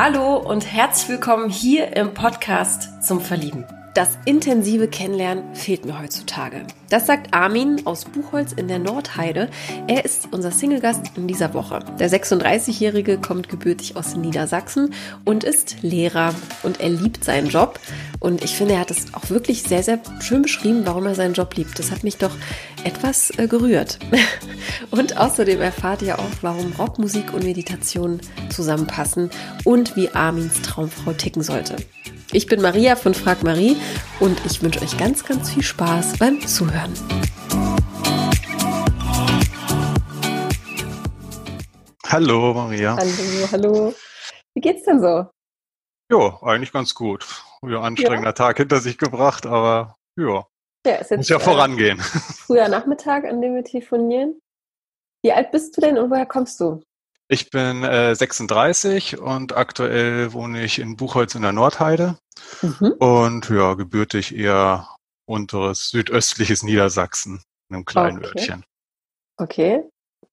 Hallo 0.00 0.36
und 0.36 0.72
herzlich 0.72 1.08
willkommen 1.08 1.50
hier 1.50 1.96
im 1.96 2.14
Podcast 2.14 3.02
zum 3.04 3.20
Verlieben. 3.20 3.64
Das 3.98 4.16
intensive 4.26 4.86
Kennenlernen 4.86 5.56
fehlt 5.56 5.84
mir 5.84 6.00
heutzutage. 6.00 6.64
Das 6.88 7.08
sagt 7.08 7.34
Armin 7.34 7.84
aus 7.84 8.04
Buchholz 8.04 8.52
in 8.52 8.68
der 8.68 8.78
Nordheide. 8.78 9.50
Er 9.88 10.04
ist 10.04 10.28
unser 10.30 10.52
Single-Gast 10.52 11.10
in 11.16 11.26
dieser 11.26 11.52
Woche. 11.52 11.80
Der 11.98 12.08
36-Jährige 12.08 13.18
kommt 13.18 13.48
gebürtig 13.48 13.96
aus 13.96 14.14
Niedersachsen 14.14 14.94
und 15.24 15.42
ist 15.42 15.82
Lehrer 15.82 16.32
und 16.62 16.80
er 16.80 16.90
liebt 16.90 17.24
seinen 17.24 17.48
Job. 17.48 17.80
Und 18.20 18.44
ich 18.44 18.54
finde, 18.54 18.74
er 18.74 18.80
hat 18.82 18.92
es 18.92 19.12
auch 19.14 19.30
wirklich 19.30 19.64
sehr, 19.64 19.82
sehr 19.82 19.98
schön 20.20 20.42
beschrieben, 20.42 20.82
warum 20.84 21.04
er 21.06 21.16
seinen 21.16 21.34
Job 21.34 21.56
liebt. 21.56 21.76
Das 21.76 21.90
hat 21.90 22.04
mich 22.04 22.18
doch 22.18 22.36
etwas 22.84 23.36
äh, 23.36 23.48
gerührt. 23.48 23.98
und 24.92 25.16
außerdem 25.16 25.60
erfahrt 25.60 26.02
ihr 26.02 26.20
auch, 26.20 26.30
warum 26.40 26.72
Rockmusik 26.78 27.34
und 27.34 27.42
Meditation 27.42 28.20
zusammenpassen 28.48 29.30
und 29.64 29.96
wie 29.96 30.08
Armins 30.10 30.62
Traumfrau 30.62 31.14
ticken 31.14 31.42
sollte. 31.42 31.74
Ich 32.30 32.46
bin 32.46 32.60
Maria 32.60 32.94
von 32.94 33.14
Frag 33.14 33.42
Marie 33.42 33.74
und 34.20 34.38
ich 34.44 34.62
wünsche 34.62 34.82
euch 34.82 34.98
ganz, 34.98 35.24
ganz 35.24 35.50
viel 35.50 35.62
Spaß 35.62 36.18
beim 36.18 36.38
Zuhören. 36.46 36.92
Hallo 42.06 42.52
Maria. 42.52 42.96
Hallo, 42.96 43.48
hallo. 43.50 43.94
Wie 44.54 44.60
geht's 44.60 44.82
denn 44.84 45.00
so? 45.00 45.30
Ja, 46.10 46.42
eigentlich 46.42 46.70
ganz 46.70 46.94
gut. 46.94 47.26
Ja, 47.66 47.80
anstrengender 47.80 48.28
ja. 48.28 48.32
Tag 48.32 48.58
hinter 48.58 48.80
sich 48.80 48.98
gebracht, 48.98 49.46
aber 49.46 49.96
ja. 50.18 50.46
ja 50.84 50.96
ist 50.96 51.10
jetzt, 51.10 51.16
Muss 51.16 51.28
ja 51.30 51.38
äh, 51.38 51.40
vorangehen. 51.40 51.98
Früher 51.98 52.68
Nachmittag, 52.68 53.24
an 53.24 53.40
dem 53.40 53.54
wir 53.54 53.64
telefonieren. 53.64 54.38
Wie 55.22 55.32
alt 55.32 55.50
bist 55.50 55.74
du 55.76 55.80
denn 55.80 55.96
und 55.96 56.10
woher 56.10 56.26
kommst 56.26 56.60
du? 56.60 56.82
Ich 57.28 57.50
bin 57.50 57.84
äh, 57.84 58.14
36 58.14 59.18
und 59.18 59.54
aktuell 59.54 60.32
wohne 60.32 60.64
ich 60.64 60.78
in 60.78 60.96
Buchholz 60.96 61.34
in 61.34 61.42
der 61.42 61.52
Nordheide 61.52 62.16
mhm. 62.62 62.94
und 62.98 63.50
ja, 63.50 63.74
gebürtig 63.74 64.34
eher 64.34 64.88
unteres 65.26 65.90
südöstliches 65.90 66.62
Niedersachsen, 66.62 67.42
in 67.68 67.76
einem 67.76 67.84
kleinen 67.84 68.18
okay. 68.18 68.28
Örtchen. 68.28 68.64
Okay. 69.36 69.82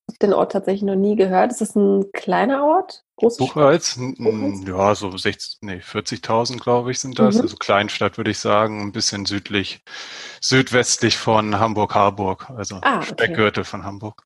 Ich 0.08 0.14
habe 0.14 0.20
den 0.22 0.34
Ort 0.34 0.52
tatsächlich 0.54 0.84
noch 0.84 0.96
nie 0.96 1.16
gehört. 1.16 1.52
Ist 1.52 1.62
das 1.62 1.76
ein 1.76 2.12
kleiner 2.14 2.64
Ort? 2.64 3.04
Große 3.18 3.40
Buchholz? 3.40 3.98
Buchholz? 3.98 4.68
Ja, 4.68 4.96
so 4.96 5.18
60, 5.18 5.58
nee, 5.62 5.78
40.000, 5.78 6.60
glaube 6.60 6.92
ich, 6.92 7.00
sind 7.00 7.20
das. 7.20 7.36
Mhm. 7.36 7.42
Also 7.42 7.58
Kleinstadt, 7.58 8.18
würde 8.18 8.32
ich 8.32 8.40
sagen, 8.40 8.82
ein 8.82 8.92
bisschen 8.94 9.26
südlich, 9.26 9.82
südwestlich 10.42 11.18
von 11.18 11.60
Hamburg-Harburg, 11.60 12.52
also 12.52 12.80
ah, 12.84 12.98
okay. 12.98 13.08
Speckgürtel 13.08 13.64
von 13.66 13.84
Hamburg. 13.84 14.24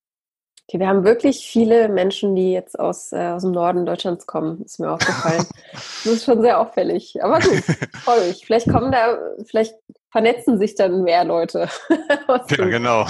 Okay, 0.70 0.80
wir 0.80 0.88
haben 0.88 1.04
wirklich 1.04 1.48
viele 1.48 1.90
Menschen, 1.90 2.36
die 2.36 2.52
jetzt 2.52 2.78
aus, 2.78 3.12
äh, 3.12 3.30
aus 3.30 3.42
dem 3.42 3.54
Norden 3.54 3.88
Deutschlands 3.88 4.28
kommen, 4.28 4.62
ist 4.62 4.80
mir 4.80 4.92
aufgefallen. 4.92 5.44
das 5.74 6.06
ist 6.06 6.26
schon 6.26 6.42
sehr 6.42 6.60
auffällig. 6.60 7.24
Aber 7.24 7.40
gut, 7.40 7.64
freue 8.04 8.28
mich. 8.28 8.46
Vielleicht 8.46 8.70
kommen 8.70 8.92
da, 8.92 9.18
vielleicht 9.46 9.74
vernetzen 10.12 10.60
sich 10.60 10.76
dann 10.76 11.02
mehr 11.02 11.24
Leute. 11.24 11.70
ja, 12.50 12.66
genau. 12.66 13.08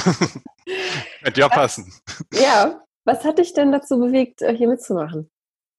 Könnte 1.21 1.41
ja 1.41 1.49
passen. 1.49 1.91
Ja, 2.31 2.79
was 3.03 3.25
hat 3.25 3.39
dich 3.39 3.51
denn 3.51 3.73
dazu 3.73 3.99
bewegt, 3.99 4.41
äh, 4.41 4.55
hier 4.55 4.69
mitzumachen? 4.69 5.29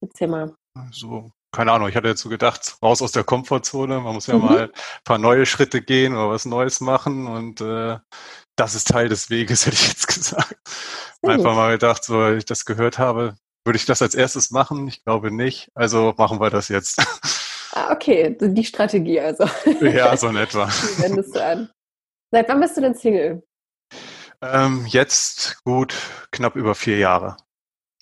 Erzähl 0.02 0.28
mal. 0.28 0.54
So, 0.90 1.30
keine 1.50 1.72
Ahnung, 1.72 1.88
ich 1.88 1.96
hatte 1.96 2.14
so 2.14 2.28
gedacht, 2.28 2.76
raus 2.82 3.00
aus 3.00 3.12
der 3.12 3.24
Komfortzone, 3.24 4.00
man 4.00 4.12
muss 4.12 4.26
ja 4.26 4.34
mhm. 4.34 4.44
mal 4.44 4.62
ein 4.64 4.70
paar 5.04 5.18
neue 5.18 5.46
Schritte 5.46 5.80
gehen 5.80 6.12
oder 6.12 6.28
was 6.28 6.44
Neues 6.44 6.82
machen 6.82 7.26
und 7.26 7.62
äh, 7.62 7.96
das 8.56 8.74
ist 8.74 8.88
Teil 8.88 9.08
des 9.08 9.30
Weges, 9.30 9.66
hätte 9.66 9.76
ich 9.76 9.88
jetzt 9.88 10.06
gesagt. 10.06 10.56
Einfach 11.22 11.54
mal 11.54 11.72
gedacht, 11.72 12.04
so 12.04 12.32
ich 12.32 12.44
das 12.44 12.64
gehört 12.64 12.98
habe, 12.98 13.34
würde 13.64 13.76
ich 13.76 13.86
das 13.86 14.02
als 14.02 14.14
erstes 14.14 14.50
machen? 14.50 14.88
Ich 14.88 15.04
glaube 15.04 15.30
nicht. 15.30 15.70
Also 15.74 16.14
machen 16.16 16.40
wir 16.40 16.50
das 16.50 16.68
jetzt. 16.68 17.02
Ah, 17.72 17.92
okay, 17.92 18.36
die 18.36 18.64
Strategie 18.64 19.20
also. 19.20 19.44
Ja, 19.80 20.16
so 20.16 20.26
in 20.26 20.34
etwa. 20.34 20.66
wendest 20.98 21.36
du 21.36 21.44
an. 21.44 21.70
Seit 22.32 22.48
wann 22.48 22.58
bist 22.58 22.76
du 22.76 22.80
denn 22.80 22.96
Single? 22.96 23.44
Ähm, 24.42 24.86
jetzt 24.88 25.62
gut 25.62 25.94
knapp 26.32 26.56
über 26.56 26.74
vier 26.74 26.98
Jahre. 26.98 27.36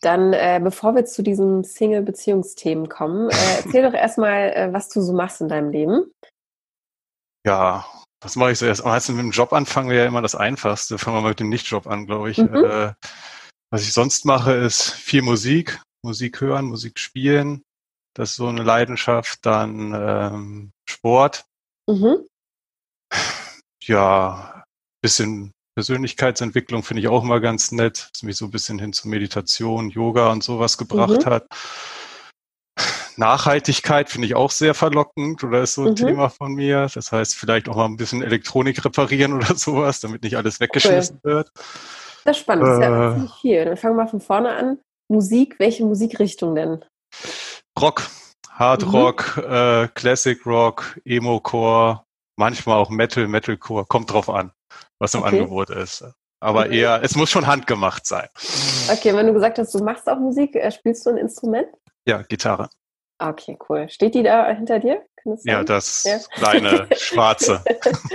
Dann, 0.01 0.33
äh, 0.33 0.59
bevor 0.63 0.95
wir 0.95 1.05
zu 1.05 1.23
diesen 1.23 1.65
Single-Beziehungsthemen 1.65 2.89
kommen, 2.89 3.29
äh, 3.29 3.63
erzähl 3.63 3.83
doch 3.83 3.93
erstmal, 3.93 4.53
äh, 4.55 4.73
was 4.73 4.89
du 4.89 5.03
so 5.03 5.13
machst 5.13 5.43
in 5.43 5.49
deinem 5.49 5.71
Leben. 5.71 6.15
Ja, 7.45 7.85
was 8.21 8.37
mache 8.37 8.53
ich 8.53 8.59
so 8.59 8.67
erst? 8.67 8.85
Meistens 8.85 9.17
mit 9.17 9.25
dem 9.25 9.31
Job 9.31 9.53
anfangen 9.53 9.91
wäre 9.91 10.03
ja 10.03 10.09
immer 10.09 10.23
das 10.23 10.35
Einfachste. 10.35 10.99
Fangen 10.99 11.17
wir 11.17 11.21
mal 11.23 11.29
mit 11.31 11.41
dem 11.41 11.49
Nicht-Job 11.49 11.87
an, 11.87 12.07
glaube 12.07 12.31
ich. 12.31 12.39
Mhm. 12.39 12.55
Äh, 12.55 12.93
was 13.71 13.83
ich 13.83 13.93
sonst 13.93 14.25
mache, 14.25 14.53
ist 14.53 14.91
viel 14.91 15.23
Musik, 15.23 15.81
Musik 16.03 16.41
hören, 16.41 16.67
Musik 16.67 16.99
spielen. 16.99 17.63
Das 18.15 18.31
ist 18.31 18.37
so 18.37 18.49
eine 18.49 18.63
Leidenschaft. 18.63 19.47
Dann 19.47 19.95
ähm, 19.95 20.73
Sport. 20.89 21.45
Mhm. 21.87 22.27
Ja, 23.85 24.65
bisschen 25.01 25.53
Persönlichkeitsentwicklung 25.77 26.83
finde 26.83 27.03
ich 27.03 27.09
auch 27.09 27.23
immer 27.23 27.41
ganz 27.41 27.71
nett, 27.71 28.11
was 28.13 28.25
mich 28.25 28.37
so 28.37 28.47
ein 28.47 28.51
bisschen 28.51 28.81
hin 28.81 28.93
zu 28.93 29.09
Meditation, 29.09 29.91
Yoga 29.91 30.33
und 30.33 30.43
sowas 30.43 30.77
gebracht 30.77 31.25
mhm. 31.25 31.31
hat. 31.31 31.47
Nachhaltigkeit 33.19 34.09
finde 34.09 34.27
ich 34.27 34.35
auch 34.35 34.51
sehr 34.51 34.75
verlockend 34.75 35.43
oder 35.43 35.63
ist 35.63 35.75
so 35.75 35.83
ein 35.83 35.91
mhm. 35.91 35.97
Thema 35.97 36.29
von 36.29 36.55
mir. 36.55 36.89
Das 36.93 37.13
heißt, 37.13 37.35
vielleicht 37.35 37.69
auch 37.69 37.77
mal 37.77 37.85
ein 37.85 37.97
bisschen 37.97 38.23
Elektronik 38.23 38.85
reparieren 38.85 39.33
oder 39.35 39.55
sowas, 39.55 40.01
damit 40.01 40.23
nicht 40.23 40.37
alles 40.37 40.61
weggeschmissen 40.61 41.21
cool. 41.25 41.31
wird. 41.33 41.51
Das 42.25 42.37
ist 42.37 42.43
spannend, 42.43 42.67
das 42.67 42.75
ist 42.75 42.83
ja 42.83 43.13
ziemlich 43.15 43.31
äh. 43.31 43.41
viel. 43.41 43.65
Dann 43.65 43.77
fangen 43.77 43.97
wir 43.97 44.05
mal 44.05 44.11
von 44.11 44.21
vorne 44.21 44.55
an. 44.55 44.79
Musik, 45.09 45.57
welche 45.59 45.85
Musikrichtung 45.85 46.55
denn? 46.55 46.85
Rock, 47.81 48.09
Hard 48.51 48.87
mhm. 48.87 48.91
Rock, 48.91 49.37
äh, 49.39 49.89
Classic 49.95 50.45
Rock, 50.45 50.99
Emo-Core, 51.05 52.03
manchmal 52.37 52.77
auch 52.77 52.91
Metal, 52.91 53.27
Metalcore, 53.27 53.87
kommt 53.87 54.13
drauf 54.13 54.29
an, 54.29 54.53
was 54.99 55.15
im 55.15 55.23
okay. 55.23 55.39
Angebot 55.39 55.71
ist. 55.71 56.05
Aber 56.41 56.67
okay. 56.67 56.81
eher, 56.81 57.03
es 57.03 57.17
muss 57.17 57.31
schon 57.31 57.47
handgemacht 57.47 58.07
sein. 58.07 58.29
Okay, 58.93 59.15
wenn 59.15 59.27
du 59.27 59.33
gesagt 59.33 59.59
hast, 59.59 59.75
du 59.75 59.83
machst 59.83 60.09
auch 60.09 60.19
Musik, 60.19 60.55
äh, 60.55 60.71
spielst 60.71 61.05
du 61.07 61.11
ein 61.11 61.17
Instrument? 61.17 61.69
Ja, 62.07 62.23
Gitarre. 62.23 62.69
Okay, 63.19 63.59
cool. 63.69 63.89
Steht 63.89 64.15
die 64.15 64.23
da 64.23 64.49
hinter 64.53 64.79
dir? 64.79 65.05
ja, 65.45 65.65
das 65.65 66.05
ja? 66.05 66.19
kleine 66.31 66.89
schwarze. 66.97 67.63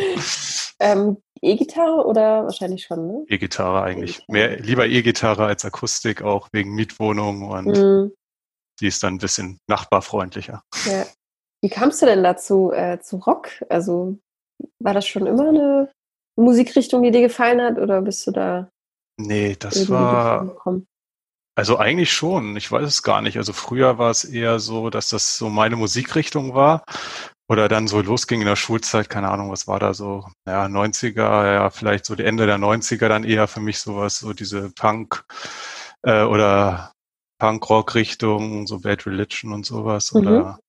ähm, 0.79 1.17
E-Gitarre 1.41 2.05
oder 2.05 2.45
wahrscheinlich 2.45 2.83
schon, 2.83 3.07
ne? 3.07 3.25
E-Gitarre 3.27 3.83
eigentlich. 3.83 4.19
E 4.19 4.23
Mehr, 4.31 4.59
lieber 4.59 4.87
E-Gitarre 4.87 5.45
als 5.45 5.65
Akustik, 5.65 6.21
auch 6.21 6.47
wegen 6.53 6.73
Mietwohnung 6.73 7.49
und 7.49 7.65
mhm. 7.65 8.13
die 8.79 8.87
ist 8.87 9.03
dann 9.03 9.15
ein 9.15 9.19
bisschen 9.19 9.59
nachbarfreundlicher. 9.67 10.63
Ja. 10.85 11.05
Wie 11.61 11.69
kamst 11.69 12.01
du 12.01 12.05
denn 12.05 12.23
dazu, 12.23 12.71
äh, 12.71 12.99
zu 12.99 13.17
Rock? 13.17 13.49
Also 13.69 14.17
war 14.79 14.93
das 14.93 15.07
schon 15.07 15.27
immer 15.27 15.49
eine 15.49 15.91
Musikrichtung, 16.35 17.03
die 17.03 17.11
dir 17.11 17.21
gefallen 17.21 17.61
hat 17.61 17.77
oder 17.77 18.01
bist 18.01 18.25
du 18.25 18.31
da? 18.31 18.69
Nee, 19.17 19.55
das 19.59 19.89
war, 19.89 20.55
also 21.55 21.77
eigentlich 21.77 22.11
schon, 22.11 22.55
ich 22.57 22.71
weiß 22.71 22.87
es 22.87 23.03
gar 23.03 23.21
nicht. 23.21 23.37
Also 23.37 23.53
früher 23.53 23.97
war 23.97 24.09
es 24.09 24.23
eher 24.23 24.59
so, 24.59 24.89
dass 24.89 25.09
das 25.09 25.37
so 25.37 25.49
meine 25.49 25.75
Musikrichtung 25.75 26.53
war. 26.55 26.83
Oder 27.49 27.67
dann 27.67 27.87
so 27.87 28.01
losging 28.01 28.39
in 28.39 28.47
der 28.47 28.55
Schulzeit, 28.55 29.09
keine 29.09 29.29
Ahnung, 29.29 29.51
was 29.51 29.67
war 29.67 29.77
da 29.77 29.93
so, 29.93 30.25
ja, 30.47 30.65
90er, 30.65 31.53
ja, 31.53 31.69
vielleicht 31.69 32.05
so 32.05 32.15
die 32.15 32.23
Ende 32.23 32.45
der 32.45 32.57
90er 32.57 33.09
dann 33.09 33.25
eher 33.25 33.47
für 33.47 33.59
mich 33.59 33.79
sowas, 33.79 34.19
so 34.19 34.33
diese 34.33 34.71
Punk 34.71 35.25
äh, 36.03 36.23
oder 36.23 36.93
Punk-Rock-Richtung, 37.39 38.65
so 38.65 38.79
Bad 38.79 39.05
Religion 39.05 39.51
und 39.51 39.65
sowas. 39.65 40.13
Mhm. 40.13 40.21
Oder 40.21 40.59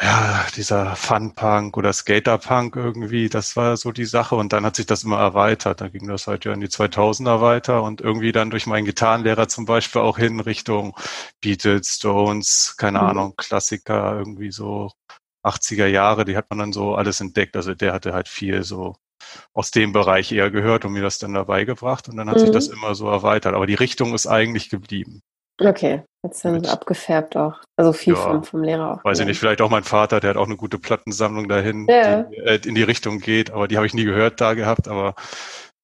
ja, 0.00 0.44
dieser 0.56 0.96
Fun-Punk 0.96 1.76
oder 1.76 1.92
Skater-Punk 1.92 2.74
irgendwie, 2.74 3.28
das 3.28 3.54
war 3.56 3.76
so 3.76 3.92
die 3.92 4.04
Sache. 4.04 4.34
Und 4.34 4.52
dann 4.52 4.64
hat 4.66 4.76
sich 4.76 4.86
das 4.86 5.04
immer 5.04 5.18
erweitert. 5.18 5.80
Da 5.80 5.88
ging 5.88 6.08
das 6.08 6.26
halt 6.26 6.44
ja 6.44 6.52
in 6.52 6.60
die 6.60 6.68
2000er 6.68 7.40
weiter 7.40 7.82
und 7.82 8.00
irgendwie 8.00 8.32
dann 8.32 8.50
durch 8.50 8.66
meinen 8.66 8.86
Gitarrenlehrer 8.86 9.48
zum 9.48 9.66
Beispiel 9.66 10.00
auch 10.02 10.18
hin 10.18 10.40
Richtung 10.40 10.96
Beatles, 11.40 11.96
Stones, 11.96 12.74
keine 12.76 12.98
mhm. 12.98 13.04
Ahnung, 13.06 13.34
Klassiker, 13.36 14.18
irgendwie 14.18 14.50
so 14.50 14.90
80er 15.44 15.86
Jahre, 15.86 16.24
die 16.24 16.36
hat 16.36 16.50
man 16.50 16.58
dann 16.58 16.72
so 16.72 16.94
alles 16.96 17.20
entdeckt. 17.20 17.56
Also 17.56 17.74
der 17.74 17.92
hatte 17.92 18.14
halt 18.14 18.28
viel 18.28 18.64
so 18.64 18.96
aus 19.52 19.70
dem 19.70 19.92
Bereich 19.92 20.32
eher 20.32 20.50
gehört 20.50 20.84
und 20.84 20.92
mir 20.92 21.02
das 21.02 21.18
dann 21.18 21.34
dabei 21.34 21.64
gebracht 21.64 22.08
und 22.08 22.16
dann 22.16 22.28
hat 22.28 22.36
mhm. 22.36 22.40
sich 22.40 22.50
das 22.50 22.68
immer 22.68 22.94
so 22.94 23.08
erweitert. 23.08 23.54
Aber 23.54 23.66
die 23.66 23.74
Richtung 23.74 24.14
ist 24.14 24.26
eigentlich 24.26 24.70
geblieben. 24.70 25.22
Okay, 25.60 26.02
jetzt 26.24 26.44
dann 26.44 26.66
abgefärbt 26.66 27.36
auch. 27.36 27.60
Also 27.76 27.92
viel 27.92 28.14
ja, 28.14 28.20
vom, 28.20 28.42
vom 28.42 28.62
Lehrer 28.62 28.94
auch. 28.94 29.04
Weiß 29.04 29.20
ich 29.20 29.26
nicht, 29.26 29.38
vielleicht 29.38 29.60
auch 29.60 29.70
mein 29.70 29.84
Vater, 29.84 30.20
der 30.20 30.30
hat 30.30 30.36
auch 30.36 30.46
eine 30.46 30.56
gute 30.56 30.78
Plattensammlung 30.78 31.48
dahin, 31.48 31.86
ja. 31.88 32.22
die 32.24 32.36
äh, 32.36 32.60
in 32.66 32.74
die 32.74 32.82
Richtung 32.82 33.20
geht, 33.20 33.50
aber 33.50 33.68
die 33.68 33.76
habe 33.76 33.86
ich 33.86 33.94
nie 33.94 34.04
gehört 34.04 34.40
da 34.40 34.54
gehabt, 34.54 34.88
aber 34.88 35.14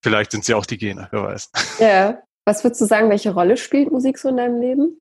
vielleicht 0.03 0.33
sind 0.33 0.45
sie 0.45 0.55
auch 0.55 0.67
die 0.67 0.79
Gene, 0.79 1.09
wer 1.11 1.23
weiß. 1.23 1.51
Ja. 1.79 2.23
Was 2.47 2.65
würdest 2.65 2.81
du 2.81 2.87
sagen, 2.87 3.11
welche 3.11 3.33
Rolle 3.33 3.57
spielt 3.57 3.93
Musik 3.93 4.19
so 4.19 4.31
in 4.31 4.39
deinem 4.39 4.61
Leben? 4.61 4.99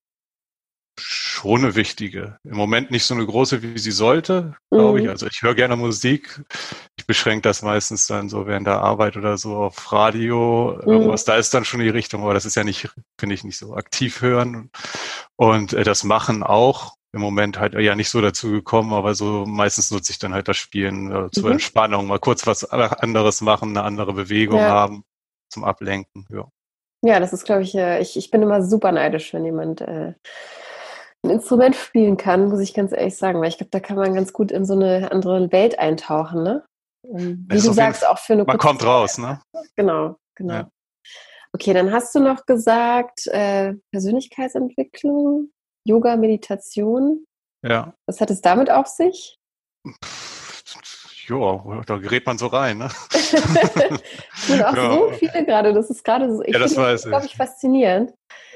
Schon 1.00 1.63
eine 1.63 1.75
wichtige. 1.75 2.38
Im 2.44 2.57
Moment 2.57 2.92
nicht 2.92 3.06
so 3.06 3.13
eine 3.13 3.25
große, 3.25 3.62
wie 3.63 3.80
sie 3.80 3.92
sollte, 3.92 4.56
glaube 4.69 5.00
mhm. 5.00 5.06
ich. 5.06 5.10
Also 5.10 5.28
ich 5.28 5.42
höre 5.42 5.56
gerne 5.56 5.75
Musik. 5.75 6.42
Ich 6.98 7.07
beschränke 7.07 7.44
das 7.44 7.62
meistens 7.62 8.07
dann 8.07 8.30
so 8.30 8.46
während 8.46 8.68
der 8.68 8.81
Arbeit 8.81 9.18
oder 9.18 9.38
so 9.38 9.56
auf 9.56 9.92
Radio. 9.92 10.80
Mhm. 10.84 10.92
Irgendwas, 10.92 11.25
da 11.25 11.36
ist 11.38 11.54
dann 11.54 11.66
schon 11.66 11.80
die 11.80 11.90
Richtung, 11.90 12.24
aber 12.24 12.34
das 12.34 12.46
ist 12.46 12.56
ja 12.56 12.63
nicht, 12.63 12.90
finde 13.19 13.36
ich, 13.36 13.44
nicht 13.44 13.57
so 13.57 13.75
aktiv 13.75 14.22
hören. 14.22 14.69
Und 15.36 15.74
äh, 15.74 15.84
das 15.84 16.04
Machen 16.04 16.44
auch. 16.44 16.96
im 17.12 17.22
Moment 17.22 17.60
halt 17.60 17.74
ja 17.74 17.95
nicht 17.95 18.10
so 18.10 18.22
dazu 18.22 18.52
gekommen, 18.52 18.94
aber 18.94 19.16
so 19.16 19.45
meistens 19.45 19.90
nutze 19.90 20.12
ich 20.12 20.19
dann 20.19 20.34
halt 20.34 20.48
das 20.48 20.57
Spielen 20.57 21.12
äh, 21.12 21.31
zur 21.31 21.45
mhm. 21.45 21.54
Entspannung, 21.54 22.06
mal 22.07 22.19
kurz 22.19 22.45
was 22.45 22.63
anderes 22.66 23.42
machen, 23.42 23.69
eine 23.69 23.84
andere 23.84 24.13
Bewegung 24.13 24.60
ja. 24.60 24.69
haben 24.69 25.04
zum 25.50 25.63
Ablenken. 25.63 26.28
Ja, 26.30 26.48
ja 27.02 27.19
das 27.19 27.34
ist, 27.34 27.45
glaube 27.45 27.63
ich, 27.63 27.75
äh, 27.75 28.00
ich, 28.00 28.16
ich 28.16 28.30
bin 28.30 28.42
immer 28.44 28.63
super 28.63 28.92
neidisch, 28.92 29.34
wenn 29.34 29.45
jemand 29.45 29.81
äh, 29.81 30.13
ein 31.24 31.31
Instrument 31.31 31.75
spielen 31.75 32.18
kann, 32.18 32.50
muss 32.50 32.60
ich 32.60 32.74
ganz 32.74 32.92
ehrlich 32.92 33.18
sagen, 33.18 33.42
weil 33.42 33.50
ich 33.50 33.57
glaube, 33.57 33.71
da 33.71 33.80
kann 33.80 33.98
man 33.98 34.13
ganz 34.13 34.31
gut 34.33 34.51
in 34.51 34.66
so 34.66 34.74
eine 34.74 35.12
andere 35.12 35.51
Welt 35.51 35.77
eintauchen, 35.77 36.44
ne? 36.44 36.66
Wie 37.04 37.62
du 37.62 37.74
sagst, 37.74 38.06
auch 38.07 38.19
für 38.19 38.33
eine 38.33 38.44
Man 38.44 38.57
kommt 38.57 38.86
raus, 38.86 39.18
ne? 39.18 39.42
Genau, 39.75 40.18
genau. 40.36 40.54
Ja. 40.54 40.71
Okay, 41.54 41.74
dann 41.74 41.92
hast 41.92 42.13
du 42.13 42.19
noch 42.19 42.45
gesagt, 42.45 43.27
äh, 43.27 43.74
Persönlichkeitsentwicklung, 43.92 45.51
Yoga, 45.86 46.16
Meditation. 46.16 47.25
Ja. 47.66 47.94
Was 48.06 48.21
hat 48.21 48.30
es 48.30 48.42
damit 48.42 48.69
auf 48.69 48.88
sich? 48.88 49.38
Ja, 51.27 51.81
da 51.86 51.98
gerät 51.98 52.25
man 52.25 52.38
so 52.38 52.48
rein, 52.48 52.77
ne? 52.80 52.89
und 54.50 54.63
auch 54.63 54.75
ja. 54.75 54.94
so 54.94 55.12
viele 55.12 55.46
gerade, 55.46 55.74
das 55.74 55.90
ist 55.90 56.04
gerade 56.04 56.36
so, 56.36 56.44
ich 56.44 56.54
ja, 56.54 56.60
das 56.60 56.74
finde 56.74 56.92
das, 56.92 57.04
glaube 57.04 57.25
ich, 57.25 57.36
faszinierend. 57.36 58.13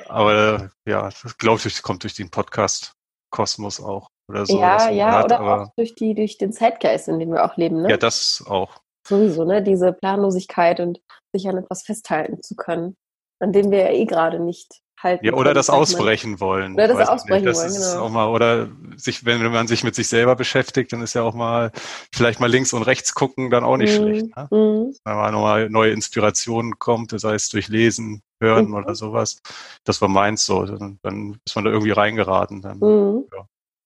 Aber 0.07 0.69
ja, 0.88 1.10
das 1.10 1.38
glaube 1.38 1.62
ich, 1.66 1.81
kommt 1.81 2.04
durch 2.04 2.16
den 2.16 2.30
Podcast 2.30 2.94
Kosmos 3.31 3.81
auch 3.81 4.10
oder 4.30 4.45
so. 4.45 4.60
Ja, 4.60 4.90
ja, 4.90 5.12
hat, 5.12 5.25
oder 5.25 5.63
auch 5.63 5.69
durch, 5.75 5.95
die, 5.95 6.13
durch 6.13 6.38
den 6.38 6.54
Zeitgeist, 6.54 7.07
in 7.07 7.19
dem 7.19 7.31
wir 7.31 7.44
auch 7.44 7.57
leben, 7.57 7.81
ne? 7.81 7.90
Ja, 7.90 7.98
das 7.98 8.44
auch. 8.48 8.78
Sowieso, 9.07 9.44
ne? 9.44 9.62
Diese 9.62 9.92
Planlosigkeit 9.92 10.80
und 10.80 11.01
sich 11.34 11.48
an 11.50 11.57
etwas 11.57 11.84
festhalten 11.84 12.42
zu 12.42 12.56
können, 12.56 12.96
an 13.42 13.51
dem 13.51 13.72
wir 13.72 13.80
ja 13.80 13.89
eh 13.89 14.06
gerade 14.06 14.39
nicht 14.39 14.82
halten. 15.03 15.25
Ja, 15.25 15.33
oder 15.33 15.44
können, 15.44 15.55
das 15.55 15.69
ausbrechen 15.69 16.39
wollen. 16.39 16.73
Oder 16.73 16.88
das 16.88 17.09
ausbrechen 17.09 17.45
das 17.45 17.57
wollen, 17.57 17.73
genau. 17.73 18.05
Auch 18.05 18.09
mal, 18.09 18.27
oder 18.29 18.69
sich, 18.95 19.25
wenn 19.25 19.51
man 19.51 19.67
sich 19.67 19.83
mit 19.83 19.95
sich 19.95 20.07
selber 20.07 20.35
beschäftigt, 20.35 20.94
dann 20.94 21.01
ist 21.01 21.13
ja 21.13 21.21
auch 21.23 21.33
mal 21.33 21.71
vielleicht 22.13 22.39
mal 22.39 22.50
links 22.50 22.73
und 22.73 22.83
rechts 22.83 23.13
gucken 23.13 23.50
dann 23.50 23.63
auch 23.63 23.77
nicht 23.77 23.94
mm, 23.94 24.01
schlecht. 24.01 24.35
Ne? 24.35 24.47
Mm. 24.50 24.95
Wenn 25.03 25.15
mal 25.15 25.31
nochmal 25.31 25.69
neue 25.69 25.91
Inspirationen 25.91 26.79
kommt, 26.79 27.17
sei 27.19 27.35
es 27.35 27.50
durch 27.50 27.67
Lesen, 27.67 28.21
Hören 28.41 28.69
mm. 28.69 28.75
oder 28.75 28.95
sowas. 28.95 29.41
Das 29.83 30.01
war 30.01 30.07
meins 30.07 30.45
so. 30.45 30.65
Dann, 30.65 31.00
dann 31.01 31.38
ist 31.45 31.55
man 31.55 31.65
da 31.65 31.71
irgendwie 31.71 31.91
reingeraten. 31.91 32.61
Dann, 32.61 32.79
mhm. 32.79 33.25
ja. 33.33 33.45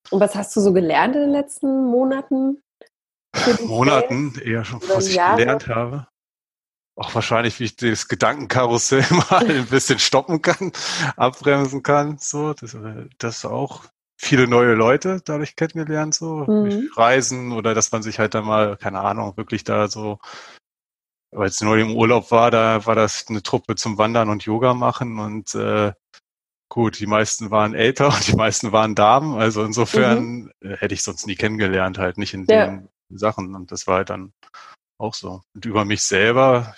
Und 0.10 0.20
was 0.20 0.36
hast 0.36 0.56
du 0.56 0.62
so 0.62 0.74
gelernt 0.74 1.16
in 1.16 1.22
den 1.22 1.32
letzten 1.32 1.86
Monaten? 1.86 2.62
Monaten, 3.66 4.34
eher 4.44 4.64
schon, 4.64 4.82
was 4.88 5.08
ich 5.08 5.16
Jahre? 5.16 5.38
gelernt 5.38 5.68
habe. 5.68 6.08
Auch 6.98 7.14
wahrscheinlich, 7.14 7.60
wie 7.60 7.66
ich 7.66 7.76
das 7.76 8.08
Gedankenkarussell 8.08 9.06
mal 9.30 9.46
ein 9.50 9.68
bisschen 9.68 10.00
stoppen 10.00 10.42
kann, 10.42 10.72
abbremsen 11.16 11.84
kann. 11.84 12.18
So, 12.20 12.54
das, 12.54 12.76
das 13.20 13.46
auch 13.46 13.86
viele 14.18 14.48
neue 14.48 14.74
Leute 14.74 15.22
dadurch 15.24 15.56
kennengelernt, 15.56 16.16
so 16.16 16.46
mhm. 16.48 16.90
Reisen 16.96 17.52
oder 17.52 17.74
dass 17.76 17.92
man 17.92 18.02
sich 18.02 18.18
halt 18.20 18.34
da 18.34 18.42
mal, 18.42 18.78
keine 18.78 19.02
Ahnung, 19.02 19.38
wirklich 19.38 19.64
da 19.64 19.88
so, 19.88 20.18
weil 21.32 21.50
es 21.50 21.62
neu 21.62 21.80
im 21.82 21.96
Urlaub 21.96 22.32
war, 22.32 22.50
da 22.50 22.86
war 22.86 22.96
das 22.96 23.28
eine 23.30 23.44
Truppe 23.44 23.76
zum 23.76 23.98
Wandern 24.00 24.30
und 24.30 24.44
Yoga 24.44 24.74
machen 24.74 25.20
und 25.20 25.54
äh, 25.54 25.94
gut, 26.68 27.00
die 27.00 27.06
meisten 27.06 27.52
waren 27.52 27.76
älter 27.76 28.08
und 28.14 28.28
die 28.28 28.36
meisten 28.36 28.72
waren 28.72 28.96
Damen, 28.96 29.38
also 29.38 29.64
insofern 29.64 30.52
mhm. 30.62 30.74
hätte 30.80 30.96
ich 30.96 31.04
sonst 31.04 31.28
nie 31.28 31.36
kennengelernt, 31.36 32.00
halt 32.00 32.18
nicht 32.18 32.34
in 32.34 32.46
ja. 32.50 32.66
den 32.66 32.90
Sachen 33.10 33.54
und 33.54 33.72
das 33.72 33.86
war 33.86 33.98
halt 33.98 34.10
dann 34.10 34.34
auch 34.98 35.14
so. 35.14 35.42
Und 35.54 35.66
über 35.66 35.86
mich 35.86 36.04
selber, 36.04 36.76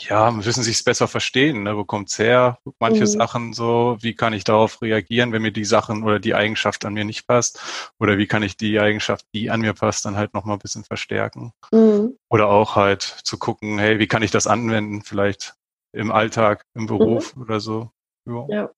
ja, 0.00 0.30
müssen 0.30 0.62
sich 0.62 0.76
es 0.76 0.84
besser 0.84 1.08
verstehen, 1.08 1.62
ne? 1.62 1.76
wo 1.76 1.84
kommt's 1.84 2.18
her? 2.18 2.58
Manche 2.78 3.02
mhm. 3.02 3.06
Sachen 3.06 3.52
so, 3.52 3.96
wie 4.00 4.14
kann 4.14 4.32
ich 4.32 4.44
darauf 4.44 4.82
reagieren, 4.82 5.32
wenn 5.32 5.42
mir 5.42 5.52
die 5.52 5.64
Sachen 5.64 6.04
oder 6.04 6.18
die 6.18 6.34
Eigenschaft 6.34 6.84
an 6.84 6.94
mir 6.94 7.04
nicht 7.04 7.26
passt? 7.26 7.92
Oder 7.98 8.18
wie 8.18 8.26
kann 8.26 8.42
ich 8.42 8.56
die 8.56 8.78
Eigenschaft, 8.78 9.26
die 9.34 9.50
an 9.50 9.60
mir 9.60 9.72
passt, 9.72 10.04
dann 10.04 10.16
halt 10.16 10.34
nochmal 10.34 10.56
ein 10.56 10.60
bisschen 10.60 10.84
verstärken? 10.84 11.52
Mhm. 11.72 12.16
Oder 12.28 12.48
auch 12.48 12.76
halt 12.76 13.02
zu 13.02 13.38
gucken, 13.38 13.78
hey, 13.78 13.98
wie 13.98 14.08
kann 14.08 14.22
ich 14.22 14.30
das 14.30 14.46
anwenden, 14.46 15.02
vielleicht 15.02 15.54
im 15.92 16.12
Alltag, 16.12 16.64
im 16.74 16.82
mhm. 16.82 16.86
Beruf 16.86 17.34
mhm. 17.34 17.42
oder 17.42 17.60
so. 17.60 17.90
Ja. 18.26 18.46
ja. 18.48 18.70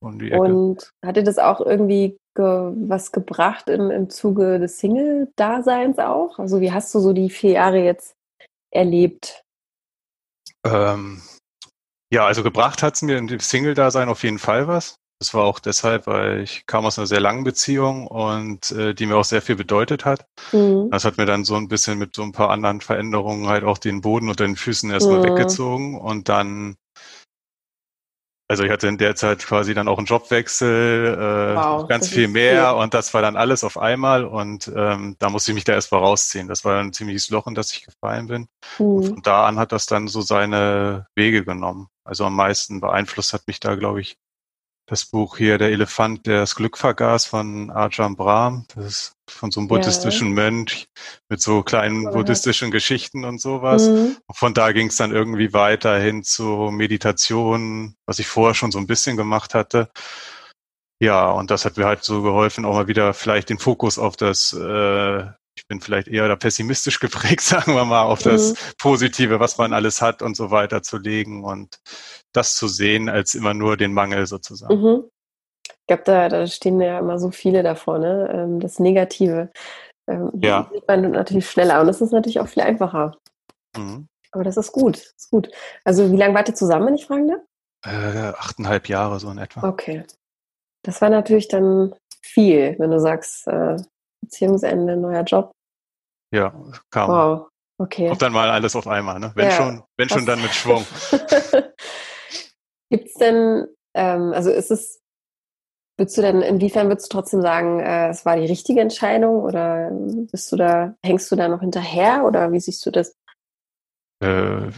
Und 0.00 0.90
hat 1.04 1.16
dir 1.16 1.24
das 1.24 1.38
auch 1.38 1.60
irgendwie 1.60 2.18
ge 2.34 2.72
was 2.76 3.12
gebracht 3.12 3.68
im, 3.68 3.90
im 3.90 4.10
Zuge 4.10 4.58
des 4.58 4.78
Single-Daseins 4.78 5.98
auch? 5.98 6.38
Also 6.38 6.60
wie 6.60 6.72
hast 6.72 6.94
du 6.94 7.00
so 7.00 7.12
die 7.12 7.30
vier 7.30 7.52
Jahre 7.52 7.78
jetzt 7.78 8.14
erlebt? 8.70 9.42
Ähm, 10.66 11.22
ja, 12.12 12.26
also 12.26 12.42
gebracht 12.42 12.82
hat 12.82 12.94
es 12.94 13.02
mir 13.02 13.18
im 13.18 13.38
Single-Dasein 13.38 14.08
auf 14.08 14.22
jeden 14.22 14.38
Fall 14.38 14.68
was. 14.68 14.96
Das 15.20 15.32
war 15.32 15.44
auch 15.44 15.60
deshalb, 15.60 16.06
weil 16.06 16.40
ich 16.40 16.66
kam 16.66 16.84
aus 16.84 16.98
einer 16.98 17.06
sehr 17.06 17.20
langen 17.20 17.44
Beziehung 17.44 18.06
und 18.06 18.72
äh, 18.72 18.94
die 18.94 19.06
mir 19.06 19.16
auch 19.16 19.24
sehr 19.24 19.42
viel 19.42 19.56
bedeutet 19.56 20.04
hat. 20.04 20.26
Mhm. 20.52 20.90
Das 20.90 21.04
hat 21.04 21.16
mir 21.16 21.26
dann 21.26 21.44
so 21.44 21.54
ein 21.54 21.68
bisschen 21.68 21.98
mit 21.98 22.14
so 22.14 22.22
ein 22.22 22.32
paar 22.32 22.50
anderen 22.50 22.80
Veränderungen 22.80 23.46
halt 23.46 23.64
auch 23.64 23.78
den 23.78 24.00
Boden 24.00 24.28
unter 24.28 24.44
den 24.44 24.56
Füßen 24.56 24.90
erstmal 24.90 25.20
mhm. 25.20 25.24
weggezogen 25.24 25.98
und 25.98 26.28
dann 26.28 26.76
also 28.48 28.62
ich 28.62 28.70
hatte 28.70 28.88
in 28.88 28.98
der 28.98 29.16
Zeit 29.16 29.38
quasi 29.46 29.72
dann 29.72 29.88
auch 29.88 29.98
einen 29.98 30.06
Jobwechsel, 30.06 31.14
äh, 31.14 31.56
wow, 31.56 31.88
ganz 31.88 32.08
viel 32.08 32.28
mehr 32.28 32.70
viel. 32.70 32.82
und 32.82 32.92
das 32.92 33.14
war 33.14 33.22
dann 33.22 33.36
alles 33.36 33.64
auf 33.64 33.78
einmal 33.78 34.24
und 34.24 34.70
ähm, 34.74 35.16
da 35.18 35.30
musste 35.30 35.50
ich 35.50 35.54
mich 35.54 35.64
da 35.64 35.72
erst 35.72 35.92
mal 35.92 35.98
rausziehen. 35.98 36.48
Das 36.48 36.64
war 36.64 36.80
ein 36.80 36.92
ziemliches 36.92 37.30
Loch, 37.30 37.46
in 37.46 37.54
das 37.54 37.72
ich 37.72 37.84
gefallen 37.84 38.26
bin. 38.26 38.48
Mhm. 38.78 38.86
Und 38.86 39.06
von 39.08 39.22
da 39.22 39.46
an 39.46 39.58
hat 39.58 39.72
das 39.72 39.86
dann 39.86 40.08
so 40.08 40.20
seine 40.20 41.06
Wege 41.14 41.44
genommen. 41.44 41.88
Also 42.04 42.26
am 42.26 42.36
meisten 42.36 42.80
beeinflusst 42.80 43.32
hat 43.32 43.46
mich 43.46 43.60
da, 43.60 43.76
glaube 43.76 44.02
ich, 44.02 44.18
das 44.86 45.06
Buch 45.06 45.38
hier, 45.38 45.56
Der 45.56 45.70
Elefant, 45.70 46.26
der 46.26 46.40
das 46.40 46.54
Glück 46.54 46.76
vergaß 46.76 47.24
von 47.24 47.70
Ajahn 47.70 48.16
Brahm. 48.16 48.66
Das 48.74 48.84
ist 48.84 49.16
von 49.28 49.50
so 49.50 49.60
einem 49.60 49.68
buddhistischen 49.68 50.28
ja. 50.28 50.34
Mönch 50.34 50.86
mit 51.30 51.40
so 51.40 51.62
kleinen 51.62 52.04
buddhistischen 52.10 52.70
Geschichten 52.70 53.24
und 53.24 53.40
sowas. 53.40 53.88
Mhm. 53.88 54.18
Und 54.26 54.36
von 54.36 54.52
da 54.52 54.72
ging 54.72 54.88
es 54.88 54.96
dann 54.96 55.12
irgendwie 55.12 55.54
weiter 55.54 55.98
hin 55.98 56.22
zu 56.22 56.70
Meditation, 56.70 57.94
was 58.06 58.18
ich 58.18 58.26
vorher 58.26 58.54
schon 58.54 58.72
so 58.72 58.78
ein 58.78 58.86
bisschen 58.86 59.16
gemacht 59.16 59.54
hatte. 59.54 59.88
Ja, 61.00 61.30
und 61.30 61.50
das 61.50 61.64
hat 61.64 61.76
mir 61.76 61.86
halt 61.86 62.04
so 62.04 62.22
geholfen, 62.22 62.64
auch 62.64 62.74
mal 62.74 62.88
wieder 62.88 63.14
vielleicht 63.14 63.48
den 63.48 63.58
Fokus 63.58 63.98
auf 63.98 64.16
das 64.16 64.52
äh, 64.52 65.24
ich 65.56 65.66
bin 65.66 65.80
vielleicht 65.80 66.08
eher 66.08 66.28
da 66.28 66.36
pessimistisch 66.36 67.00
geprägt, 67.00 67.42
sagen 67.42 67.74
wir 67.74 67.84
mal, 67.84 68.02
auf 68.02 68.22
das 68.22 68.52
mhm. 68.52 68.56
Positive, 68.78 69.40
was 69.40 69.58
man 69.58 69.72
alles 69.72 70.02
hat 70.02 70.22
und 70.22 70.36
so 70.36 70.50
weiter 70.50 70.82
zu 70.82 70.98
legen 70.98 71.44
und 71.44 71.80
das 72.32 72.56
zu 72.56 72.68
sehen, 72.68 73.08
als 73.08 73.34
immer 73.34 73.54
nur 73.54 73.76
den 73.76 73.92
Mangel 73.92 74.26
sozusagen. 74.26 74.80
Mhm. 74.80 75.04
Ich 75.66 75.86
glaube, 75.86 76.02
da, 76.04 76.28
da 76.28 76.46
stehen 76.46 76.80
ja 76.80 76.98
immer 76.98 77.18
so 77.18 77.30
viele 77.30 77.62
davor, 77.62 77.98
ne? 77.98 78.30
Ähm, 78.32 78.60
das 78.60 78.78
Negative. 78.78 79.50
Ähm, 80.06 80.30
ja. 80.34 80.68
sieht 80.72 80.86
man 80.86 81.10
natürlich 81.10 81.48
schneller 81.48 81.80
und 81.80 81.86
das 81.86 82.00
ist 82.00 82.12
natürlich 82.12 82.40
auch 82.40 82.48
viel 82.48 82.62
einfacher. 82.62 83.16
Mhm. 83.76 84.08
Aber 84.32 84.44
das 84.44 84.56
ist 84.56 84.72
gut, 84.72 84.96
das 84.96 85.14
ist 85.16 85.30
gut. 85.30 85.48
Also 85.84 86.10
wie 86.10 86.16
lange 86.16 86.34
wart 86.34 86.48
ihr 86.48 86.54
zusammen, 86.54 86.86
wenn 86.86 86.94
ich 86.94 87.06
fragen 87.06 87.28
darf? 87.28 87.40
Äh, 87.86 88.32
achteinhalb 88.36 88.88
Jahre 88.88 89.20
so 89.20 89.30
in 89.30 89.38
etwa. 89.38 89.68
Okay. 89.68 90.04
Das 90.82 91.00
war 91.00 91.08
natürlich 91.08 91.48
dann 91.48 91.94
viel, 92.20 92.76
wenn 92.78 92.90
du 92.90 93.00
sagst, 93.00 93.46
äh, 93.46 93.76
Beziehungsende, 94.24 94.96
neuer 94.96 95.22
Job. 95.22 95.52
Ja, 96.32 96.52
kam. 96.90 97.10
Wow. 97.10 97.48
Okay. 97.78 98.08
Kommt 98.08 98.22
dann 98.22 98.32
mal 98.32 98.50
alles 98.50 98.76
auf 98.76 98.86
einmal, 98.86 99.18
ne? 99.18 99.32
Wenn 99.34 99.48
ja. 99.48 99.56
schon, 99.56 99.82
wenn 99.96 100.08
schon 100.08 100.26
dann 100.26 100.40
mit 100.40 100.54
Schwung. 100.54 100.84
Gibt 102.90 103.08
es 103.08 103.14
denn, 103.14 103.66
ähm, 103.94 104.32
also 104.32 104.50
ist 104.50 104.70
es, 104.70 105.00
würdest 105.96 106.16
du 106.16 106.22
denn, 106.22 106.42
inwiefern 106.42 106.88
würdest 106.88 107.12
du 107.12 107.16
trotzdem 107.16 107.42
sagen, 107.42 107.80
äh, 107.80 108.10
es 108.10 108.24
war 108.24 108.36
die 108.36 108.46
richtige 108.46 108.80
Entscheidung 108.80 109.42
oder 109.42 109.90
bist 110.30 110.52
du 110.52 110.56
da, 110.56 110.94
hängst 111.04 111.30
du 111.32 111.36
da 111.36 111.48
noch 111.48 111.60
hinterher 111.60 112.24
oder 112.24 112.52
wie 112.52 112.60
siehst 112.60 112.86
du 112.86 112.92
das? 112.92 113.16
Äh, 114.20 114.70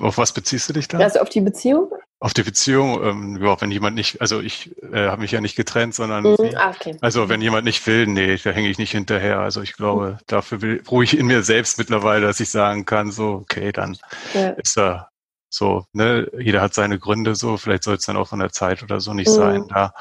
auf 0.00 0.18
was 0.18 0.32
beziehst 0.32 0.68
du 0.68 0.74
dich 0.74 0.88
da? 0.88 0.98
Also 0.98 1.20
auf 1.20 1.30
die 1.30 1.40
Beziehung? 1.40 1.90
Auf 2.24 2.32
die 2.32 2.42
Beziehung, 2.42 3.04
ähm, 3.04 3.42
ja, 3.44 3.60
wenn 3.60 3.70
jemand 3.70 3.96
nicht, 3.96 4.22
also 4.22 4.40
ich 4.40 4.74
äh, 4.82 5.08
habe 5.08 5.20
mich 5.20 5.32
ja 5.32 5.42
nicht 5.42 5.56
getrennt, 5.56 5.94
sondern 5.94 6.24
mhm. 6.24 6.54
ah, 6.56 6.70
okay. 6.70 6.96
also 7.02 7.28
wenn 7.28 7.42
jemand 7.42 7.66
nicht 7.66 7.86
will, 7.86 8.06
nee, 8.06 8.38
da 8.42 8.48
hänge 8.48 8.70
ich 8.70 8.78
nicht 8.78 8.92
hinterher. 8.92 9.40
Also 9.40 9.60
ich 9.60 9.74
glaube, 9.74 10.12
mhm. 10.12 10.24
dafür 10.26 10.62
will, 10.62 10.82
ruhig 10.90 11.18
in 11.18 11.26
mir 11.26 11.42
selbst 11.42 11.76
mittlerweile, 11.76 12.26
dass 12.26 12.40
ich 12.40 12.48
sagen 12.48 12.86
kann, 12.86 13.10
so, 13.10 13.42
okay, 13.42 13.72
dann 13.72 13.98
ja. 14.32 14.48
ist 14.52 14.78
er 14.78 15.10
so, 15.50 15.84
ne, 15.92 16.26
jeder 16.38 16.62
hat 16.62 16.72
seine 16.72 16.98
Gründe 16.98 17.34
so, 17.34 17.58
vielleicht 17.58 17.82
soll 17.82 17.96
es 17.96 18.06
dann 18.06 18.16
auch 18.16 18.28
von 18.28 18.38
der 18.38 18.52
Zeit 18.52 18.82
oder 18.82 19.00
so 19.00 19.12
nicht 19.12 19.28
mhm. 19.28 19.32
sein 19.34 19.68
da. 19.68 19.92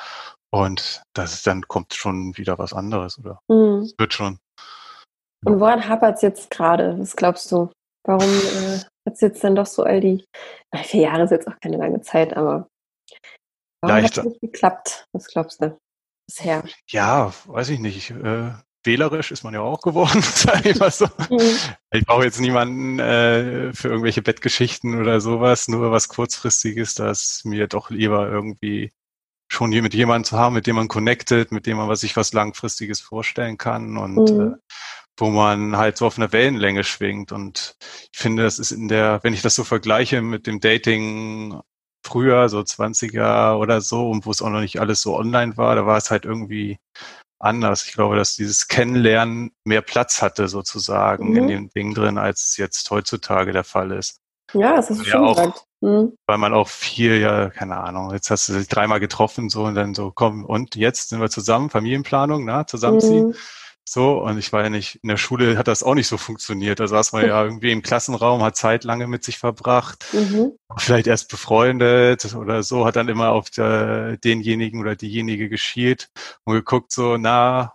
Und 0.50 1.04
das 1.12 1.34
ist, 1.34 1.46
dann 1.46 1.68
kommt 1.68 1.94
schon 1.94 2.38
wieder 2.38 2.58
was 2.58 2.72
anderes, 2.72 3.20
oder? 3.20 3.42
Mhm. 3.50 3.92
wird 3.98 4.14
schon. 4.14 4.40
Und 5.44 5.60
woran 5.60 5.90
hapert 5.90 6.16
es 6.16 6.22
jetzt 6.22 6.52
gerade? 6.52 6.98
Was 6.98 7.18
glaubst 7.18 7.52
du? 7.52 7.70
Warum 8.06 8.30
äh, 8.30 8.80
hat 9.08 9.14
es 9.14 9.22
jetzt 9.22 9.44
dann 9.44 9.56
doch 9.56 9.66
so 9.66 9.84
all 9.84 10.02
die, 10.02 10.26
vier 10.84 11.02
Jahre 11.02 11.24
ist 11.24 11.32
jetzt 11.32 11.48
auch 11.48 11.60
keine 11.62 11.78
lange 11.78 12.02
Zeit, 12.02 12.36
aber 12.36 12.68
warum 13.82 14.04
hat 14.04 14.18
es 14.18 14.24
nicht 14.24 14.42
geklappt? 14.42 15.06
Was 15.14 15.28
glaubst 15.28 15.62
du 15.62 15.78
bisher? 16.28 16.64
Ja, 16.90 17.34
weiß 17.46 17.70
ich 17.70 17.80
nicht. 17.80 18.12
Äh, 18.12 18.52
wählerisch 18.86 19.32
ist 19.32 19.44
man 19.44 19.54
ja 19.54 19.62
auch 19.62 19.82
geworden, 19.82 20.22
sag 20.22 20.66
ich 20.66 20.78
mal 20.80 20.92
so. 20.92 21.06
Mhm. 21.30 21.58
Ich 21.94 22.06
brauche 22.06 22.26
jetzt 22.26 22.40
niemanden 22.40 23.00
äh, 23.00 23.74
für 23.74 23.88
irgendwelche 23.88 24.22
Bettgeschichten 24.22 25.00
oder 25.00 25.22
sowas, 25.22 25.68
nur 25.68 25.92
was 25.92 26.10
kurzfristiges, 26.10 26.96
das 26.96 27.42
mir 27.46 27.68
doch 27.68 27.90
lieber 27.90 28.30
irgendwie 28.30 28.92
schon 29.50 29.72
hier 29.72 29.84
mit 29.84 29.94
jemandem 29.94 30.26
zu 30.26 30.38
haben, 30.38 30.56
mit 30.56 30.68
dem 30.68 30.76
man 30.76 30.88
connected, 30.88 31.52
mit 31.52 31.68
dem 31.68 31.78
man 31.78 31.88
was 31.88 32.02
sich 32.02 32.18
was 32.18 32.34
Langfristiges 32.34 33.00
vorstellen 33.02 33.58
kann 33.58 33.98
und 33.98 34.32
Mhm. 34.32 34.54
äh, 34.54 34.58
wo 35.18 35.30
man 35.30 35.78
halt 35.78 35.98
so 35.98 36.06
auf 36.08 36.18
einer 36.18 36.32
Wellenlänge 36.32 36.84
schwingt. 36.84 37.32
Und 37.32 37.76
ich 38.12 38.20
finde, 38.20 38.44
das 38.44 38.60
ist 38.60 38.72
in 38.72 38.88
der, 38.88 39.20
wenn 39.24 39.34
ich 39.34 39.42
das 39.42 39.56
so 39.56 39.64
vergleiche 39.64 40.22
mit 40.22 40.48
dem 40.48 40.60
Dating 40.60 41.60
früher, 42.06 42.50
so 42.50 42.60
20er 42.60 43.58
oder 43.58 43.80
so, 43.82 44.10
und 44.10 44.26
wo 44.26 44.32
es 44.32 44.42
auch 44.42 44.50
noch 44.50 44.60
nicht 44.62 44.80
alles 44.80 45.02
so 45.02 45.16
online 45.18 45.56
war, 45.58 45.76
da 45.76 45.86
war 45.86 45.98
es 45.98 46.12
halt 46.12 46.26
irgendwie 46.26 46.78
anders. 47.40 47.86
Ich 47.86 47.94
glaube, 47.94 48.16
dass 48.16 48.36
dieses 48.36 48.68
Kennenlernen 48.68 49.52
mehr 49.66 49.82
Platz 49.82 50.22
hatte 50.22 50.48
sozusagen 50.48 51.32
Mhm. 51.32 51.36
in 51.38 51.48
dem 51.48 51.70
Ding 51.70 51.94
drin, 51.94 52.18
als 52.18 52.50
es 52.50 52.58
jetzt 52.58 52.90
heutzutage 52.90 53.52
der 53.52 53.64
Fall 53.64 53.92
ist. 53.92 54.20
Ja, 54.54 54.76
das 54.76 54.88
du 54.88 54.96
Ja, 54.96 55.04
schon 55.04 55.24
auch. 55.24 55.36
gesagt. 55.36 55.64
Mhm. 55.82 56.14
Weil 56.28 56.38
man 56.38 56.54
auch 56.54 56.70
viel, 56.70 57.20
ja, 57.20 57.50
keine 57.50 57.78
Ahnung, 57.78 58.12
jetzt 58.14 58.32
hast 58.32 58.48
du 58.48 58.54
dich 58.54 58.68
dreimal 58.70 59.00
getroffen, 59.02 59.50
so, 59.50 59.64
und 59.66 59.76
dann 59.76 59.94
so, 59.94 60.12
komm, 60.12 60.46
und 60.46 60.76
jetzt 60.76 61.10
sind 61.10 61.20
wir 61.20 61.30
zusammen, 61.30 61.70
Familienplanung, 61.70 62.46
na, 62.46 62.66
zusammenziehen. 62.66 63.28
Mhm. 63.28 63.36
So, 63.86 64.24
und 64.24 64.38
ich 64.38 64.54
war 64.54 64.64
ja 64.64 64.70
nicht, 64.70 64.96
in 65.04 65.10
der 65.10 65.18
Schule 65.18 65.58
hat 65.58 65.68
das 65.68 65.84
auch 65.84 65.94
nicht 65.96 66.08
so 66.08 66.18
funktioniert. 66.18 66.80
Da 66.80 66.88
saß 66.88 67.12
man 67.12 67.26
ja 67.26 67.44
irgendwie 67.44 67.72
im 67.72 67.82
Klassenraum, 67.82 68.42
hat 68.42 68.56
Zeit 68.56 68.84
lange 68.86 69.08
mit 69.08 69.24
sich 69.24 69.38
verbracht, 69.38 70.06
Mhm. 70.14 70.58
vielleicht 70.78 71.08
erst 71.08 71.30
befreundet 71.30 72.34
oder 72.36 72.64
so, 72.64 72.86
hat 72.86 72.96
dann 72.96 73.10
immer 73.10 73.32
auf 73.32 73.50
der, 73.50 74.18
denjenigen 74.18 74.80
oder 74.80 74.96
diejenige 74.96 75.50
geschielt 75.50 76.10
und 76.46 76.54
geguckt 76.54 76.92
so, 76.92 77.18
na, 77.18 77.74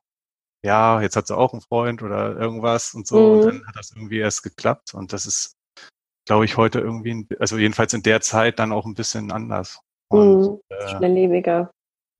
ja, 0.64 1.00
jetzt 1.02 1.14
hat 1.16 1.26
sie 1.28 1.36
auch 1.36 1.52
einen 1.52 1.62
Freund 1.62 2.02
oder 2.02 2.36
irgendwas 2.36 2.94
und 2.94 3.06
so. 3.06 3.18
Und 3.32 3.38
Mhm. 3.40 3.46
dann 3.46 3.66
hat 3.66 3.76
das 3.76 3.92
irgendwie 3.92 4.18
erst 4.18 4.42
geklappt. 4.42 4.94
Und 4.94 5.12
das 5.12 5.26
ist, 5.26 5.56
glaube 6.26 6.46
ich, 6.46 6.56
heute 6.56 6.80
irgendwie, 6.80 7.12
ein- 7.14 7.28
also 7.38 7.58
jedenfalls 7.58 7.92
in 7.94 8.02
der 8.02 8.20
Zeit 8.22 8.58
dann 8.58 8.72
auch 8.72 8.86
ein 8.86 8.94
bisschen 8.94 9.30
anders. 9.30 9.80
Und 10.10 10.40
Mhm. 10.52 10.60
äh, 10.70 10.88
Schnelllebiger. 10.96 11.70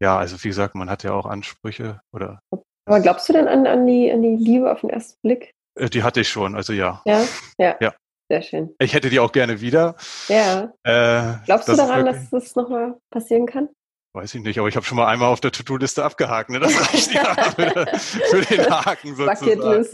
ja, 0.01 0.17
also 0.19 0.37
wie 0.45 0.49
gesagt, 0.49 0.75
man 0.77 0.91
hat 0.91 1.03
ja 1.03 1.13
auch 1.13 1.27
Ansprüche 1.27 2.01
oder 2.13 2.41
Aber 2.89 3.01
glaubst 3.01 3.29
du 3.29 3.33
denn 3.33 3.49
an, 3.49 3.67
an, 3.67 3.87
die, 3.87 4.11
an 4.11 4.23
die 4.23 4.37
Liebe 4.37 4.71
auf 4.71 4.81
den 4.81 4.91
ersten 4.91 5.19
Blick? 5.23 5.53
äh, 5.79 5.89
die 5.89 6.03
hatte 6.03 6.21
ich 6.21 6.29
schon, 6.29 6.55
also 6.55 6.73
ja. 6.73 7.03
Ja? 7.05 7.25
Ja. 7.59 7.77
Ja. 7.81 7.95
Sehr 8.31 8.43
schön. 8.43 8.75
Ich 8.79 8.93
hätte 8.93 9.09
die 9.09 9.21
auch 9.21 9.33
gerne 9.33 9.61
wieder. 9.61 9.97
Ja. 10.29 10.73
Äh, 10.83 11.39
Glaubst 11.47 11.69
du 11.69 11.77
daran, 11.77 12.05
wirklich- 12.05 12.31
dass 12.31 12.45
das 12.45 12.57
nochmal 12.57 12.99
passieren 13.11 13.47
kann? 13.47 13.69
Weiß 14.15 14.35
ich 14.35 14.43
nicht, 14.43 14.59
aber 14.59 14.69
ich 14.69 14.75
habe 14.77 14.85
schon 14.85 14.97
mal 14.97 15.07
einmal 15.07 15.29
auf 15.29 15.41
der 15.41 15.53
To-Do-Liste 15.53 16.03
abgehakt. 16.03 16.51
Ne? 16.51 16.61
Das 16.61 16.73
reicht 16.93 17.13
ja 17.13 17.35
für, 17.53 18.41
den 18.41 18.67
Haken 18.71 19.15
sozusagen. 19.15 19.87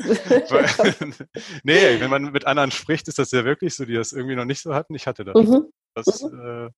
Nee, 1.64 2.00
wenn 2.00 2.10
man 2.10 2.30
mit 2.32 2.46
anderen 2.46 2.70
spricht, 2.70 3.08
ist 3.08 3.18
das 3.18 3.32
ja 3.32 3.44
wirklich 3.44 3.74
so, 3.74 3.84
die 3.84 3.94
das 3.94 4.12
irgendwie 4.12 4.36
noch 4.36 4.44
nicht 4.44 4.62
so 4.62 4.74
hatten. 4.74 4.94
Ich 4.94 5.06
hatte 5.06 5.24
das. 5.24 5.34
mhm. 5.34 5.68
das 5.94 6.22
äh, 6.22 6.68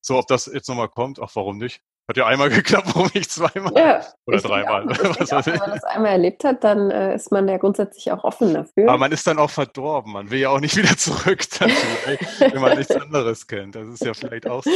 so, 0.00 0.18
ob 0.18 0.26
das 0.28 0.46
jetzt 0.46 0.68
nochmal 0.68 0.88
kommt, 0.88 1.20
ach, 1.20 1.30
warum 1.34 1.58
nicht? 1.58 1.80
Hat 2.08 2.16
ja 2.16 2.26
einmal 2.26 2.48
geklappt, 2.48 2.86
warum 2.94 3.10
nicht 3.14 3.30
zweimal? 3.30 3.72
Ja. 3.76 4.00
Oder 4.26 4.38
dreimal. 4.38 4.88
auch, 4.88 5.20
auch, 5.32 5.46
wenn 5.46 5.58
man 5.58 5.70
das 5.70 5.84
einmal 5.84 6.12
erlebt 6.12 6.42
hat, 6.42 6.64
dann 6.64 6.90
äh, 6.90 7.14
ist 7.14 7.30
man 7.30 7.46
ja 7.48 7.58
grundsätzlich 7.58 8.10
auch 8.10 8.24
offen 8.24 8.54
dafür. 8.54 8.88
Aber 8.88 8.98
man 8.98 9.12
ist 9.12 9.26
dann 9.26 9.38
auch 9.38 9.50
verdorben. 9.50 10.12
Man 10.14 10.30
will 10.30 10.38
ja 10.38 10.48
auch 10.48 10.60
nicht 10.60 10.76
wieder 10.76 10.88
zurück, 10.96 11.42
dann 11.58 11.68
vielleicht, 11.68 12.40
wenn 12.40 12.62
man 12.62 12.78
nichts 12.78 12.96
anderes 12.96 13.46
kennt. 13.46 13.74
Das 13.74 13.88
ist 13.88 14.04
ja 14.04 14.14
vielleicht 14.14 14.48
auch 14.48 14.62
so. 14.62 14.70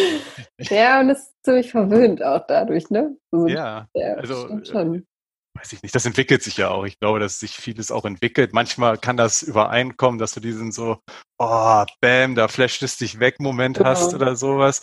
ja, 0.59 1.01
und 1.01 1.09
ist 1.09 1.33
ziemlich 1.43 1.71
verwöhnt 1.71 2.23
auch 2.23 2.47
dadurch, 2.47 2.91
ne? 2.91 3.17
So, 3.31 3.47
Ja, 3.47 3.89
ja, 3.95 4.15
also, 4.15 4.45
stimmt 4.45 4.69
äh, 4.69 4.73
schon. 4.73 5.07
Weiß 5.55 5.73
ich 5.75 5.83
nicht, 5.83 5.95
das 5.95 6.07
entwickelt 6.07 6.43
sich 6.43 6.57
ja 6.57 6.71
auch. 6.71 6.85
Ich 6.85 6.99
glaube, 6.99 7.19
dass 7.21 7.39
sich 7.41 7.53
vieles 7.57 7.91
auch 7.91 8.05
entwickelt. 8.05 8.53
Manchmal 8.55 8.97
kann 8.99 9.17
das 9.17 9.43
übereinkommen, 9.43 10.19
dass 10.19 10.33
du 10.33 10.41
diesen 10.41 10.73
so, 10.73 10.99
oh, 11.39 11.85
bam, 12.01 12.35
da 12.35 12.49
flasht 12.49 12.83
es 12.83 12.97
dich 12.97 13.21
weg 13.21 13.39
Moment 13.39 13.77
Genau. 13.77 13.91
hast 13.91 14.15
oder 14.15 14.35
sowas. 14.35 14.81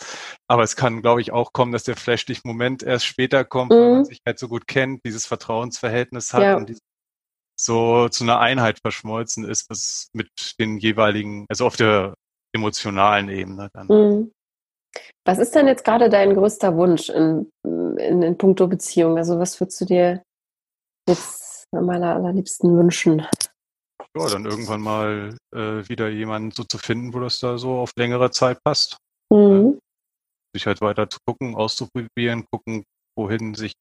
Aber 0.48 0.62
es 0.62 0.76
kann, 0.76 1.02
glaube 1.02 1.20
ich, 1.20 1.32
auch 1.32 1.52
kommen, 1.52 1.72
dass 1.72 1.84
der 1.84 1.96
flash 1.96 2.24
dich 2.26 2.44
Moment 2.44 2.82
erst 2.82 3.06
später 3.06 3.44
kommt, 3.44 3.72
weil 3.72 3.90
man 3.90 3.98
Mhm. 4.00 4.04
sich 4.04 4.20
halt 4.26 4.38
so 4.38 4.48
gut 4.48 4.66
kennt, 4.66 5.04
dieses 5.04 5.26
Vertrauensverhältnis 5.26 6.32
hat 6.32 6.42
Ja. 6.42 6.56
und 6.56 6.76
so 7.58 8.08
zu 8.08 8.24
einer 8.24 8.40
Einheit 8.40 8.78
verschmolzen 8.80 9.44
ist, 9.44 9.68
was 9.68 10.08
mit 10.14 10.30
den 10.58 10.78
jeweiligen, 10.78 11.46
also 11.50 11.66
auf 11.66 11.76
der 11.76 12.14
emotionalen 12.54 13.28
Ebene 13.28 13.68
dann. 13.74 13.86
Mhm. 13.88 14.32
Was 15.26 15.38
ist 15.38 15.54
denn 15.54 15.66
jetzt 15.66 15.84
gerade 15.84 16.08
dein 16.08 16.34
größter 16.34 16.74
Wunsch 16.76 17.10
in, 17.10 17.50
in, 17.64 18.22
in 18.22 18.38
puncto 18.38 18.66
Beziehung? 18.66 19.18
Also 19.18 19.38
was 19.38 19.60
würdest 19.60 19.80
du 19.82 19.84
dir 19.84 20.22
jetzt 21.10 21.66
am 21.72 21.88
aller, 21.90 22.14
allerliebsten 22.16 22.76
wünschen? 22.76 23.26
Ja, 24.16 24.28
dann 24.28 24.44
irgendwann 24.44 24.80
mal 24.80 25.36
äh, 25.54 25.88
wieder 25.88 26.08
jemanden 26.08 26.50
so 26.50 26.64
zu 26.64 26.78
finden, 26.78 27.14
wo 27.14 27.20
das 27.20 27.38
da 27.38 27.58
so 27.58 27.78
auf 27.78 27.92
längere 27.96 28.30
Zeit 28.30 28.62
passt. 28.64 28.96
Mhm. 29.32 29.78
sich 30.52 30.66
halt 30.66 30.80
weiter 30.80 31.08
zu 31.08 31.18
gucken, 31.24 31.54
auszuprobieren, 31.54 32.44
gucken, 32.50 32.82
wohin 33.16 33.54
sich 33.54 33.72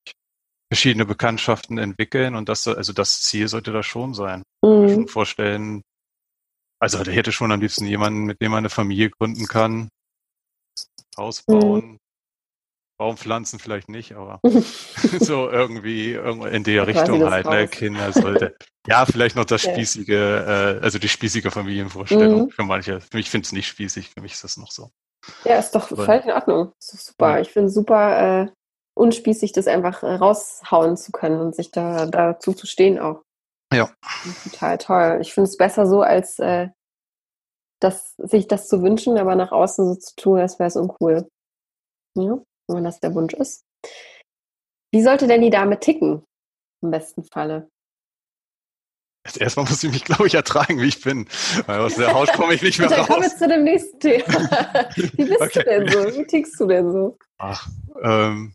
verschiedene 0.72 1.08
Bekanntschaften 1.08 1.80
entwickeln 1.80 2.36
und 2.36 2.48
das, 2.48 2.68
also 2.68 2.94
das 2.94 3.22
Ziel 3.22 3.48
sollte 3.48 3.72
das 3.72 3.88
schon 3.88 4.14
sein. 4.14 4.44
Ich 4.62 4.70
kann 4.70 4.82
mir 4.82 4.90
schon 4.90 5.02
Mhm. 5.02 5.08
vorstellen, 5.08 5.82
also 6.80 7.04
der 7.04 7.16
hätte 7.16 7.32
schon 7.32 7.52
am 7.52 7.60
liebsten 7.60 7.88
jemanden, 7.88 8.26
mit 8.26 8.40
dem 8.40 8.52
man 8.52 8.60
eine 8.60 8.70
Familie 8.70 9.10
gründen 9.10 9.48
kann, 9.48 9.90
Haus 11.18 11.44
Mhm. 11.48 11.98
Baumpflanzen 13.00 13.60
vielleicht 13.60 13.88
nicht, 13.90 14.14
aber 14.14 14.40
so 15.20 15.50
irgendwie 15.50 16.14
in 16.16 16.64
der 16.64 16.86
Richtung 16.86 17.24
halt, 17.30 17.46
ne. 17.46 17.68
Kinder 17.68 18.12
sollte. 18.12 18.56
Ja, 18.88 19.06
vielleicht 19.06 19.36
noch 19.36 19.46
das 19.46 19.62
spießige, 19.62 20.10
äh, 20.14 20.80
also 20.82 21.00
die 21.00 21.08
spießige 21.10 21.50
Familienvorstellung 21.50 22.42
Mhm. 22.44 22.50
für 22.52 22.64
manche. 22.64 23.00
Für 23.02 23.18
mich 23.18 23.30
finde 23.30 23.46
es 23.46 23.54
nicht 23.54 23.68
spießig, 23.68 24.10
für 24.10 24.22
mich 24.22 24.34
ist 24.34 24.44
das 24.44 24.58
noch 24.58 24.72
so. 24.72 24.90
Ja, 25.46 25.58
ist 25.60 25.72
doch 25.72 25.92
Aber- 25.92 26.06
völlig 26.06 26.26
in 26.26 26.32
Ordnung. 26.32 26.74
Super. 26.80 27.32
Ja. 27.36 27.40
Ich 27.40 27.52
finde 27.52 27.70
super 27.70 28.44
äh, 28.44 28.52
unspießig, 28.98 29.54
das 29.54 29.68
einfach 29.68 30.04
äh, 30.04 30.16
raushauen 30.16 30.98
zu 30.98 31.12
können 31.14 31.40
und 31.40 31.56
sich 31.56 31.72
da 31.72 32.06
dazu 32.06 32.54
zu 32.54 32.68
stehen 32.68 33.00
auch. 33.00 33.22
Ja. 33.74 33.90
Total 34.44 34.78
toll. 34.78 35.18
Ich 35.22 35.34
finde 35.34 35.48
es 35.50 35.56
besser 35.58 35.86
so, 35.88 36.02
als 36.02 36.38
äh, 36.40 36.68
das, 37.82 38.14
sich 38.18 38.48
das 38.48 38.68
zu 38.68 38.82
wünschen, 38.82 39.18
aber 39.18 39.36
nach 39.36 39.52
außen 39.54 39.94
so 39.94 39.96
zu 40.00 40.16
tun, 40.16 40.40
als 40.40 40.60
wäre 40.60 40.68
es 40.68 40.76
uncool. 40.76 41.30
Ja, 42.18 42.40
wenn 42.76 42.84
das 42.84 43.00
der 43.00 43.14
Wunsch 43.16 43.34
ist. 43.34 43.64
Wie 44.94 45.04
sollte 45.04 45.28
denn 45.28 45.42
die 45.42 45.50
Dame 45.50 45.80
ticken? 45.80 46.24
Im 46.82 46.92
besten 46.92 47.24
Falle. 47.24 47.70
Jetzt 49.26 49.40
erstmal 49.42 49.66
muss 49.68 49.84
ich 49.84 49.92
mich, 49.92 50.06
glaube 50.06 50.28
ich, 50.28 50.34
ertragen, 50.34 50.80
wie 50.82 50.88
ich 50.88 51.02
bin. 51.02 51.28
Weil 51.66 51.82
aus 51.82 51.96
der 51.96 52.14
Haut 52.14 52.32
komme 52.34 52.54
ich 52.54 52.62
nicht 52.62 52.80
mehr 52.80 52.90
Und 52.90 52.98
dann 52.98 53.06
kommen 53.06 53.22
wir 53.22 53.28
raus. 53.30 53.38
zu 53.38 53.48
dem 53.48 53.64
nächsten 53.64 54.00
Thema. 54.00 54.26
Wie 54.96 55.26
bist 55.26 55.42
Okay. 55.42 55.60
du 55.60 55.64
denn 55.66 55.90
so? 55.90 56.18
Wie 56.18 56.26
tickst 56.26 56.60
du 56.60 56.66
denn 56.68 56.92
so? 56.92 57.18
Ach, 57.38 57.68
ähm, 58.02 58.54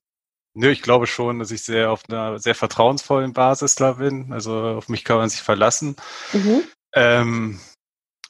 nö, 0.54 0.71
ich 0.71 0.83
glaube 0.83 1.06
schon, 1.06 1.38
dass 1.38 1.50
ich 1.50 1.62
sehr 1.62 1.92
auf 1.92 2.02
einer 2.09 2.38
sehr 2.38 2.54
vertrauensvollen 2.54 3.35
Basis 3.35 3.75
da 3.75 3.92
bin. 3.92 4.33
Also 4.33 4.56
auf 4.59 4.88
mich 4.88 5.04
kann 5.04 5.18
man 5.18 5.28
sich 5.28 5.42
verlassen. 5.42 5.97
Mhm. 6.33 6.62
Ähm, 6.94 7.61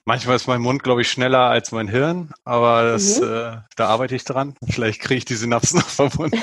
manchmal 0.06 0.36
ist 0.36 0.46
mein 0.46 0.60
Mund, 0.60 0.82
glaube 0.82 1.00
ich, 1.02 1.10
schneller 1.10 1.40
als 1.48 1.72
mein 1.72 1.88
Hirn, 1.88 2.32
aber 2.44 2.82
das, 2.84 3.20
Mhm. 3.20 3.26
äh, 3.26 3.56
da 3.76 3.86
arbeite 3.88 4.14
ich 4.14 4.24
dran. 4.24 4.54
Vielleicht 4.68 5.00
kriege 5.00 5.18
ich 5.18 5.24
die 5.24 5.34
Synapsen 5.34 5.78
noch 5.80 5.88
verbunden. 5.88 6.38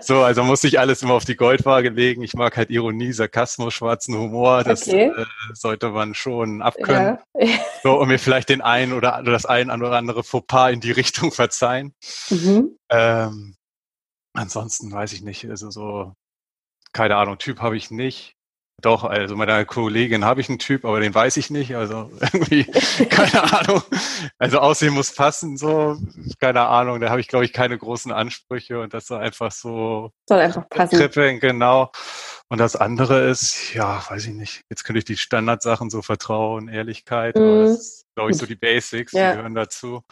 so, 0.00 0.22
also 0.22 0.42
muss 0.44 0.64
ich 0.64 0.78
alles 0.78 1.02
immer 1.02 1.14
auf 1.14 1.24
die 1.24 1.36
Goldwaage 1.36 1.90
legen. 1.90 2.22
Ich 2.22 2.34
mag 2.34 2.56
halt 2.56 2.70
Ironie, 2.70 3.12
Sarkasmus, 3.12 3.74
schwarzen 3.74 4.16
Humor. 4.16 4.64
Das 4.64 4.86
Okay. 4.88 5.12
äh, 5.16 5.24
sollte 5.54 5.90
man 5.90 6.14
schon 6.14 6.62
abkönnen. 6.62 7.18
Ja. 7.38 7.48
So, 7.82 8.00
und 8.00 8.08
mir 8.08 8.18
vielleicht 8.18 8.48
den 8.48 8.62
einen 8.62 8.92
oder 8.92 9.22
das 9.22 9.46
ein 9.46 9.70
oder 9.70 9.92
andere 9.92 10.24
Fauxpas 10.24 10.72
in 10.72 10.80
die 10.80 10.90
Richtung 10.90 11.30
verzeihen. 11.30 11.94
Mhm. 12.30 12.76
Ähm, 12.90 13.54
ansonsten 14.32 14.90
weiß 14.90 15.12
ich 15.12 15.22
nicht, 15.22 15.48
also 15.48 15.70
so, 15.70 16.12
keine 16.92 17.14
Ahnung, 17.16 17.38
Typ 17.38 17.60
habe 17.60 17.76
ich 17.76 17.90
nicht. 17.92 18.35
Doch, 18.86 19.02
also 19.02 19.34
meiner 19.34 19.64
Kollegin 19.64 20.24
habe 20.24 20.40
ich 20.40 20.48
einen 20.48 20.60
Typ, 20.60 20.84
aber 20.84 21.00
den 21.00 21.12
weiß 21.12 21.38
ich 21.38 21.50
nicht. 21.50 21.74
Also 21.74 22.08
irgendwie, 22.32 22.62
keine 23.08 23.42
Ahnung. 23.52 23.82
Also 24.38 24.60
Aussehen 24.60 24.94
muss 24.94 25.12
passen, 25.12 25.56
so, 25.56 25.96
keine 26.38 26.60
Ahnung. 26.68 27.00
Da 27.00 27.10
habe 27.10 27.20
ich, 27.20 27.26
glaube 27.26 27.44
ich, 27.44 27.52
keine 27.52 27.76
großen 27.76 28.12
Ansprüche 28.12 28.78
und 28.80 28.94
das 28.94 29.08
soll 29.08 29.18
einfach 29.20 29.50
so 29.50 30.12
Soll 30.28 30.38
einfach 30.38 30.68
passen. 30.68 30.96
kribbeln, 31.00 31.40
genau. 31.40 31.90
Und 32.48 32.58
das 32.58 32.76
andere 32.76 33.28
ist, 33.28 33.74
ja, 33.74 34.04
weiß 34.08 34.26
ich 34.26 34.34
nicht. 34.34 34.62
Jetzt 34.70 34.84
könnte 34.84 34.98
ich 35.00 35.04
die 35.04 35.16
Standardsachen 35.16 35.90
so 35.90 36.00
Vertrauen, 36.00 36.68
Ehrlichkeit, 36.68 37.34
aber 37.36 37.44
Mhm. 37.44 37.60
das 37.66 37.78
ist, 37.80 38.04
glaube 38.14 38.30
ich, 38.30 38.36
so 38.36 38.46
die 38.46 38.54
Basics, 38.54 39.10
Ja. 39.10 39.30
die 39.32 39.36
gehören 39.38 39.56
dazu. 39.56 40.02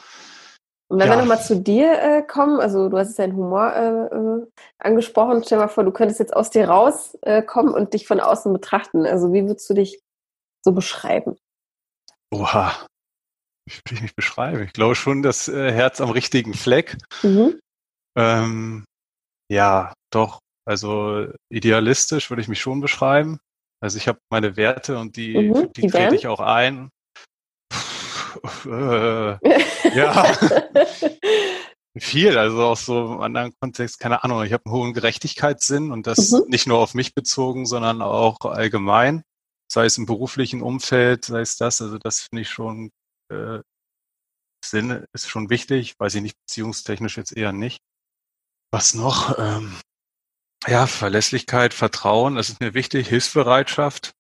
Und 0.94 1.00
wenn 1.00 1.08
Ja. 1.08 1.14
wir 1.14 1.22
nochmal 1.22 1.42
zu 1.42 1.56
dir 1.60 2.00
äh, 2.00 2.22
kommen, 2.22 2.60
also 2.60 2.88
du 2.88 2.96
hast 2.96 3.08
jetzt 3.08 3.18
deinen 3.18 3.34
Humor 3.34 3.72
äh, 3.72 4.14
äh, 4.14 4.46
angesprochen, 4.78 5.42
stell 5.44 5.58
mal 5.58 5.66
vor, 5.66 5.82
du 5.82 5.90
könntest 5.90 6.20
jetzt 6.20 6.36
aus 6.36 6.50
dir 6.50 6.68
rauskommen 6.68 7.74
äh, 7.74 7.76
und 7.76 7.94
dich 7.94 8.06
von 8.06 8.20
außen 8.20 8.52
betrachten. 8.52 9.04
Also 9.04 9.32
wie 9.32 9.44
würdest 9.44 9.68
du 9.68 9.74
dich 9.74 9.98
so 10.64 10.70
beschreiben? 10.70 11.36
Oha. 12.32 12.86
Wie 13.66 13.74
würde 13.74 13.94
ich 13.96 14.02
mich 14.02 14.14
beschreiben? 14.14 14.62
Ich 14.62 14.72
glaube 14.72 14.94
schon, 14.94 15.24
das 15.24 15.48
äh, 15.48 15.72
Herz 15.72 16.00
am 16.00 16.10
richtigen 16.10 16.54
Fleck. 16.54 16.96
Mhm. 17.24 17.58
Ähm, 18.16 18.84
ja, 19.50 19.92
doch. 20.12 20.38
Also 20.64 21.26
idealistisch 21.50 22.30
würde 22.30 22.40
ich 22.42 22.46
mich 22.46 22.60
schon 22.60 22.80
beschreiben. 22.80 23.40
Also 23.82 23.98
ich 23.98 24.06
habe 24.06 24.20
meine 24.30 24.56
Werte 24.56 24.96
und 24.96 25.16
die, 25.16 25.34
Mhm, 25.34 25.72
die, 25.72 25.82
die 25.82 25.86
trete 25.88 26.14
ich 26.14 26.28
auch 26.28 26.38
ein. 26.38 26.88
Äh, 28.66 29.96
ja, 29.96 30.24
Viel, 31.96 32.36
also 32.38 32.64
auch 32.64 32.76
so 32.76 33.14
im 33.14 33.20
anderen 33.20 33.54
Kontext, 33.60 34.00
keine 34.00 34.24
Ahnung, 34.24 34.42
ich 34.42 34.52
habe 34.52 34.66
einen 34.66 34.74
hohen 34.74 34.94
Gerechtigkeitssinn 34.94 35.92
und 35.92 36.08
das 36.08 36.32
mhm. 36.32 36.42
nicht 36.48 36.66
nur 36.66 36.78
auf 36.78 36.94
mich 36.94 37.14
bezogen, 37.14 37.66
sondern 37.66 38.02
auch 38.02 38.40
allgemein, 38.40 39.22
sei 39.70 39.84
es 39.84 39.96
im 39.96 40.04
beruflichen 40.04 40.60
Umfeld, 40.60 41.24
sei 41.24 41.40
es 41.40 41.56
das, 41.56 41.80
also 41.80 41.98
das 41.98 42.22
finde 42.22 42.42
ich 42.42 42.50
schon, 42.50 42.90
äh, 43.30 43.60
Sinn 44.64 45.04
ist 45.12 45.28
schon 45.28 45.50
wichtig, 45.50 45.94
weiß 46.00 46.16
ich 46.16 46.22
nicht, 46.22 46.36
beziehungstechnisch 46.40 47.16
jetzt 47.16 47.36
eher 47.36 47.52
nicht. 47.52 47.80
Was 48.72 48.94
noch? 48.94 49.38
Ähm, 49.38 49.76
ja, 50.66 50.88
Verlässlichkeit, 50.88 51.74
Vertrauen, 51.74 52.34
das 52.34 52.48
ist 52.48 52.60
mir 52.60 52.74
wichtig, 52.74 53.06
Hilfsbereitschaft, 53.06 54.14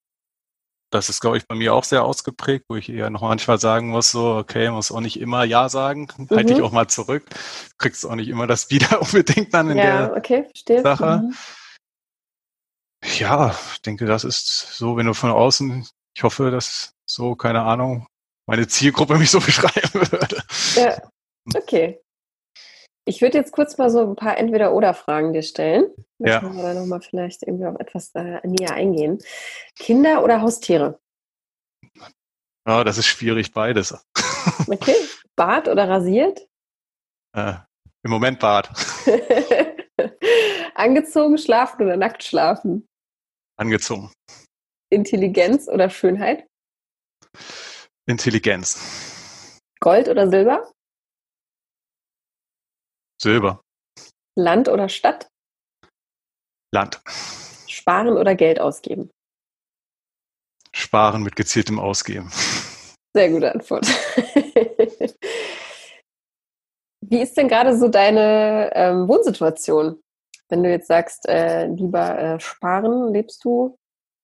das 0.94 1.08
ist, 1.08 1.20
glaube 1.20 1.36
ich, 1.36 1.46
bei 1.48 1.56
mir 1.56 1.74
auch 1.74 1.82
sehr 1.82 2.04
ausgeprägt, 2.04 2.66
wo 2.68 2.76
ich 2.76 2.88
eher 2.88 3.10
noch 3.10 3.22
manchmal 3.22 3.58
sagen 3.58 3.88
muss, 3.88 4.12
so, 4.12 4.36
okay, 4.36 4.70
muss 4.70 4.92
auch 4.92 5.00
nicht 5.00 5.18
immer 5.18 5.42
Ja 5.44 5.68
sagen, 5.68 6.08
mhm. 6.16 6.28
halte 6.30 6.54
dich 6.54 6.62
auch 6.62 6.70
mal 6.70 6.86
zurück, 6.86 7.24
kriegst 7.78 8.06
auch 8.06 8.14
nicht 8.14 8.28
immer 8.28 8.46
das 8.46 8.70
wieder 8.70 9.02
unbedingt 9.02 9.52
dann 9.52 9.70
in 9.70 9.78
ja, 9.78 10.06
der 10.06 10.16
okay, 10.16 10.46
Sache. 10.82 11.22
Mhm. 11.24 11.34
Ja, 13.18 13.54
ich 13.72 13.82
denke, 13.82 14.06
das 14.06 14.24
ist 14.24 14.76
so, 14.76 14.96
wenn 14.96 15.06
du 15.06 15.14
von 15.14 15.30
außen, 15.30 15.86
ich 16.16 16.22
hoffe, 16.22 16.50
dass 16.50 16.94
so, 17.06 17.34
keine 17.34 17.62
Ahnung, 17.62 18.06
meine 18.46 18.68
Zielgruppe 18.68 19.18
mich 19.18 19.30
so 19.30 19.40
beschreiben 19.40 19.94
würde. 19.94 20.42
Ja, 20.76 21.02
okay. 21.54 22.00
Ich 23.06 23.20
würde 23.20 23.38
jetzt 23.38 23.52
kurz 23.52 23.76
mal 23.76 23.90
so 23.90 24.00
ein 24.00 24.16
paar 24.16 24.38
Entweder-Oder-Fragen 24.38 25.32
dir 25.32 25.42
stellen. 25.42 25.90
Dann 26.18 26.28
ja. 26.28 26.40
können 26.40 26.56
wir 26.56 26.62
da 26.62 26.74
nochmal 26.74 27.02
vielleicht 27.02 27.42
irgendwie 27.42 27.66
auf 27.66 27.78
etwas 27.78 28.10
äh, 28.14 28.40
näher 28.46 28.72
eingehen. 28.72 29.18
Kinder 29.76 30.24
oder 30.24 30.40
Haustiere? 30.40 31.00
Ja, 32.66 32.82
das 32.82 32.96
ist 32.96 33.06
schwierig, 33.06 33.52
beides. 33.52 33.94
Okay. 34.66 34.94
Bad 35.36 35.68
oder 35.68 35.88
rasiert? 35.88 36.46
Äh, 37.34 37.54
Im 38.02 38.10
Moment 38.10 38.38
Bad. 38.38 38.70
Angezogen 40.74 41.38
schlafen 41.38 41.82
oder 41.82 41.96
nackt 41.96 42.22
schlafen? 42.22 42.86
Angezogen. 43.56 44.12
Intelligenz 44.90 45.66
oder 45.66 45.88
Schönheit? 45.88 46.46
Intelligenz. 48.06 49.58
Gold 49.80 50.08
oder 50.08 50.28
Silber? 50.28 50.70
Silber. 53.24 53.60
Land 54.38 54.68
oder 54.68 54.88
Stadt? 54.90 55.26
Land. 56.74 57.00
Sparen 57.66 58.18
oder 58.18 58.34
Geld 58.34 58.60
ausgeben? 58.60 59.10
Sparen 60.74 61.22
mit 61.22 61.34
gezieltem 61.34 61.78
Ausgeben. 61.78 62.30
Sehr 63.16 63.30
gute 63.30 63.50
Antwort. 63.50 63.86
Wie 67.00 67.22
ist 67.22 67.34
denn 67.38 67.48
gerade 67.48 67.78
so 67.78 67.88
deine 67.88 68.70
ähm, 68.74 69.08
Wohnsituation? 69.08 70.02
Wenn 70.50 70.62
du 70.62 70.68
jetzt 70.68 70.88
sagst, 70.88 71.26
äh, 71.26 71.66
lieber 71.66 72.18
äh, 72.18 72.38
sparen, 72.40 73.10
lebst 73.10 73.42
du 73.42 73.74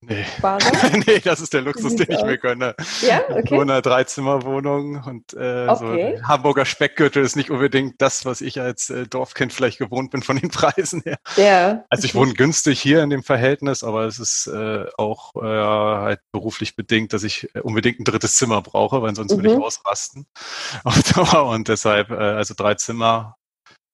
Nee. 0.03 0.25
nee, 1.07 1.19
das 1.19 1.41
ist 1.41 1.53
der 1.53 1.61
Luxus, 1.61 1.95
den 1.95 2.11
ich 2.11 2.23
mir 2.23 2.39
gönne. 2.39 2.75
Ja, 3.03 3.21
okay. 3.29 3.43
Ich 3.45 3.51
wohne 3.51 3.63
in 3.63 3.71
einer 3.71 3.83
Dreizimmerwohnung 3.83 5.03
und 5.05 5.35
äh, 5.35 5.67
okay. 5.69 6.17
so 6.19 6.27
Hamburger 6.27 6.65
Speckgürtel 6.65 7.23
ist 7.23 7.37
nicht 7.37 7.51
unbedingt 7.51 8.01
das, 8.01 8.25
was 8.25 8.41
ich 8.41 8.61
als 8.61 8.89
äh, 8.89 9.07
Dorfkind 9.07 9.53
vielleicht 9.53 9.79
gewohnt 9.79 10.11
bin 10.11 10.23
von 10.23 10.39
den 10.39 10.49
Preisen 10.51 11.03
her. 11.03 11.19
Ja. 11.37 11.85
Also 11.91 12.07
ich 12.07 12.15
wohne 12.15 12.33
günstig 12.33 12.81
hier 12.81 13.03
in 13.03 13.11
dem 13.11 13.23
Verhältnis, 13.23 13.85
aber 13.85 14.07
es 14.07 14.19
ist 14.19 14.47
äh, 14.47 14.87
auch 14.97 15.35
äh, 15.37 15.41
halt 15.41 16.21
beruflich 16.33 16.77
bedingt, 16.77 17.13
dass 17.13 17.23
ich 17.23 17.55
äh, 17.55 17.61
unbedingt 17.61 18.01
ein 18.01 18.05
drittes 18.05 18.37
Zimmer 18.37 18.63
brauche, 18.63 19.03
weil 19.03 19.15
sonst 19.15 19.33
mhm. 19.33 19.43
würde 19.43 19.53
ich 19.53 19.63
ausrasten 19.63 20.27
auf 20.85 21.03
Dauer 21.13 21.51
und 21.51 21.69
deshalb 21.69 22.11
äh, 22.11 22.15
also 22.15 22.55
drei 22.57 22.75
Zimmer 22.75 23.37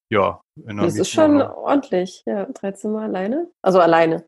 ja, 0.09 0.41
das 0.55 0.97
ist 0.97 1.11
schon 1.11 1.43
ordentlich, 1.43 2.23
ja. 2.27 2.47
Drei 2.55 2.71
Zimmer 2.71 3.03
alleine? 3.03 3.49
Also 3.61 3.81
alleine. 3.81 4.25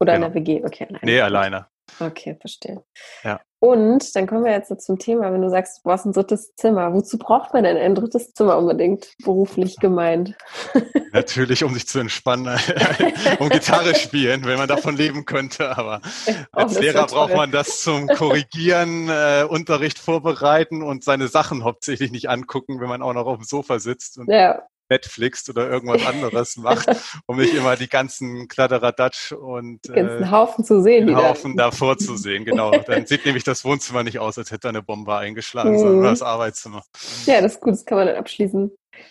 Oder 0.00 0.14
genau. 0.14 0.26
in 0.26 0.32
der 0.32 0.40
WG? 0.42 0.64
Okay, 0.64 0.86
alleine. 0.88 1.00
Nee, 1.02 1.20
alleine. 1.20 1.66
Okay, 2.00 2.36
verstehe. 2.40 2.82
Ja. 3.22 3.40
Und 3.58 4.14
dann 4.14 4.26
kommen 4.26 4.44
wir 4.44 4.52
jetzt 4.52 4.80
zum 4.82 4.98
Thema, 4.98 5.32
wenn 5.32 5.40
du 5.40 5.48
sagst, 5.48 5.78
du 5.78 5.88
brauchst 5.88 6.04
ein 6.04 6.12
drittes 6.12 6.54
Zimmer. 6.56 6.92
Wozu 6.92 7.18
braucht 7.18 7.54
man 7.54 7.64
denn 7.64 7.76
ein 7.76 7.94
drittes 7.94 8.34
Zimmer 8.34 8.58
unbedingt, 8.58 9.14
beruflich 9.24 9.76
gemeint? 9.76 10.36
Natürlich, 11.12 11.64
um 11.64 11.72
sich 11.72 11.88
zu 11.88 11.98
entspannen, 11.98 12.58
um 13.38 13.48
Gitarre 13.48 13.94
spielen, 13.94 14.44
wenn 14.44 14.58
man 14.58 14.68
davon 14.68 14.96
leben 14.96 15.24
könnte. 15.24 15.76
Aber 15.76 16.02
oh, 16.26 16.32
als 16.52 16.78
Lehrer 16.78 17.06
braucht 17.06 17.34
man 17.34 17.50
das 17.50 17.80
zum 17.80 18.08
Korrigieren, 18.08 19.08
äh, 19.08 19.46
Unterricht 19.48 19.98
vorbereiten 19.98 20.82
und 20.82 21.02
seine 21.02 21.28
Sachen 21.28 21.64
hauptsächlich 21.64 22.10
nicht 22.10 22.28
angucken, 22.28 22.80
wenn 22.80 22.88
man 22.88 23.00
auch 23.00 23.14
noch 23.14 23.26
auf 23.26 23.38
dem 23.38 23.44
Sofa 23.44 23.78
sitzt. 23.78 24.18
Und 24.18 24.30
ja. 24.30 24.62
Netflix 24.88 25.48
oder 25.48 25.68
irgendwas 25.68 26.06
anderes 26.06 26.56
macht, 26.56 26.88
um 27.26 27.36
nicht 27.38 27.54
immer 27.54 27.76
die 27.76 27.88
ganzen 27.88 28.48
Kladderadatsch 28.48 29.32
und 29.32 29.82
ganzen 29.82 30.22
äh, 30.22 30.30
Haufen 30.30 30.64
zu 30.64 30.82
sehen. 30.82 31.06
Den 31.06 31.16
Haufen 31.16 31.56
davor 31.56 31.98
zu 31.98 32.16
sehen, 32.16 32.44
genau. 32.44 32.70
Dann 32.70 33.06
sieht 33.06 33.24
nämlich 33.24 33.44
das 33.44 33.64
Wohnzimmer 33.64 34.02
nicht 34.02 34.18
aus, 34.18 34.38
als 34.38 34.50
hätte 34.50 34.68
eine 34.68 34.82
Bombe 34.82 35.16
eingeschlagen, 35.16 35.72
mhm. 35.72 35.78
sondern 35.78 36.02
das 36.04 36.22
Arbeitszimmer. 36.22 36.82
Ja, 37.26 37.40
das 37.40 37.54
ist 37.54 37.60
gut, 37.60 37.72
das 37.72 37.84
kann 37.84 37.98
man 37.98 38.06
dann 38.06 38.16
abschließen. 38.16 38.70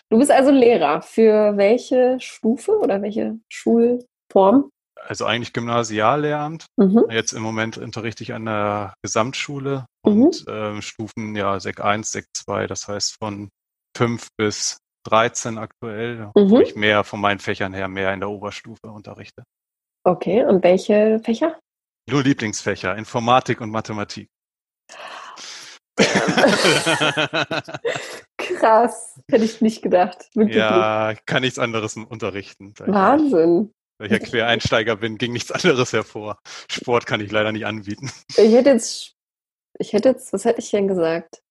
Du 0.10 0.18
bist 0.18 0.32
also 0.32 0.52
Lehrer. 0.52 1.02
Für 1.02 1.58
welche 1.58 2.18
Stufe 2.20 2.78
oder 2.80 3.02
welche 3.02 3.40
Schulform? 3.50 4.70
Also 5.08 5.26
eigentlich 5.26 5.54
Gymnasiallehramt. 5.54 6.66
Mhm. 6.78 7.06
Jetzt 7.10 7.34
im 7.34 7.44
Moment 7.44 7.78
unterrichte 7.78 8.24
ich 8.24 8.34
an 8.34 8.46
der 8.46 8.94
Gesamtschule 9.04 9.86
mhm. 10.06 10.24
und 10.24 10.48
äh, 10.48 10.82
Stufen 10.82 11.36
ja 11.36 11.60
Sek 11.60 11.82
1, 11.84 12.12
Sek 12.12 12.28
2, 12.34 12.68
das 12.68 12.88
heißt 12.88 13.18
von 13.20 13.50
5 13.96 14.28
bis 14.38 14.78
13 15.06 15.58
aktuell, 15.58 16.32
mhm. 16.36 16.50
wo 16.50 16.60
ich 16.60 16.76
mehr 16.76 17.04
von 17.04 17.22
meinen 17.22 17.40
Fächern 17.40 17.74
her 17.74 17.88
mehr 17.88 18.14
in 18.14 18.20
der 18.20 18.30
Oberstufe 18.30 18.88
unterrichte. 18.88 19.44
Okay, 20.04 20.44
und 20.46 20.64
welche 20.64 21.20
Fächer? 21.24 21.58
Nur 22.10 22.24
Lieblingsfächer, 22.24 22.96
Informatik 22.96 23.62
und 23.62 23.72
Mathematik. 23.72 24.30
Krass, 28.38 29.20
hätte 29.30 29.46
ich 29.46 29.62
nicht 29.62 29.82
gedacht. 29.82 30.30
Wirklich 30.36 30.58
ja, 30.58 31.12
nicht. 31.12 31.26
kann 31.26 31.42
nichts 31.42 31.58
anderes 31.58 31.96
unterrichten. 31.96 32.74
Wahnsinn. 32.80 33.72
Weil 33.98 34.08
ich 34.08 34.14
ja 34.14 34.20
Quereinsteiger 34.20 34.98
bin, 34.98 35.18
ging 35.18 35.32
nichts 35.32 35.52
anderes 35.52 35.94
hervor. 35.94 36.38
Sport 36.70 37.06
kann 37.06 37.22
ich 37.22 37.32
leider 37.32 37.52
nicht 37.52 37.66
anbieten. 37.66 38.12
Ich 38.36 38.54
hätte 38.54 38.72
jetzt, 38.72 39.14
ich 39.80 39.94
hätte 39.94 40.10
jetzt, 40.10 40.34
was 40.34 40.44
hätte 40.46 40.60
ich 40.60 40.70
denn 40.70 40.88
gesagt? 40.88 41.42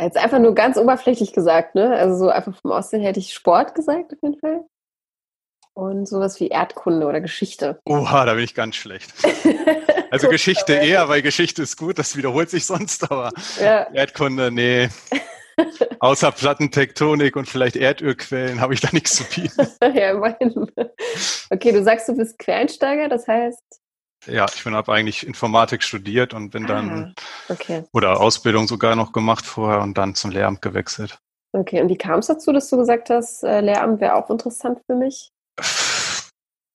Jetzt 0.00 0.16
einfach 0.16 0.38
nur 0.38 0.54
ganz 0.54 0.76
oberflächlich 0.76 1.32
gesagt, 1.32 1.74
ne? 1.74 1.96
Also 1.96 2.16
so 2.16 2.30
einfach 2.30 2.54
vom 2.60 2.72
Aussehen 2.72 3.02
hätte 3.02 3.18
ich 3.18 3.34
Sport 3.34 3.74
gesagt 3.74 4.12
auf 4.12 4.18
jeden 4.22 4.38
Fall. 4.38 4.64
Und 5.74 6.06
sowas 6.06 6.40
wie 6.40 6.48
Erdkunde 6.48 7.06
oder 7.06 7.20
Geschichte. 7.20 7.80
Oha, 7.84 8.24
da 8.24 8.34
bin 8.34 8.44
ich 8.44 8.54
ganz 8.54 8.76
schlecht. 8.76 9.12
Also 10.10 10.30
Geschichte 10.30 10.72
eher, 10.72 11.10
weil 11.10 11.20
Geschichte 11.20 11.60
ist 11.60 11.76
gut, 11.76 11.98
das 11.98 12.16
wiederholt 12.16 12.48
sich 12.48 12.64
sonst, 12.64 13.12
aber 13.12 13.30
ja. 13.60 13.82
Erdkunde, 13.92 14.50
nee. 14.50 14.88
Außer 16.00 16.32
Plattentektonik 16.32 17.36
und 17.36 17.46
vielleicht 17.46 17.76
Erdölquellen 17.76 18.62
habe 18.62 18.72
ich 18.72 18.80
da 18.80 18.88
nichts 18.92 19.16
zu 19.16 19.24
bieten. 19.24 19.68
ja, 19.82 20.12
immerhin. 20.12 20.66
Okay, 21.50 21.72
du 21.72 21.82
sagst, 21.82 22.08
du 22.08 22.16
bist 22.16 22.38
Quereinsteiger, 22.38 23.10
das 23.10 23.28
heißt, 23.28 23.82
ja, 24.26 24.46
ich 24.52 24.64
bin 24.64 24.74
habe 24.74 24.92
eigentlich 24.92 25.26
Informatik 25.26 25.82
studiert 25.82 26.34
und 26.34 26.50
bin 26.50 26.66
dann 26.66 27.14
ah, 27.16 27.22
okay. 27.48 27.84
oder 27.92 28.20
Ausbildung 28.20 28.68
sogar 28.68 28.96
noch 28.96 29.12
gemacht 29.12 29.46
vorher 29.46 29.80
und 29.82 29.98
dann 29.98 30.14
zum 30.14 30.30
Lehramt 30.30 30.62
gewechselt. 30.62 31.18
Okay, 31.52 31.80
und 31.80 31.88
wie 31.88 31.96
kam 31.96 32.18
es 32.18 32.26
dazu, 32.26 32.52
dass 32.52 32.68
du 32.68 32.76
gesagt 32.76 33.10
hast, 33.10 33.42
äh, 33.42 33.60
Lehramt 33.60 34.00
wäre 34.00 34.14
auch 34.14 34.30
interessant 34.30 34.80
für 34.86 34.94
mich? 34.94 35.30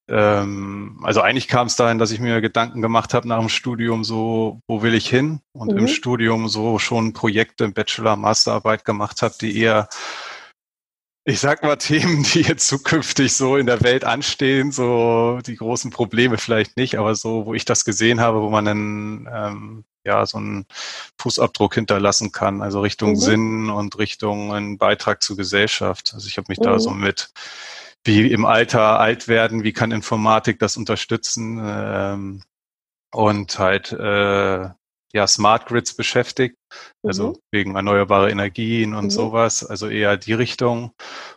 Ähm, 0.09 0.99
also 1.03 1.21
eigentlich 1.21 1.47
kam 1.47 1.67
es 1.67 1.75
dahin, 1.75 1.97
dass 1.97 2.12
ich 2.12 2.19
mir 2.19 2.41
Gedanken 2.41 2.81
gemacht 2.81 3.13
habe 3.13 3.27
nach 3.27 3.39
dem 3.39 3.49
Studium, 3.49 4.03
so 4.03 4.59
wo 4.67 4.81
will 4.81 4.93
ich 4.95 5.07
hin? 5.07 5.39
Und 5.53 5.71
mhm. 5.71 5.79
im 5.79 5.88
Studium 5.88 6.49
so 6.49 6.77
schon 6.79 7.13
Projekte, 7.13 7.69
Bachelor, 7.69 8.17
Masterarbeit 8.17 8.83
gemacht 8.83 9.21
habe, 9.21 9.36
die 9.39 9.57
eher 9.57 9.88
ich 11.25 11.39
sag 11.39 11.63
mal 11.63 11.75
Themen, 11.77 12.23
die 12.23 12.41
jetzt 12.41 12.67
zukünftig 12.67 13.33
so 13.33 13.57
in 13.57 13.65
der 13.65 13.81
Welt 13.81 14.03
anstehen, 14.03 14.71
so 14.71 15.39
die 15.45 15.55
großen 15.55 15.91
Probleme 15.91 16.38
vielleicht 16.38 16.77
nicht, 16.77 16.97
aber 16.97 17.15
so, 17.15 17.45
wo 17.45 17.53
ich 17.53 17.65
das 17.65 17.86
gesehen 17.86 18.19
habe, 18.19 18.41
wo 18.41 18.49
man 18.49 18.65
dann 18.65 19.29
ähm, 19.31 19.83
ja 20.06 20.26
so 20.26 20.38
einen 20.38 20.66
Fußabdruck 21.20 21.76
hinterlassen 21.76 22.32
kann, 22.32 22.62
also 22.62 22.82
Richtung 22.82 23.12
mhm. 23.12 23.16
Sinn 23.18 23.70
und 23.70 23.98
Richtung 23.98 24.54
einen 24.54 24.78
Beitrag 24.78 25.22
zur 25.24 25.38
Gesellschaft. 25.38 26.12
Also 26.13 26.28
ich 26.28 26.38
habe 26.38 26.46
mich 26.50 26.60
mhm. 26.60 26.63
da 26.63 26.80
so 26.80 26.92
mit 26.92 27.30
wie 28.06 28.32
im 28.32 28.46
Alter 28.46 29.00
alt 29.00 29.28
werden, 29.28 29.63
wie 29.63 29.74
kann 29.74 29.92
Informatik 29.92 30.60
das 30.60 30.76
unterstützen 30.76 31.62
ähm, 31.63 32.44
und 33.13 33.58
halt 33.60 33.94
äh, 33.94 34.70
ja, 35.16 35.28
Smart 35.28 35.68
Grids 35.68 35.94
beschäftigt, 35.94 36.58
also 37.04 37.30
mhm. 37.30 37.36
wegen 37.52 37.76
erneuerbare 37.76 38.32
Energien 38.32 38.96
und 38.96 39.06
mhm. 39.06 39.10
sowas, 39.12 39.63
also 39.63 39.88
eher 39.88 40.18
die 40.18 40.34
Richtung. 40.34 40.92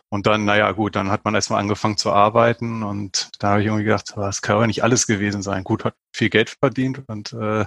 Und 0.09 0.25
dann, 0.25 0.45
naja, 0.45 0.71
gut, 0.71 0.95
dann 0.95 1.11
hat 1.11 1.25
man 1.25 1.35
erstmal 1.35 1.59
angefangen 1.59 1.97
zu 1.97 2.11
arbeiten 2.11 2.81
und 2.81 3.29
da 3.39 3.49
habe 3.49 3.61
ich 3.61 3.67
irgendwie 3.67 3.83
gedacht, 3.83 4.13
das 4.15 4.41
kann 4.41 4.59
ja 4.59 4.67
nicht 4.67 4.83
alles 4.83 5.05
gewesen 5.05 5.43
sein. 5.43 5.63
Gut, 5.63 5.85
hat 5.85 5.95
viel 6.15 6.29
Geld 6.29 6.57
verdient 6.59 7.03
und 7.07 7.33
äh, 7.33 7.65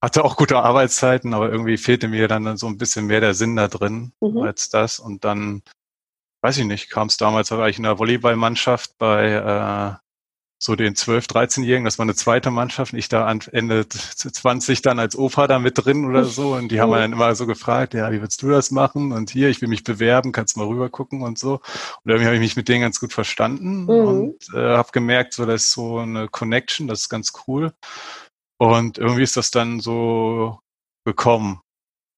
hatte 0.00 0.24
auch 0.24 0.36
gute 0.36 0.58
Arbeitszeiten, 0.58 1.34
aber 1.34 1.50
irgendwie 1.50 1.76
fehlte 1.76 2.08
mir 2.08 2.28
dann 2.28 2.56
so 2.56 2.66
ein 2.66 2.78
bisschen 2.78 3.06
mehr 3.06 3.20
der 3.20 3.34
Sinn 3.34 3.56
da 3.56 3.68
drin 3.68 4.12
mhm. 4.20 4.38
als 4.38 4.70
das. 4.70 4.98
Und 4.98 5.24
dann, 5.24 5.62
weiß 6.42 6.58
ich 6.58 6.66
nicht, 6.66 6.90
kam 6.90 7.08
es 7.08 7.16
damals, 7.16 7.50
war 7.50 7.68
ich 7.68 7.78
in 7.78 7.84
der 7.84 7.98
Volleyballmannschaft 7.98 8.96
bei 8.98 9.32
äh, 9.32 9.96
so 10.60 10.74
den 10.74 10.94
12-, 10.94 11.28
13-Jährigen, 11.28 11.84
das 11.84 11.98
war 11.98 12.04
eine 12.04 12.16
zweite 12.16 12.50
Mannschaft, 12.50 12.92
ich 12.92 13.08
da 13.08 13.26
an 13.26 13.40
Ende 13.52 13.88
20 13.88 14.82
dann 14.82 14.98
als 14.98 15.16
Opa 15.16 15.46
da 15.46 15.60
mit 15.60 15.84
drin 15.84 16.04
oder 16.04 16.24
so 16.24 16.54
und 16.54 16.72
die 16.72 16.80
haben 16.80 16.90
dann 16.90 17.12
immer 17.12 17.32
so 17.36 17.46
gefragt, 17.46 17.94
ja, 17.94 18.10
wie 18.10 18.20
willst 18.20 18.42
du 18.42 18.50
das 18.50 18.72
machen 18.72 19.12
und 19.12 19.30
hier, 19.30 19.50
ich 19.50 19.60
will 19.62 19.68
mich 19.68 19.84
bewerben, 19.84 20.32
kannst 20.32 20.56
mal 20.56 20.66
rüber 20.66 20.88
gucken 20.90 21.22
und 21.22 21.38
so 21.38 21.60
und 22.02 22.10
irgendwie 22.10 22.26
habe 22.26 22.34
ich 22.34 22.40
mich 22.40 22.56
mit 22.56 22.68
denen 22.68 22.80
ganz 22.80 22.98
gut 22.98 23.12
verstanden 23.12 23.82
mhm. 23.82 23.88
und 23.88 24.34
äh, 24.52 24.76
habe 24.76 24.90
gemerkt, 24.90 25.34
so 25.34 25.46
das 25.46 25.66
ist 25.66 25.70
so 25.70 25.98
eine 25.98 26.26
Connection, 26.26 26.88
das 26.88 27.02
ist 27.02 27.08
ganz 27.08 27.32
cool 27.46 27.72
und 28.58 28.98
irgendwie 28.98 29.22
ist 29.22 29.36
das 29.36 29.50
dann 29.50 29.80
so 29.80 30.60
gekommen. 31.04 31.60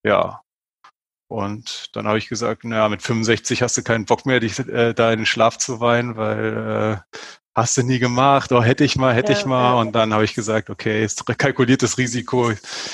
Ja. 0.05 0.43
Und 1.29 1.95
dann 1.95 2.09
habe 2.09 2.19
ich 2.19 2.29
gesagt, 2.29 2.65
naja, 2.65 2.89
mit 2.89 3.03
65 3.03 3.63
hast 3.63 3.77
du 3.77 3.83
keinen 3.83 4.05
Bock 4.05 4.27
mehr, 4.27 4.41
dich 4.41 4.59
äh, 4.59 4.95
da 4.95 5.13
in 5.13 5.21
den 5.21 5.27
Schlaf 5.27 5.59
zu 5.59 5.79
weinen, 5.79 6.17
weil 6.17 7.03
äh, 7.15 7.19
hast 7.55 7.77
du 7.77 7.83
nie 7.83 8.01
gemacht, 8.01 8.51
oh, 8.51 8.63
hätte 8.63 8.85
ich 8.85 8.97
mal, 8.97 9.15
hätte 9.15 9.33
ja, 9.33 9.39
ich 9.39 9.47
mal. 9.47 9.75
Ja. 9.75 9.81
Und 9.81 9.93
dann 9.93 10.13
habe 10.13 10.25
ich 10.25 10.35
gesagt, 10.35 10.71
okay, 10.71 11.05
ist 11.05 11.25
kalkuliertes 11.25 11.99
Risiko, 11.99 12.53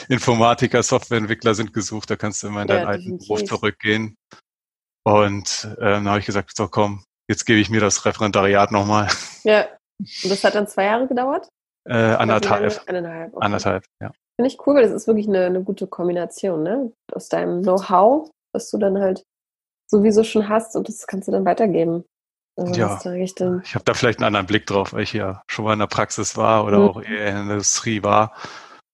Informatiker, 0.09 0.83
Softwareentwickler 0.83 1.55
sind 1.55 1.73
gesucht, 1.73 2.11
da 2.11 2.17
kannst 2.17 2.43
du 2.43 2.49
immer 2.49 2.63
in 2.63 2.69
deinen 2.69 2.83
ja, 2.83 2.89
alten 2.89 3.19
Beruf 3.19 3.45
zurückgehen. 3.45 4.19
Und 5.05 5.69
äh, 5.79 5.85
dann 5.85 6.09
habe 6.09 6.19
ich 6.19 6.27
gesagt, 6.27 6.55
so 6.55 6.69
komm, 6.69 7.05
jetzt 7.29 7.47
gebe 7.47 7.61
ich 7.61 7.71
mir 7.71 7.81
das 7.81 8.05
Referendariat 8.05 8.71
nochmal. 8.71 9.09
Ja, 9.45 9.67
und 9.99 10.31
das 10.31 10.45
hat 10.45 10.55
dann 10.55 10.69
zwei 10.69 10.85
Jahre 10.85 11.07
gedauert? 11.07 11.49
Äh, 11.88 11.94
anderthalb. 11.94 12.83
Anderthalb, 12.87 13.35
okay. 13.35 13.44
anderthalb, 13.44 13.85
ja. 14.03 14.12
Finde 14.38 14.51
ich 14.51 14.66
cool, 14.66 14.75
weil 14.75 14.83
das 14.83 14.92
ist 14.92 15.07
wirklich 15.07 15.29
eine, 15.29 15.46
eine 15.46 15.62
gute 15.62 15.87
Kombination, 15.87 16.62
ne? 16.62 16.92
Aus 17.12 17.29
deinem 17.29 17.62
Know-how, 17.62 18.31
was 18.53 18.70
du 18.70 18.79
dann 18.79 18.99
halt 18.99 19.22
sowieso 19.88 20.25
schon 20.25 20.49
hast 20.49 20.77
und 20.77 20.88
das 20.88 21.07
kannst 21.07 21.29
du 21.29 21.33
dann 21.33 21.44
weitergeben. 21.44 22.05
Also 22.59 22.72
ja, 22.81 22.99
ich 23.05 23.75
habe 23.75 23.85
da 23.85 23.92
vielleicht 23.92 24.18
einen 24.18 24.27
anderen 24.27 24.46
Blick 24.46 24.66
drauf, 24.66 24.94
weil 24.94 25.03
ich 25.03 25.12
ja 25.12 25.42
schon 25.46 25.66
mal 25.66 25.75
in 25.75 25.79
der 25.79 25.87
Praxis 25.87 26.38
war 26.38 26.64
oder 26.64 26.79
mhm. 26.79 26.88
auch 26.88 27.03
eher 27.03 27.29
in 27.29 27.35
der 27.35 27.42
Industrie 27.42 28.03
war. 28.03 28.35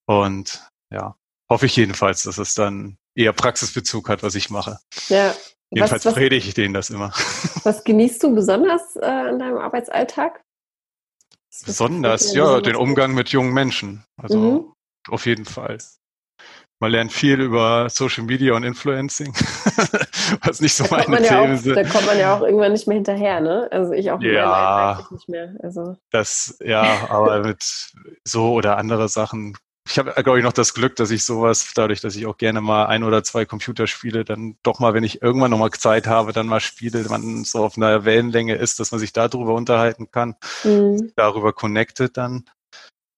Und 0.07 0.69
ja, 0.93 1.15
hoffe 1.49 1.67
ich 1.67 1.77
jedenfalls, 1.77 2.25
dass 2.25 2.39
es 2.39 2.55
dann 2.55 2.97
eher 3.15 3.33
Praxisbezug 3.33 4.09
hat, 4.09 4.25
was 4.25 4.35
ich 4.35 4.51
mache. 4.51 4.79
Ja. 5.09 5.33
Jedenfalls 5.71 6.05
was, 6.05 6.15
predige 6.15 6.49
ich 6.49 6.55
denen 6.55 6.75
das 6.75 6.91
immer. 6.91 7.13
Was 7.63 7.85
genießt 7.85 8.23
du 8.25 8.35
besonders 8.35 8.97
äh, 8.97 9.31
in 9.31 9.39
deinem 9.39 9.59
Arbeitsalltag? 9.59 10.43
Besonders, 11.65 12.35
ja, 12.35 12.61
den 12.61 12.77
Umgang 12.77 13.15
mit 13.15 13.31
jungen 13.31 13.53
Menschen. 13.53 14.05
Also 14.17 14.39
mhm. 14.39 14.73
auf 15.09 15.27
jeden 15.27 15.45
Fall. 15.45 15.79
Man 16.83 16.91
lernt 16.91 17.13
viel 17.13 17.41
über 17.41 17.89
Social 17.89 18.25
Media 18.25 18.55
und 18.55 18.65
Influencing, 18.65 19.33
was 20.43 20.61
nicht 20.61 20.75
so 20.75 20.83
da 20.85 21.05
meine 21.07 21.29
Themen 21.29 21.53
ja 21.53 21.57
sind. 21.57 21.77
Da 21.77 21.85
kommt 21.85 22.07
man 22.07 22.19
ja 22.19 22.37
auch 22.37 22.43
irgendwann 22.43 22.73
nicht 22.73 22.89
mehr 22.89 22.97
hinterher, 22.97 23.41
ne? 23.41 23.69
Also 23.71 23.93
ich 23.93 24.11
auch 24.11 24.21
ja, 24.21 25.07
nicht 25.13 25.29
mehr. 25.29 25.55
Also. 25.63 25.97
Das, 26.11 26.59
ja, 26.61 27.09
aber 27.09 27.45
mit 27.45 27.63
so 28.25 28.53
oder 28.53 28.79
andere 28.79 29.09
Sachen 29.09 29.57
ich 29.89 29.99
habe, 29.99 30.13
glaube 30.23 30.39
ich, 30.39 30.45
noch 30.45 30.53
das 30.53 30.75
Glück, 30.75 30.97
dass 30.97 31.11
ich 31.11 31.25
sowas, 31.25 31.73
dadurch, 31.75 32.01
dass 32.01 32.15
ich 32.15 32.27
auch 32.27 32.37
gerne 32.37 32.61
mal 32.61 32.87
ein 32.87 33.03
oder 33.03 33.25
zwei 33.25 33.45
Computerspiele, 33.45 34.25
dann 34.25 34.57
doch 34.63 34.79
mal, 34.79 34.95
wenn 34.95 35.05
ich 35.05 35.23
irgendwann 35.23 35.51
nochmal 35.51 35.71
Zeit 35.73 36.07
habe, 36.07 36.33
dann 36.33 36.47
mal 36.47 36.61
spiele, 36.61 37.05
man 37.09 37.45
so 37.45 37.65
auf 37.65 37.77
einer 37.77 38.05
Wellenlänge 38.05 38.55
ist, 38.55 38.79
dass 38.79 38.93
man 38.93 39.01
sich 39.01 39.13
darüber 39.13 39.55
unterhalten 39.55 40.11
kann, 40.11 40.37
mhm. 40.63 41.13
darüber 41.17 41.53
connected 41.53 42.17
dann. 42.17 42.45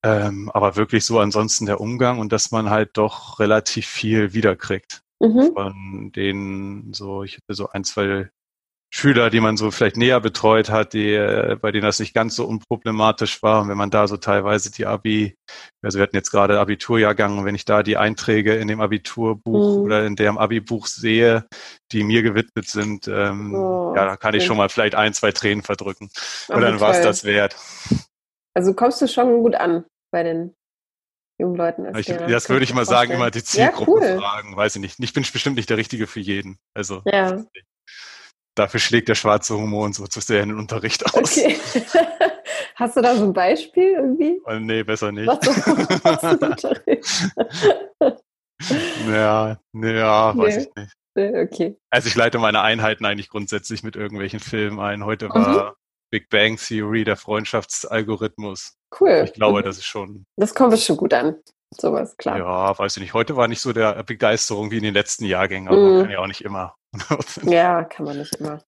Ähm, 0.03 0.50
aber 0.53 0.77
wirklich 0.77 1.05
so 1.05 1.18
ansonsten 1.18 1.66
der 1.66 1.81
Umgang 1.81 2.18
und 2.18 2.33
dass 2.33 2.50
man 2.50 2.70
halt 2.70 2.90
doch 2.94 3.38
relativ 3.40 3.87
viel 3.87 4.33
wiederkriegt. 4.35 5.03
Mhm. 5.20 5.53
Von 5.55 6.12
denen 6.14 6.92
so, 6.92 7.24
ich 7.24 7.37
hatte 7.37 7.55
so 7.55 7.68
ein, 7.70 7.85
zwei 7.85 8.31
Schüler, 8.96 9.28
die 9.28 9.40
man 9.40 9.57
so 9.57 9.72
vielleicht 9.72 9.96
näher 9.96 10.20
betreut 10.20 10.70
hat, 10.70 10.92
die, 10.92 11.14
äh, 11.14 11.57
bei 11.61 11.72
denen 11.72 11.83
das 11.83 11.98
nicht 11.98 12.14
ganz 12.14 12.37
so 12.37 12.44
unproblematisch 12.46 13.42
war. 13.42 13.62
Und 13.62 13.68
wenn 13.68 13.76
man 13.76 13.90
da 13.90 14.07
so 14.07 14.18
teilweise 14.18 14.70
die 14.70 14.87
Abi, 14.87 15.37
also 15.83 15.98
wir 15.98 16.04
hatten 16.04 16.14
jetzt 16.14 16.30
gerade 16.30 16.61
Abiturjahrgang, 16.61 17.37
und 17.37 17.44
wenn 17.44 17.57
ich 17.57 17.64
da 17.64 17.83
die 17.83 17.96
Einträge 17.96 18.54
in 18.54 18.68
dem 18.68 18.80
Abiturbuch 18.80 19.78
mhm. 19.78 19.83
oder 19.83 20.07
in 20.07 20.14
dem 20.14 20.38
Abi-Buch 20.38 20.87
sehe, 20.87 21.44
die 21.90 22.04
mir 22.04 22.22
gewidmet 22.22 22.68
sind, 22.68 23.09
ähm, 23.09 23.57
oh, 23.57 23.94
ja, 23.96 24.04
da 24.04 24.16
kann 24.16 24.33
ich 24.35 24.44
schon 24.44 24.57
mal 24.57 24.68
vielleicht 24.68 24.94
ein, 24.94 25.12
zwei 25.12 25.33
Tränen 25.33 25.64
verdrücken. 25.64 26.09
Und 26.46 26.61
dann 26.61 26.78
war 26.78 26.92
es 26.92 27.00
das 27.00 27.24
wert. 27.24 27.57
Also 28.54 28.74
kommst 28.74 29.02
du 29.02 29.09
schon 29.09 29.42
gut 29.42 29.57
an 29.57 29.85
bei 30.12 30.22
den 30.22 30.54
jungen 31.40 31.57
Leuten. 31.57 31.92
Ich, 31.98 32.07
das 32.07 32.48
würde 32.48 32.62
ich 32.62 32.72
mal 32.72 32.87
sagen, 32.87 33.11
immer 33.11 33.33
die 33.33 33.42
Zielgruppe 33.42 34.07
ja, 34.07 34.12
cool. 34.12 34.20
fragen, 34.20 34.57
weiß 34.57 34.76
ich 34.76 34.80
nicht. 34.80 35.00
Ich 35.00 35.12
bin 35.12 35.24
bestimmt 35.24 35.57
nicht 35.57 35.68
der 35.68 35.78
Richtige 35.78 36.07
für 36.07 36.20
jeden. 36.20 36.59
Also 36.74 37.02
ja. 37.07 37.42
Dafür 38.55 38.79
schlägt 38.79 39.09
der 39.09 39.17
schwarze 39.17 39.57
Humor 39.57 39.87
und 39.87 39.95
so 39.95 40.07
zu 40.07 40.21
sehr 40.21 40.43
in 40.43 40.51
den 40.51 40.59
Unterricht 40.59 41.05
aus. 41.07 41.37
Okay. 41.37 41.57
Hast 42.77 42.97
du 42.97 43.01
da 43.01 43.17
so 43.17 43.25
ein 43.25 43.33
Beispiel 43.33 43.95
irgendwie? 43.95 44.40
Oh, 44.45 44.55
nee, 44.55 44.83
besser 44.83 45.12
nicht. 45.12 45.29
Ja, 49.09 49.49
ja, 49.49 49.59
nee. 49.73 50.43
weiß 50.43 50.57
ich 50.57 50.69
nicht. 50.77 50.93
Okay. 51.17 51.77
Also 51.90 52.09
ich 52.09 52.14
leite 52.14 52.38
meine 52.38 52.62
Einheiten 52.62 53.05
eigentlich 53.05 53.29
grundsätzlich 53.29 53.83
mit 53.83 53.97
irgendwelchen 53.97 54.40
Filmen 54.40 54.81
ein. 54.81 55.05
Heute 55.05 55.29
war 55.29 55.71
mhm. 55.71 55.75
Big 56.11 56.31
Bang 56.31 56.57
Theory, 56.57 57.05
der 57.05 57.17
Freundschaftsalgorithmus. 57.17 58.77
Cool. 58.99 59.23
Ich 59.25 59.35
glaube, 59.35 59.61
mhm. 59.61 59.64
das 59.64 59.79
ist 59.79 59.87
schon. 59.87 60.25
Das 60.37 60.55
kommt 60.55 60.79
schon 60.79 60.97
gut 60.97 61.12
an. 61.12 61.37
Sowas, 61.80 62.16
klar. 62.16 62.38
Ja, 62.38 62.78
weiß 62.78 62.96
ich 62.96 63.02
nicht. 63.02 63.14
Heute 63.14 63.37
war 63.37 63.48
nicht 63.48 63.60
so 63.60 63.72
der 63.72 64.02
Begeisterung 64.02 64.70
wie 64.70 64.78
in 64.78 64.82
den 64.82 64.94
letzten 64.94 65.24
Jahrgängen, 65.24 65.68
aber 65.68 65.78
man 65.78 66.02
kann 66.02 66.10
ja 66.10 66.18
auch 66.18 66.26
nicht 66.26 66.42
immer. 66.42 66.74
ja, 67.42 67.84
kann 67.84 68.06
man 68.06 68.18
nicht 68.18 68.34
immer. 68.37 68.62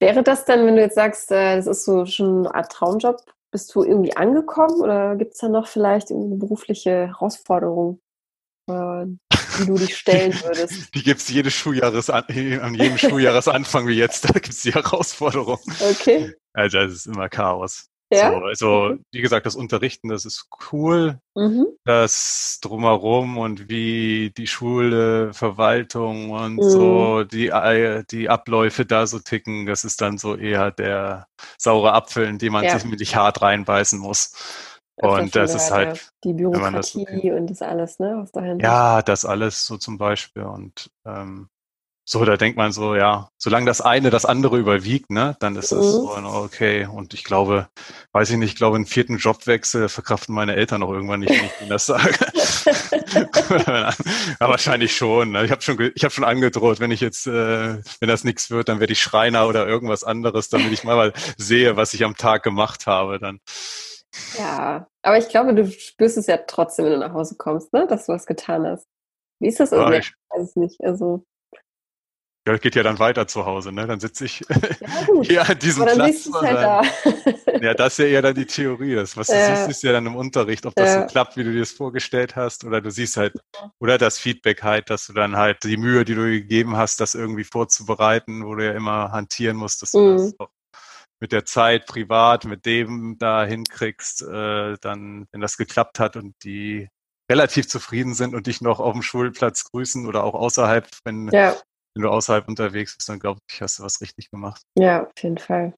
Wäre 0.00 0.22
das 0.22 0.46
dann, 0.46 0.66
wenn 0.66 0.76
du 0.76 0.82
jetzt 0.82 0.94
sagst, 0.94 1.30
äh, 1.30 1.56
das 1.56 1.66
ist 1.66 1.84
so 1.84 2.06
schon 2.06 2.46
eine 2.46 2.54
Art 2.54 2.72
Traumjob, 2.72 3.20
bist 3.50 3.74
du 3.74 3.84
irgendwie 3.84 4.16
angekommen 4.16 4.80
oder 4.80 5.16
gibt 5.16 5.34
es 5.34 5.40
da 5.40 5.48
noch 5.48 5.68
vielleicht 5.68 6.10
eine 6.10 6.36
berufliche 6.36 7.08
Herausforderung, 7.08 8.00
äh, 8.68 9.04
die 9.58 9.66
du 9.66 9.74
dich 9.74 9.96
stellen 9.98 10.32
würdest? 10.42 10.94
Die 10.94 11.02
gibt 11.02 11.20
es 11.20 11.28
jedes 11.28 11.52
Schuljahres 11.52 12.08
an, 12.08 12.24
an 12.28 12.74
jedem 12.74 12.96
Schuljahresanfang 12.96 13.86
wie 13.88 13.98
jetzt, 13.98 14.24
da 14.24 14.32
gibt 14.32 14.48
es 14.48 14.62
die 14.62 14.72
Herausforderung. 14.72 15.58
Okay. 15.90 16.34
Also 16.54 16.78
es 16.78 16.92
ist 16.94 17.06
immer 17.06 17.28
Chaos. 17.28 17.89
Ja? 18.12 18.32
So, 18.32 18.38
also, 18.38 18.96
wie 19.12 19.20
gesagt, 19.20 19.46
das 19.46 19.54
Unterrichten, 19.54 20.08
das 20.08 20.24
ist 20.24 20.48
cool. 20.72 21.20
Mhm. 21.34 21.66
Das 21.84 22.58
drumherum 22.60 23.38
und 23.38 23.68
wie 23.68 24.30
die 24.36 24.48
Schule, 24.48 25.32
Verwaltung 25.32 26.30
und 26.30 26.56
mhm. 26.56 26.70
so, 26.70 27.24
die, 27.24 27.48
äh, 27.48 28.04
die 28.10 28.28
Abläufe 28.28 28.84
da 28.84 29.06
so 29.06 29.20
ticken, 29.20 29.66
das 29.66 29.84
ist 29.84 30.00
dann 30.00 30.18
so 30.18 30.36
eher 30.36 30.72
der 30.72 31.26
saure 31.56 31.92
Apfel, 31.92 32.26
in 32.26 32.38
den 32.38 32.52
man 32.52 32.64
ja. 32.64 32.78
sich 32.78 33.16
hart 33.16 33.42
reinbeißen 33.42 33.98
muss. 33.98 34.32
Und 34.96 35.34
das 35.34 35.54
ist 35.54 35.70
halt 35.70 36.10
die 36.24 36.34
Bürokratie 36.34 37.06
das, 37.06 37.24
und 37.24 37.50
das 37.50 37.62
alles, 37.62 37.98
ne? 37.98 38.18
Was 38.18 38.32
dahinter 38.32 38.62
ja, 38.62 39.02
das 39.02 39.24
alles 39.24 39.64
so 39.66 39.78
zum 39.78 39.96
Beispiel. 39.96 40.42
Und 40.42 40.90
ähm, 41.06 41.48
so, 42.12 42.24
da 42.24 42.36
denkt 42.36 42.58
man 42.58 42.72
so, 42.72 42.96
ja, 42.96 43.28
solange 43.38 43.66
das 43.66 43.80
eine 43.80 44.10
das 44.10 44.24
andere 44.24 44.58
überwiegt, 44.58 45.10
ne, 45.10 45.36
dann 45.38 45.54
ist 45.54 45.70
das 45.70 45.78
mhm. 45.78 45.90
so 45.92 46.10
okay. 46.24 46.86
Und 46.86 47.14
ich 47.14 47.22
glaube, 47.22 47.68
weiß 48.10 48.30
ich 48.30 48.36
nicht, 48.36 48.50
ich 48.50 48.56
glaube, 48.56 48.74
einen 48.74 48.86
vierten 48.86 49.18
Jobwechsel 49.18 49.88
verkraften 49.88 50.34
meine 50.34 50.56
Eltern 50.56 50.82
auch 50.82 50.90
irgendwann 50.90 51.20
nicht, 51.20 51.30
wenn 51.30 51.44
ich 51.44 51.60
ihnen 51.60 51.70
das 51.70 51.86
sage. 51.86 52.18
ja, 54.40 54.48
wahrscheinlich 54.48 54.96
schon. 54.96 55.30
Ne? 55.30 55.44
Ich 55.44 55.52
habe 55.52 55.62
schon, 55.62 55.92
ich 55.94 56.02
habe 56.02 56.12
schon 56.12 56.24
angedroht, 56.24 56.80
wenn 56.80 56.90
ich 56.90 57.00
jetzt, 57.00 57.28
äh, 57.28 57.78
wenn 58.00 58.08
das 58.08 58.24
nichts 58.24 58.50
wird, 58.50 58.68
dann 58.68 58.80
werde 58.80 58.92
ich 58.92 59.00
Schreiner 59.00 59.46
oder 59.46 59.68
irgendwas 59.68 60.02
anderes, 60.02 60.48
damit 60.48 60.72
ich 60.72 60.82
mal 60.82 61.12
sehe, 61.36 61.76
was 61.76 61.94
ich 61.94 62.02
am 62.02 62.16
Tag 62.16 62.42
gemacht 62.42 62.88
habe. 62.88 63.20
Dann. 63.20 63.38
Ja, 64.36 64.88
aber 65.02 65.18
ich 65.18 65.28
glaube, 65.28 65.54
du 65.54 65.70
spürst 65.70 66.18
es 66.18 66.26
ja 66.26 66.38
trotzdem, 66.38 66.86
wenn 66.86 66.94
du 66.94 66.98
nach 66.98 67.14
Hause 67.14 67.36
kommst, 67.38 67.72
ne, 67.72 67.86
dass 67.86 68.06
du 68.06 68.12
was 68.14 68.26
getan 68.26 68.66
hast. 68.66 68.88
Wie 69.38 69.46
ist 69.46 69.60
das 69.60 69.70
irgendwie? 69.70 69.94
Ja, 69.94 70.00
ich 70.00 70.12
weiß 70.30 70.48
es 70.48 70.56
nicht. 70.56 70.80
Also 70.82 71.24
ja, 72.46 72.56
geht 72.56 72.74
ja 72.74 72.82
dann 72.82 72.98
weiter 72.98 73.26
zu 73.26 73.44
Hause, 73.44 73.70
ne? 73.70 73.86
Dann 73.86 74.00
sitze 74.00 74.24
ich 74.24 74.40
ja, 74.48 74.56
hier 75.22 75.48
an 75.48 75.58
diesem 75.58 75.82
Aber 75.82 75.94
dann 75.94 76.10
Platz. 76.10 76.30
Halt 76.32 76.56
da. 76.56 76.82
ja, 77.60 77.74
das 77.74 77.92
ist 77.92 77.98
ja 77.98 78.04
eher 78.06 78.22
dann 78.22 78.34
die 78.34 78.46
Theorie. 78.46 78.94
Das, 78.94 79.16
was 79.16 79.26
du 79.26 79.34
siehst, 79.34 79.68
ist 79.68 79.82
ja 79.82 79.92
dann 79.92 80.06
im 80.06 80.16
Unterricht, 80.16 80.64
ob 80.64 80.74
das 80.74 80.94
so 80.94 81.06
klappt, 81.06 81.36
wie 81.36 81.44
du 81.44 81.52
dir 81.52 81.60
das 81.60 81.72
vorgestellt 81.72 82.36
hast, 82.36 82.64
oder 82.64 82.80
du 82.80 82.90
siehst 82.90 83.18
halt, 83.18 83.34
oder 83.78 83.98
das 83.98 84.18
Feedback 84.18 84.62
halt, 84.62 84.88
dass 84.88 85.06
du 85.06 85.12
dann 85.12 85.36
halt 85.36 85.64
die 85.64 85.76
Mühe, 85.76 86.04
die 86.04 86.14
du 86.14 86.22
gegeben 86.22 86.76
hast, 86.76 87.00
das 87.00 87.14
irgendwie 87.14 87.44
vorzubereiten, 87.44 88.46
wo 88.46 88.54
du 88.54 88.64
ja 88.64 88.72
immer 88.72 89.12
hantieren 89.12 89.56
musst, 89.56 89.82
dass 89.82 89.92
du 89.92 89.98
mhm. 89.98 90.16
das 90.16 90.40
auch 90.40 90.48
mit 91.20 91.32
der 91.32 91.44
Zeit 91.44 91.84
privat, 91.86 92.46
mit 92.46 92.64
dem 92.64 93.18
da 93.18 93.44
hinkriegst, 93.44 94.22
äh, 94.22 94.76
dann, 94.80 95.26
wenn 95.30 95.42
das 95.42 95.58
geklappt 95.58 95.98
hat 95.98 96.16
und 96.16 96.34
die 96.42 96.88
relativ 97.30 97.68
zufrieden 97.68 98.14
sind 98.14 98.34
und 98.34 98.46
dich 98.46 98.62
noch 98.62 98.80
auf 98.80 98.94
dem 98.94 99.02
Schulplatz 99.02 99.64
grüßen 99.64 100.06
oder 100.06 100.24
auch 100.24 100.34
außerhalb, 100.34 100.88
wenn 101.04 101.28
ja 101.28 101.54
wenn 101.94 102.02
du 102.02 102.08
außerhalb 102.08 102.46
unterwegs 102.48 102.96
bist, 102.96 103.08
dann 103.08 103.18
glaube 103.18 103.40
ich, 103.50 103.60
hast 103.60 103.78
du 103.78 103.82
was 103.82 104.00
richtig 104.00 104.30
gemacht. 104.30 104.62
Ja, 104.78 105.04
auf 105.04 105.22
jeden 105.22 105.38
Fall. 105.38 105.74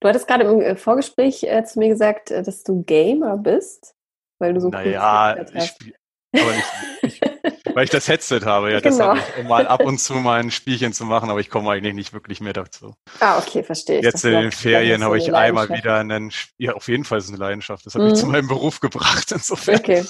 Du 0.00 0.08
hattest 0.08 0.26
gerade 0.26 0.44
im 0.44 0.60
äh, 0.60 0.76
Vorgespräch 0.76 1.42
äh, 1.44 1.64
zu 1.64 1.78
mir 1.78 1.88
gesagt, 1.88 2.30
äh, 2.30 2.42
dass 2.42 2.62
du 2.64 2.82
Gamer 2.84 3.36
bist. 3.36 3.94
weil 4.38 4.54
du 4.54 4.60
so 4.60 4.68
naja, 4.68 5.36
cool 5.36 5.46
ich 5.54 5.64
spiel, 5.64 5.94
aber 6.34 6.52
nicht, 6.52 6.64
ich, 7.02 7.20
weil 7.74 7.84
ich 7.84 7.90
das 7.90 8.08
Headset 8.08 8.40
habe, 8.44 8.72
ja, 8.72 8.80
genau. 8.80 9.14
das 9.14 9.28
ich, 9.28 9.42
um 9.42 9.48
mal 9.48 9.66
ab 9.66 9.84
und 9.84 9.98
zu 9.98 10.14
mal 10.14 10.40
ein 10.40 10.50
Spielchen 10.50 10.92
zu 10.92 11.04
machen, 11.04 11.30
aber 11.30 11.40
ich 11.40 11.50
komme 11.50 11.70
eigentlich 11.70 11.94
nicht 11.94 12.12
wirklich 12.12 12.40
mehr 12.40 12.52
dazu. 12.52 12.94
Ah, 13.20 13.38
okay, 13.38 13.62
verstehe 13.62 13.98
ich. 13.98 14.04
Jetzt 14.04 14.24
in 14.24 14.32
den 14.32 14.52
Ferien 14.52 15.04
habe 15.04 15.18
ich 15.18 15.34
einmal 15.34 15.68
wieder 15.68 15.96
einen, 15.96 16.32
ja, 16.56 16.72
auf 16.72 16.88
jeden 16.88 17.04
Fall 17.04 17.18
ist 17.18 17.24
es 17.24 17.30
eine 17.30 17.38
Leidenschaft. 17.38 17.84
Das 17.86 17.94
hat 17.94 18.02
mhm. 18.02 18.08
mich 18.08 18.18
zu 18.18 18.26
meinem 18.26 18.48
Beruf 18.48 18.80
gebracht, 18.80 19.32
insofern. 19.32 19.76
Okay. 19.76 20.04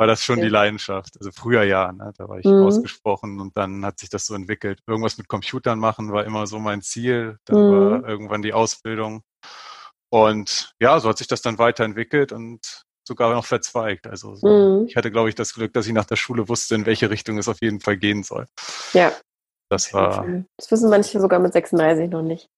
War 0.00 0.06
das 0.06 0.24
schon 0.24 0.38
okay. 0.38 0.46
die 0.46 0.50
Leidenschaft. 0.50 1.18
Also 1.18 1.30
früher 1.30 1.62
ja, 1.62 1.92
ne, 1.92 2.14
da 2.16 2.26
war 2.26 2.38
ich 2.38 2.46
mhm. 2.46 2.62
ausgesprochen 2.62 3.38
und 3.38 3.54
dann 3.54 3.84
hat 3.84 3.98
sich 3.98 4.08
das 4.08 4.24
so 4.24 4.34
entwickelt. 4.34 4.80
Irgendwas 4.86 5.18
mit 5.18 5.28
Computern 5.28 5.78
machen 5.78 6.10
war 6.10 6.24
immer 6.24 6.46
so 6.46 6.58
mein 6.58 6.80
Ziel. 6.80 7.36
Dann 7.44 7.58
mhm. 7.58 7.70
war 7.70 8.08
irgendwann 8.08 8.40
die 8.40 8.54
Ausbildung. 8.54 9.20
Und 10.08 10.72
ja, 10.80 10.98
so 11.00 11.10
hat 11.10 11.18
sich 11.18 11.26
das 11.26 11.42
dann 11.42 11.58
weiterentwickelt 11.58 12.32
und 12.32 12.86
sogar 13.06 13.34
noch 13.34 13.44
verzweigt. 13.44 14.06
Also 14.06 14.36
so, 14.36 14.46
mhm. 14.48 14.86
ich 14.86 14.96
hatte, 14.96 15.10
glaube 15.10 15.28
ich, 15.28 15.34
das 15.34 15.52
Glück, 15.52 15.74
dass 15.74 15.86
ich 15.86 15.92
nach 15.92 16.06
der 16.06 16.16
Schule 16.16 16.48
wusste, 16.48 16.76
in 16.76 16.86
welche 16.86 17.10
Richtung 17.10 17.36
es 17.36 17.46
auf 17.46 17.60
jeden 17.60 17.80
Fall 17.80 17.98
gehen 17.98 18.22
soll. 18.22 18.46
Ja. 18.94 19.12
Das 19.68 19.92
war. 19.92 20.26
Das 20.56 20.70
wissen 20.70 20.88
manche 20.88 21.20
sogar 21.20 21.40
mit 21.40 21.52
36 21.52 22.08
noch 22.08 22.22
nicht. 22.22 22.48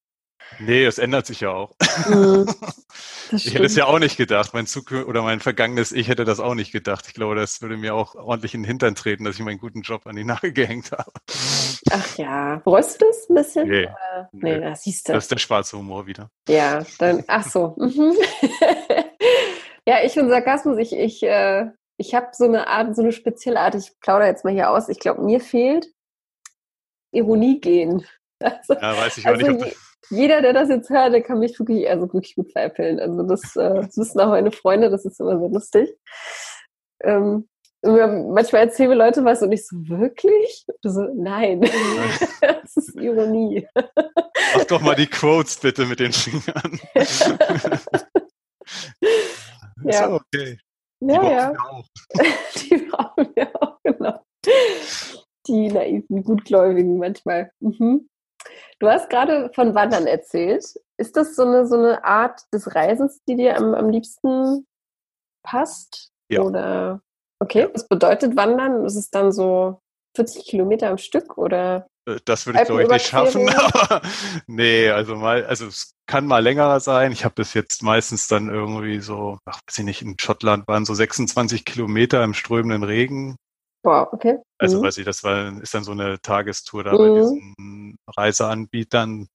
Nee, 0.58 0.84
das 0.84 0.98
ändert 0.98 1.26
sich 1.26 1.40
ja 1.40 1.50
auch. 1.50 1.74
Mhm, 2.08 2.46
ich 3.32 3.54
hätte 3.54 3.64
es 3.64 3.76
ja 3.76 3.86
auch 3.86 3.98
nicht 3.98 4.16
gedacht. 4.16 4.54
Mein 4.54 4.66
Zukünftiges 4.66 5.08
oder 5.08 5.22
mein 5.22 5.40
vergangenes 5.40 5.92
Ich 5.92 6.08
hätte 6.08 6.24
das 6.24 6.40
auch 6.40 6.54
nicht 6.54 6.72
gedacht. 6.72 7.06
Ich 7.08 7.14
glaube, 7.14 7.34
das 7.34 7.62
würde 7.62 7.76
mir 7.76 7.94
auch 7.94 8.14
ordentlich 8.14 8.54
in 8.54 8.62
den 8.62 8.68
Hintern 8.68 8.94
treten, 8.94 9.24
dass 9.24 9.36
ich 9.36 9.44
meinen 9.44 9.58
guten 9.58 9.82
Job 9.82 10.06
an 10.06 10.16
die 10.16 10.24
Nagel 10.24 10.52
gehängt 10.52 10.92
habe. 10.92 11.10
Ach 11.90 12.18
ja, 12.18 12.60
bereust 12.64 13.00
du 13.00 13.06
das 13.06 13.28
ein 13.28 13.34
bisschen? 13.34 13.68
Nee, 13.68 13.88
nee, 14.32 14.58
nee. 14.58 14.60
Das, 14.60 14.82
siehst 14.84 15.08
du. 15.08 15.12
das 15.12 15.24
ist 15.24 15.32
der 15.32 15.38
schwarze 15.38 15.76
Humor 15.76 16.06
wieder. 16.06 16.30
Ja, 16.48 16.84
dann, 16.98 17.24
ach 17.26 17.46
so. 17.46 17.74
Mhm. 17.78 18.14
Ja, 19.86 20.04
ich 20.04 20.16
und 20.16 20.28
Sarkasmus, 20.28 20.78
ich, 20.78 20.92
ich, 20.92 21.22
äh, 21.24 21.70
ich 21.96 22.14
habe 22.14 22.28
so 22.32 22.44
eine 22.44 22.68
Art, 22.68 22.94
so 22.94 23.02
eine 23.02 23.12
spezielle 23.12 23.58
Art, 23.58 23.74
ich 23.74 23.98
plaudere 24.00 24.28
jetzt 24.28 24.44
mal 24.44 24.52
hier 24.52 24.70
aus, 24.70 24.88
ich 24.88 25.00
glaube, 25.00 25.22
mir 25.22 25.40
fehlt 25.40 25.88
Ironie 27.12 27.60
gehen. 27.60 28.06
Also, 28.44 28.74
ja, 28.74 28.96
weiß 28.96 29.18
ich 29.18 29.24
auch 29.24 29.30
also 29.30 29.52
nicht. 29.52 29.76
Jeder, 30.10 30.42
der 30.42 30.52
das 30.52 30.68
jetzt 30.68 30.90
hört, 30.90 31.12
der 31.12 31.22
kann 31.22 31.38
mich 31.38 31.58
wirklich, 31.58 31.88
also 31.88 32.12
wirklich 32.12 32.34
gut 32.34 32.52
veräppeln. 32.52 33.00
Also 33.00 33.22
das, 33.22 33.56
äh, 33.56 33.74
das 33.74 33.96
wissen 33.96 34.20
auch 34.20 34.30
meine 34.30 34.52
Freunde, 34.52 34.90
das 34.90 35.04
ist 35.04 35.20
immer 35.20 35.38
so 35.38 35.48
lustig. 35.48 35.90
Ähm, 37.02 37.48
manchmal 37.82 38.62
erzählen 38.62 38.90
wir 38.90 38.96
Leute 38.96 39.24
was 39.24 39.42
und 39.42 39.52
ich 39.52 39.66
so, 39.66 39.76
wirklich? 39.88 40.64
so, 40.82 41.02
nein, 41.14 41.60
das 42.40 42.76
ist 42.76 42.94
Ironie. 42.96 43.66
Mach 44.54 44.64
doch 44.64 44.80
mal 44.80 44.94
die 44.94 45.06
Quotes 45.06 45.56
bitte 45.58 45.86
mit 45.86 46.00
den 46.00 46.12
Fingern. 46.12 46.80
Ja. 49.84 50.12
okay. 50.12 50.58
Die 51.00 51.12
ja, 51.12 51.30
ja. 51.30 51.52
Die 52.56 52.76
brauchen 52.76 53.28
wir 53.34 53.50
auch, 53.60 53.78
genau. 53.82 54.24
Die 55.46 55.68
naiven, 55.68 56.22
gutgläubigen 56.22 56.98
manchmal. 56.98 57.50
Mhm. 57.60 58.08
Du 58.82 58.88
hast 58.88 59.08
gerade 59.08 59.48
von 59.54 59.76
Wandern 59.76 60.08
erzählt. 60.08 60.64
Ist 60.96 61.16
das 61.16 61.36
so 61.36 61.44
eine, 61.44 61.68
so 61.68 61.76
eine 61.76 62.02
Art 62.02 62.42
des 62.52 62.74
Reisens, 62.74 63.22
die 63.28 63.36
dir 63.36 63.56
am, 63.56 63.76
am 63.76 63.88
liebsten 63.88 64.66
passt? 65.44 66.10
Ja. 66.28 66.40
Oder 66.40 67.00
okay, 67.38 67.68
was 67.72 67.86
bedeutet 67.86 68.34
Wandern? 68.34 68.84
Ist 68.84 68.96
es 68.96 69.08
dann 69.08 69.30
so 69.30 69.78
40 70.16 70.46
Kilometer 70.46 70.90
am 70.90 70.98
Stück 70.98 71.38
oder? 71.38 71.86
Äh, 72.08 72.16
das 72.24 72.44
würde 72.44 72.58
ich, 72.60 72.66
glaube 72.66 72.82
ich, 72.82 72.88
nicht 72.88 73.06
schaffen. 73.06 73.48
Aber 73.54 74.02
nee, 74.48 74.90
also 74.90 75.14
mal, 75.14 75.46
also 75.46 75.68
es 75.68 75.94
kann 76.08 76.26
mal 76.26 76.42
länger 76.42 76.80
sein. 76.80 77.12
Ich 77.12 77.24
habe 77.24 77.36
bis 77.36 77.54
jetzt 77.54 77.84
meistens 77.84 78.26
dann 78.26 78.48
irgendwie 78.48 78.98
so, 78.98 79.38
ach, 79.44 79.60
weiß 79.64 79.78
ich 79.78 79.84
nicht, 79.84 80.02
in 80.02 80.18
Schottland 80.18 80.66
waren 80.66 80.84
so 80.84 80.94
26 80.94 81.64
Kilometer 81.64 82.24
im 82.24 82.34
strömenden 82.34 82.82
Regen. 82.82 83.36
Wow, 83.84 84.08
okay. 84.12 84.38
Also 84.58 84.78
mhm. 84.78 84.84
weiß 84.84 84.98
ich, 84.98 85.04
das 85.04 85.24
war, 85.24 85.60
ist 85.60 85.74
dann 85.74 85.84
so 85.84 85.92
eine 85.92 86.20
Tagestour 86.20 86.84
da 86.84 86.92
mhm. 86.92 86.98
bei 86.98 87.20
diesen 87.20 87.96
Reiseanbietern. 88.16 89.28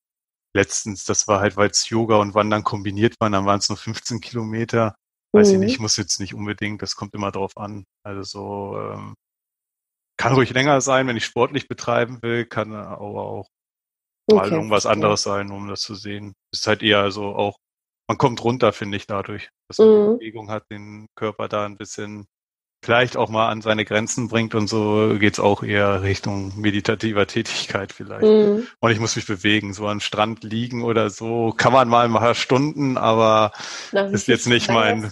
Letztens, 0.56 1.04
das 1.06 1.28
war 1.28 1.42
halt, 1.42 1.58
weil 1.58 1.70
es 1.70 1.90
Yoga 1.90 2.16
und 2.18 2.34
Wandern 2.34 2.64
kombiniert 2.64 3.16
waren, 3.20 3.34
dann 3.34 3.46
waren 3.46 3.60
es 3.60 3.70
nur 3.70 3.78
15 3.78 4.22
Kilometer. 4.22 4.96
Weiß 5.34 5.50
mhm. 5.50 5.56
ich 5.56 5.60
nicht, 5.60 5.80
muss 5.80 5.98
jetzt 5.98 6.20
nicht 6.20 6.34
unbedingt, 6.34 6.82
das 6.82 6.96
kommt 6.96 7.14
immer 7.14 7.32
drauf 7.32 7.58
an. 7.58 7.84
Also 8.04 8.24
so, 8.24 8.80
ähm, 8.80 9.14
kann 10.18 10.34
ruhig 10.34 10.52
länger 10.52 10.82
sein, 10.82 11.08
wenn 11.08 11.18
ich 11.18 11.26
sportlich 11.26 11.68
betreiben 11.68 12.22
will, 12.22 12.46
kann 12.46 12.74
aber 12.74 13.22
auch 13.22 13.50
mal 14.30 14.46
okay, 14.46 14.56
irgendwas 14.56 14.86
anderes 14.86 15.22
sein, 15.22 15.52
um 15.52 15.68
das 15.68 15.82
zu 15.82 15.96
sehen. 15.96 16.34
Es 16.52 16.62
ist 16.62 16.68
halt 16.68 16.82
eher 16.82 17.12
so 17.12 17.36
auch, 17.36 17.58
man 18.08 18.18
kommt 18.18 18.44
runter, 18.44 18.74
finde 18.74 18.98
ich, 18.98 19.06
dadurch, 19.06 19.50
dass 19.70 19.78
man 19.78 19.88
mhm. 19.90 20.18
Bewegung 20.18 20.50
hat, 20.50 20.64
den 20.72 21.08
Körper 21.16 21.48
da 21.48 21.66
ein 21.66 21.78
bisschen 21.78 22.28
vielleicht 22.88 23.18
auch 23.18 23.28
mal 23.28 23.50
an 23.50 23.62
seine 23.62 23.84
Grenzen 23.84 24.30
bringt 24.30 24.56
und 24.56 24.70
so 24.70 25.18
geht's 25.20 25.42
auch 25.42 25.62
eher 25.62 26.04
Richtung 26.04 26.54
meditativer 26.58 27.28
Tätigkeit 27.28 27.92
vielleicht. 27.92 28.24
Mhm. 28.24 28.66
Und 28.80 28.92
ich 28.92 29.00
muss 29.02 29.18
mich 29.18 29.28
bewegen, 29.28 29.74
so 29.74 29.90
am 29.90 30.00
Strand 30.00 30.46
liegen 30.46 30.86
oder 30.86 31.10
so, 31.10 31.52
kann 31.52 31.74
man 31.74 31.90
mal 31.90 32.06
ein 32.06 32.14
paar 32.14 32.34
Stunden, 32.34 32.98
aber 32.98 33.52
Nach 33.92 34.10
ist 34.10 34.30
jetzt 34.30 34.48
nicht 34.48 34.72
mein, 34.72 35.12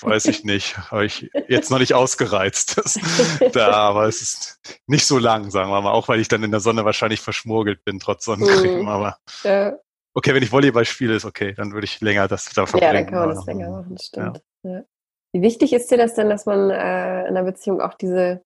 weiß 0.00 0.24
ich 0.24 0.44
nicht, 0.44 0.78
habe 0.90 1.04
ich 1.04 1.28
jetzt 1.46 1.70
noch 1.70 1.78
nicht 1.78 1.92
ausgereizt. 1.92 2.78
Das, 2.78 2.98
da, 3.52 3.72
aber 3.72 4.06
es 4.06 4.22
ist 4.22 4.58
nicht 4.86 5.04
so 5.04 5.18
lang, 5.18 5.50
sagen 5.50 5.68
wir 5.68 5.82
mal, 5.82 5.92
auch 5.92 6.08
weil 6.08 6.20
ich 6.20 6.28
dann 6.28 6.42
in 6.42 6.52
der 6.52 6.60
Sonne 6.60 6.86
wahrscheinlich 6.86 7.20
verschmurgelt 7.20 7.84
bin, 7.84 7.98
trotz 8.00 8.24
Sonnencreme, 8.24 8.80
mhm. 8.80 8.88
aber 8.88 9.18
ja. 9.44 9.74
okay, 10.14 10.34
wenn 10.34 10.42
ich 10.42 10.52
Volleyball 10.52 10.86
spiele, 10.86 11.14
ist 11.14 11.26
okay, 11.26 11.52
dann 11.54 11.74
würde 11.74 11.84
ich 11.84 12.00
länger 12.00 12.28
das 12.28 12.46
da 12.46 12.64
verbringen. 12.64 12.94
Ja, 12.94 12.98
dann 12.98 13.10
kann 13.10 13.28
man 13.28 13.36
das 13.36 13.44
länger 13.44 13.68
machen, 13.68 13.98
stimmt. 13.98 14.40
Ja. 14.62 14.70
Ja. 14.70 14.84
Wie 15.32 15.42
wichtig 15.42 15.72
ist 15.72 15.90
dir 15.90 15.98
das 15.98 16.14
denn, 16.14 16.30
dass 16.30 16.46
man 16.46 16.70
äh, 16.70 17.22
in 17.22 17.36
einer 17.36 17.44
Beziehung 17.44 17.80
auch 17.80 17.94
diese 17.94 18.42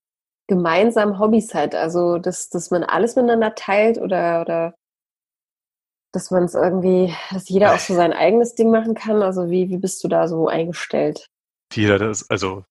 gemeinsamen 0.48 1.18
Hobbys 1.18 1.54
hat? 1.54 1.74
Also, 1.74 2.18
dass, 2.18 2.48
dass 2.48 2.70
man 2.70 2.82
alles 2.82 3.16
miteinander 3.16 3.54
teilt 3.54 3.98
oder, 3.98 4.40
oder 4.40 4.74
dass 6.12 6.30
man 6.30 6.44
es 6.44 6.54
irgendwie, 6.54 7.14
dass 7.30 7.48
jeder 7.48 7.74
auch 7.74 7.78
so 7.78 7.94
sein 7.94 8.12
eigenes 8.12 8.54
Ding 8.54 8.70
machen 8.70 8.94
kann? 8.94 9.22
Also, 9.22 9.50
wie, 9.50 9.70
wie 9.70 9.78
bist 9.78 10.02
du 10.02 10.08
da 10.08 10.26
so 10.28 10.48
eingestellt? 10.48 11.28
Jeder, 11.72 11.98
das, 11.98 12.28
also 12.28 12.64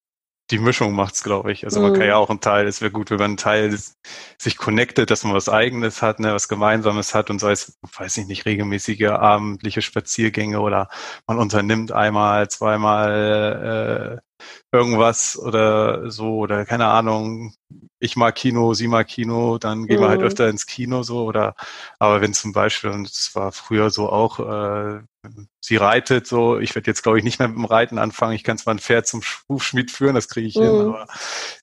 die 0.51 0.59
Mischung 0.59 0.93
macht's, 0.93 1.23
glaube 1.23 1.51
ich. 1.51 1.65
Also 1.65 1.79
man 1.81 1.93
kann 1.93 2.07
ja 2.07 2.17
mhm. 2.17 2.23
auch 2.23 2.29
ein 2.29 2.41
Teil, 2.41 2.67
es 2.67 2.81
wäre 2.81 2.91
gut, 2.91 3.09
wenn 3.09 3.17
man 3.17 3.31
ein 3.31 3.37
Teil 3.37 3.77
sich 4.37 4.57
connectet, 4.57 5.09
dass 5.09 5.23
man 5.23 5.33
was 5.33 5.49
Eigenes 5.49 6.01
hat, 6.01 6.19
ne, 6.19 6.33
was 6.33 6.49
Gemeinsames 6.49 7.15
hat 7.15 7.29
und 7.29 7.39
sei 7.39 7.51
es, 7.53 7.79
weiß 7.97 8.17
ich 8.17 8.27
nicht, 8.27 8.45
regelmäßige 8.45 9.07
abendliche 9.09 9.81
Spaziergänge 9.81 10.59
oder 10.59 10.89
man 11.27 11.39
unternimmt 11.39 11.91
einmal, 11.91 12.49
zweimal 12.49 14.21
äh, 14.21 14.45
irgendwas 14.71 15.37
oder 15.37 16.09
so 16.11 16.37
oder 16.37 16.65
keine 16.65 16.87
Ahnung, 16.87 17.53
ich 17.99 18.15
mag 18.15 18.35
Kino, 18.35 18.73
sie 18.73 18.87
mag 18.87 19.07
Kino, 19.07 19.57
dann 19.57 19.85
gehen 19.87 19.97
mhm. 19.97 20.03
wir 20.03 20.09
halt 20.09 20.21
mhm. 20.21 20.27
öfter 20.27 20.49
ins 20.49 20.65
Kino 20.65 21.03
so 21.03 21.23
oder 21.25 21.55
aber 21.99 22.21
wenn 22.21 22.33
zum 22.33 22.51
Beispiel, 22.51 22.89
und 22.89 23.07
es 23.07 23.31
war 23.35 23.51
früher 23.51 23.89
so 23.89 24.09
auch, 24.09 24.39
äh, 24.39 25.01
sie 25.59 25.75
reitet 25.75 26.25
so, 26.25 26.59
ich 26.59 26.73
werde 26.73 26.89
jetzt 26.89 27.03
glaube 27.03 27.19
ich 27.19 27.23
nicht 27.23 27.39
mehr 27.39 27.47
mit 27.47 27.57
dem 27.57 27.65
Reiten 27.65 27.99
anfangen, 27.99 28.33
ich 28.33 28.43
kann 28.43 28.57
zwar 28.57 28.73
ein 28.73 28.79
Pferd 28.79 29.07
zum 29.07 29.21
Hufschmied 29.47 29.91
führen, 29.91 30.15
das 30.15 30.27
kriege 30.27 30.47
ich 30.47 30.55
mhm. 30.55 30.61
hin, 30.61 30.81
aber 30.81 31.07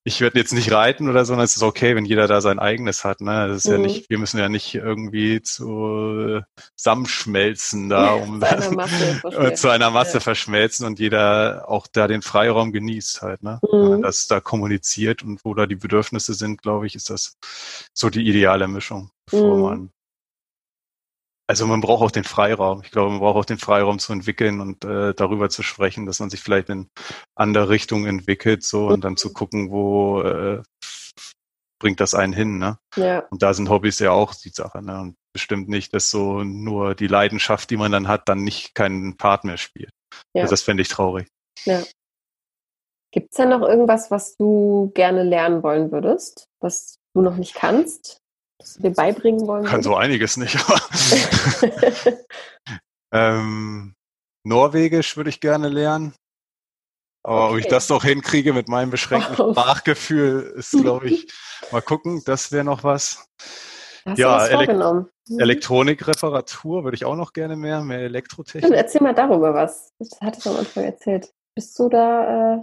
ich 0.05 0.21
werde 0.21 0.39
jetzt 0.39 0.53
nicht 0.53 0.71
reiten 0.73 1.09
oder 1.09 1.25
so, 1.25 1.29
sondern 1.29 1.45
es 1.45 1.57
ist 1.57 1.63
okay, 1.63 1.97
wenn 1.97 2.05
jeder 2.05 2.29
da 2.29 2.41
sein 2.41 2.59
eigenes 2.59 3.05
hat. 3.05 3.21
Ne? 3.21 3.49
Das 3.49 3.59
ist 3.59 3.67
mhm. 3.67 3.73
ja 3.73 3.79
nicht, 3.79 4.11
wir 4.11 4.19
müssen 4.19 4.39
ja 4.39 4.49
nicht 4.49 4.75
irgendwie 4.75 5.43
zu 5.43 6.41
zusammenschmelzen 6.77 7.89
da, 7.89 8.13
um 8.15 8.41
zu 8.41 8.47
einer 8.47 8.71
Masse, 8.71 9.21
zu 9.55 9.69
einer 9.69 9.91
Masse 9.91 10.15
ja. 10.15 10.21
verschmelzen 10.21 10.87
und 10.87 10.99
jeder 11.01 11.69
auch 11.69 11.87
da 11.87 12.07
den 12.07 12.23
Freiraum 12.23 12.73
genießt 12.73 13.23
halt, 13.23 13.43
ne? 13.43 13.59
Mhm. 13.63 13.69
Wenn 13.73 13.89
man 13.89 14.03
das 14.03 14.29
da 14.29 14.41
kommuniziert 14.41 15.23
und 15.23 15.45
wo 15.45 15.55
da 15.55 15.67
die 15.67 15.77
Bedürfnisse 15.77 16.35
sind, 16.35 16.63
glaube 16.63 16.87
ich, 16.87 16.95
ist 16.95 17.11
das 17.11 17.37
so 17.93 18.09
die 18.11 18.27
ideale 18.27 18.69
Mischung, 18.69 19.11
bevor 19.27 19.57
mhm. 19.57 19.63
man 19.63 19.91
also 21.49 21.67
man 21.67 21.81
braucht 21.81 22.03
auch 22.03 22.11
den 22.11 22.25
Freiraum. 22.25 22.83
Ich 22.85 22.91
glaube, 22.91 23.11
man 23.11 23.21
braucht 23.21 23.37
auch 23.37 23.45
den 23.47 23.59
Freiraum 23.59 23.99
zu 23.99 24.13
entwickeln 24.13 24.61
und 24.61 24.85
äh, 24.85 25.15
darüber 25.15 25.49
zu 25.49 25.63
sprechen, 25.63 26.05
dass 26.05 26.21
man 26.21 26.29
sich 26.29 26.41
vielleicht 26.41 26.69
in 26.69 26.89
andere 27.35 27.71
Richtungen 27.71 28.07
entwickelt, 28.07 28.63
so 28.63 28.87
und 28.89 29.03
dann 29.03 29.17
zu 29.17 29.33
gucken, 29.33 29.71
wo 29.71 30.21
äh, 30.21 30.63
bringt 31.81 32.01
das 32.01 32.15
einen 32.15 32.35
hin, 32.35 32.59
ne? 32.59 32.79
Ja. 32.97 33.21
Und 33.31 33.43
da 33.43 33.55
sind 33.55 33.71
Hobbys 33.71 33.99
ja 33.99 34.11
auch 34.11 34.35
die 34.35 34.51
Sache, 34.51 34.83
ne? 34.83 35.01
Und 35.01 35.17
bestimmt 35.33 35.69
nicht, 35.69 35.95
dass 35.95 36.11
so 36.11 36.43
nur 36.43 36.95
die 36.95 37.07
Leidenschaft, 37.07 37.71
die 37.71 37.79
man 37.79 37.93
dann 37.93 38.09
hat, 38.09 38.29
dann 38.29 38.45
nicht 38.45 38.75
keinen 38.75 39.17
Part 39.17 39.45
mehr 39.45 39.57
spielt. 39.57 39.93
Ja. 40.35 40.43
Also 40.43 40.53
das 40.53 40.63
fände 40.63 40.83
ich 40.83 40.89
traurig. 40.89 41.29
Ja. 41.65 41.83
Gibt 43.11 43.33
es 43.33 43.39
denn 43.39 43.49
noch 43.49 43.63
irgendwas, 43.63 44.11
was 44.11 44.37
du 44.37 44.93
gerne 44.95 45.23
lernen 45.23 45.63
wollen 45.63 45.91
würdest, 45.93 46.47
was 46.61 46.99
du 47.15 47.23
noch 47.23 47.37
nicht 47.37 47.55
kannst? 47.55 48.19
Das 48.59 48.75
dir 48.75 48.91
beibringen 48.91 49.47
wollen 49.47 49.65
Kann 49.65 49.83
so 49.83 49.95
einiges 49.95 50.37
nicht. 50.37 50.59
ähm, 53.13 53.95
Norwegisch 54.45 55.17
würde 55.17 55.31
ich 55.31 55.41
gerne 55.41 55.69
lernen. 55.69 56.15
Aber 57.23 57.45
okay. 57.45 57.53
ob 57.53 57.59
ich 57.61 57.67
das 57.67 57.89
noch 57.89 58.05
hinkriege 58.05 58.53
mit 58.53 58.69
meinem 58.69 58.91
beschränkten 58.91 59.37
oh. 59.39 59.53
Sprachgefühl, 59.53 60.55
ist, 60.57 60.73
glaube 60.73 61.09
ich, 61.09 61.33
mal 61.73 61.83
gucken, 61.83 62.23
das 62.25 62.53
wäre 62.53 62.65
noch 62.65 62.85
was. 62.85 63.29
Hast 64.07 64.19
ja, 64.19 64.39
vorgenommen? 64.47 65.11
Mhm. 65.29 65.41
Elektronikreparatur 65.41 66.85
würde 66.85 66.95
ich 66.95 67.05
auch 67.05 67.17
noch 67.17 67.33
gerne 67.33 67.57
mehr, 67.57 67.83
mehr 67.83 68.01
Elektrotechnik. 68.01 68.73
Erzähl 68.73 69.03
mal 69.03 69.15
darüber 69.15 69.53
was. 69.53 69.93
Das 69.99 70.11
hattest 70.23 70.47
du 70.47 70.51
am 70.51 70.57
Anfang 70.57 70.85
erzählt. 70.85 71.31
Bist 71.55 71.79
du 71.79 71.89
da, 71.89 72.57
äh, 72.57 72.61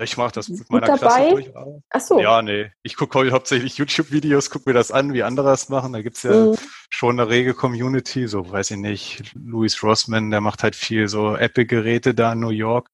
Ich 0.00 0.16
mache 0.16 0.32
das 0.32 0.48
mit 0.48 0.70
meiner 0.70 0.86
dabei? 0.86 0.98
Klasse 0.98 1.30
durchaus. 1.30 1.82
Ach 1.90 2.00
so. 2.00 2.20
Ja, 2.20 2.42
nee. 2.42 2.70
Ich 2.82 2.96
gucke 2.96 3.30
hauptsächlich 3.32 3.76
YouTube-Videos, 3.78 4.50
gucke 4.50 4.70
mir 4.70 4.74
das 4.74 4.92
an, 4.92 5.12
wie 5.12 5.24
andere 5.24 5.48
das 5.48 5.68
machen. 5.68 5.92
Da 5.92 6.02
gibt's 6.02 6.22
ja 6.22 6.32
mhm. 6.32 6.56
schon 6.90 7.18
eine 7.18 7.28
rege 7.28 7.54
Community. 7.54 8.28
So, 8.28 8.50
weiß 8.50 8.70
ich 8.70 8.76
nicht, 8.76 9.34
Louis 9.34 9.82
Rossman, 9.82 10.30
der 10.30 10.40
macht 10.40 10.62
halt 10.62 10.76
viel 10.76 11.08
so 11.08 11.36
Apple-Geräte 11.36 12.14
da 12.14 12.34
in 12.34 12.40
New 12.40 12.50
York, 12.50 12.88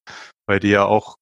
weil 0.47 0.59
die 0.59 0.69
ja 0.69 0.85
auch 0.85 1.17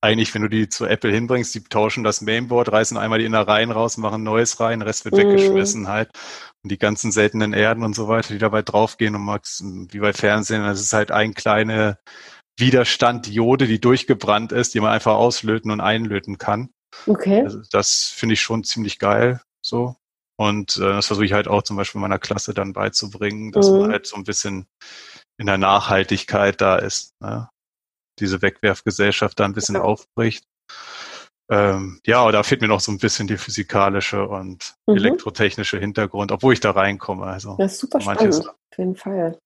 eigentlich, 0.00 0.32
wenn 0.32 0.42
du 0.42 0.48
die 0.48 0.68
zu 0.68 0.86
Apple 0.86 1.10
hinbringst, 1.10 1.54
die 1.54 1.64
tauschen 1.64 2.04
das 2.04 2.20
Mainboard, 2.20 2.70
reißen 2.70 2.96
einmal 2.96 3.18
die 3.18 3.24
Innereien 3.24 3.72
raus, 3.72 3.96
machen 3.96 4.22
neues 4.22 4.60
rein, 4.60 4.80
Rest 4.80 5.04
wird 5.04 5.14
mm. 5.14 5.18
weggeschmissen 5.18 5.88
halt. 5.88 6.10
Und 6.62 6.70
die 6.70 6.78
ganzen 6.78 7.10
seltenen 7.10 7.52
Erden 7.52 7.82
und 7.82 7.94
so 7.94 8.06
weiter, 8.08 8.32
die 8.32 8.38
dabei 8.38 8.62
draufgehen 8.62 9.16
und 9.16 9.22
Max, 9.22 9.62
wie 9.64 9.98
bei 9.98 10.12
Fernsehen, 10.12 10.62
das 10.62 10.80
ist 10.80 10.92
halt 10.92 11.10
ein 11.10 11.34
kleine 11.34 11.98
Widerstand 12.58 13.26
Diode, 13.26 13.66
die 13.66 13.80
durchgebrannt 13.80 14.52
ist, 14.52 14.74
die 14.74 14.80
man 14.80 14.92
einfach 14.92 15.14
auslöten 15.14 15.70
und 15.70 15.80
einlöten 15.80 16.38
kann. 16.38 16.70
Okay. 17.06 17.42
Also 17.42 17.60
das 17.70 18.06
finde 18.06 18.34
ich 18.34 18.40
schon 18.40 18.64
ziemlich 18.64 18.98
geil, 18.98 19.40
so. 19.64 19.96
Und 20.36 20.76
äh, 20.76 20.80
das 20.80 21.06
versuche 21.06 21.26
ich 21.26 21.32
halt 21.32 21.48
auch 21.48 21.62
zum 21.62 21.76
Beispiel 21.76 22.00
meiner 22.00 22.18
Klasse 22.18 22.54
dann 22.54 22.72
beizubringen, 22.72 23.50
dass 23.50 23.68
mm. 23.68 23.78
man 23.78 23.90
halt 23.90 24.06
so 24.06 24.16
ein 24.16 24.24
bisschen 24.24 24.66
in 25.36 25.46
der 25.46 25.58
Nachhaltigkeit 25.58 26.60
da 26.60 26.76
ist. 26.76 27.12
Ne? 27.20 27.48
diese 28.20 28.42
Wegwerfgesellschaft 28.42 29.38
da 29.38 29.44
ein 29.44 29.52
bisschen 29.52 29.76
ja. 29.76 29.82
aufbricht. 29.82 30.44
Ähm, 31.50 32.00
ja, 32.04 32.30
da 32.30 32.42
fehlt 32.42 32.60
mir 32.60 32.68
noch 32.68 32.80
so 32.80 32.92
ein 32.92 32.98
bisschen 32.98 33.26
die 33.26 33.38
physikalische 33.38 34.26
und 34.26 34.74
mhm. 34.86 34.96
elektrotechnische 34.96 35.78
Hintergrund, 35.78 36.30
obwohl 36.30 36.52
ich 36.52 36.60
da 36.60 36.72
reinkomme. 36.72 37.24
Also, 37.24 37.56
das 37.56 37.72
ist 37.72 37.80
super 37.80 38.00
spannend, 38.00 38.48
auf 38.48 38.78
jeden 38.78 38.96
Fall. 38.96 39.38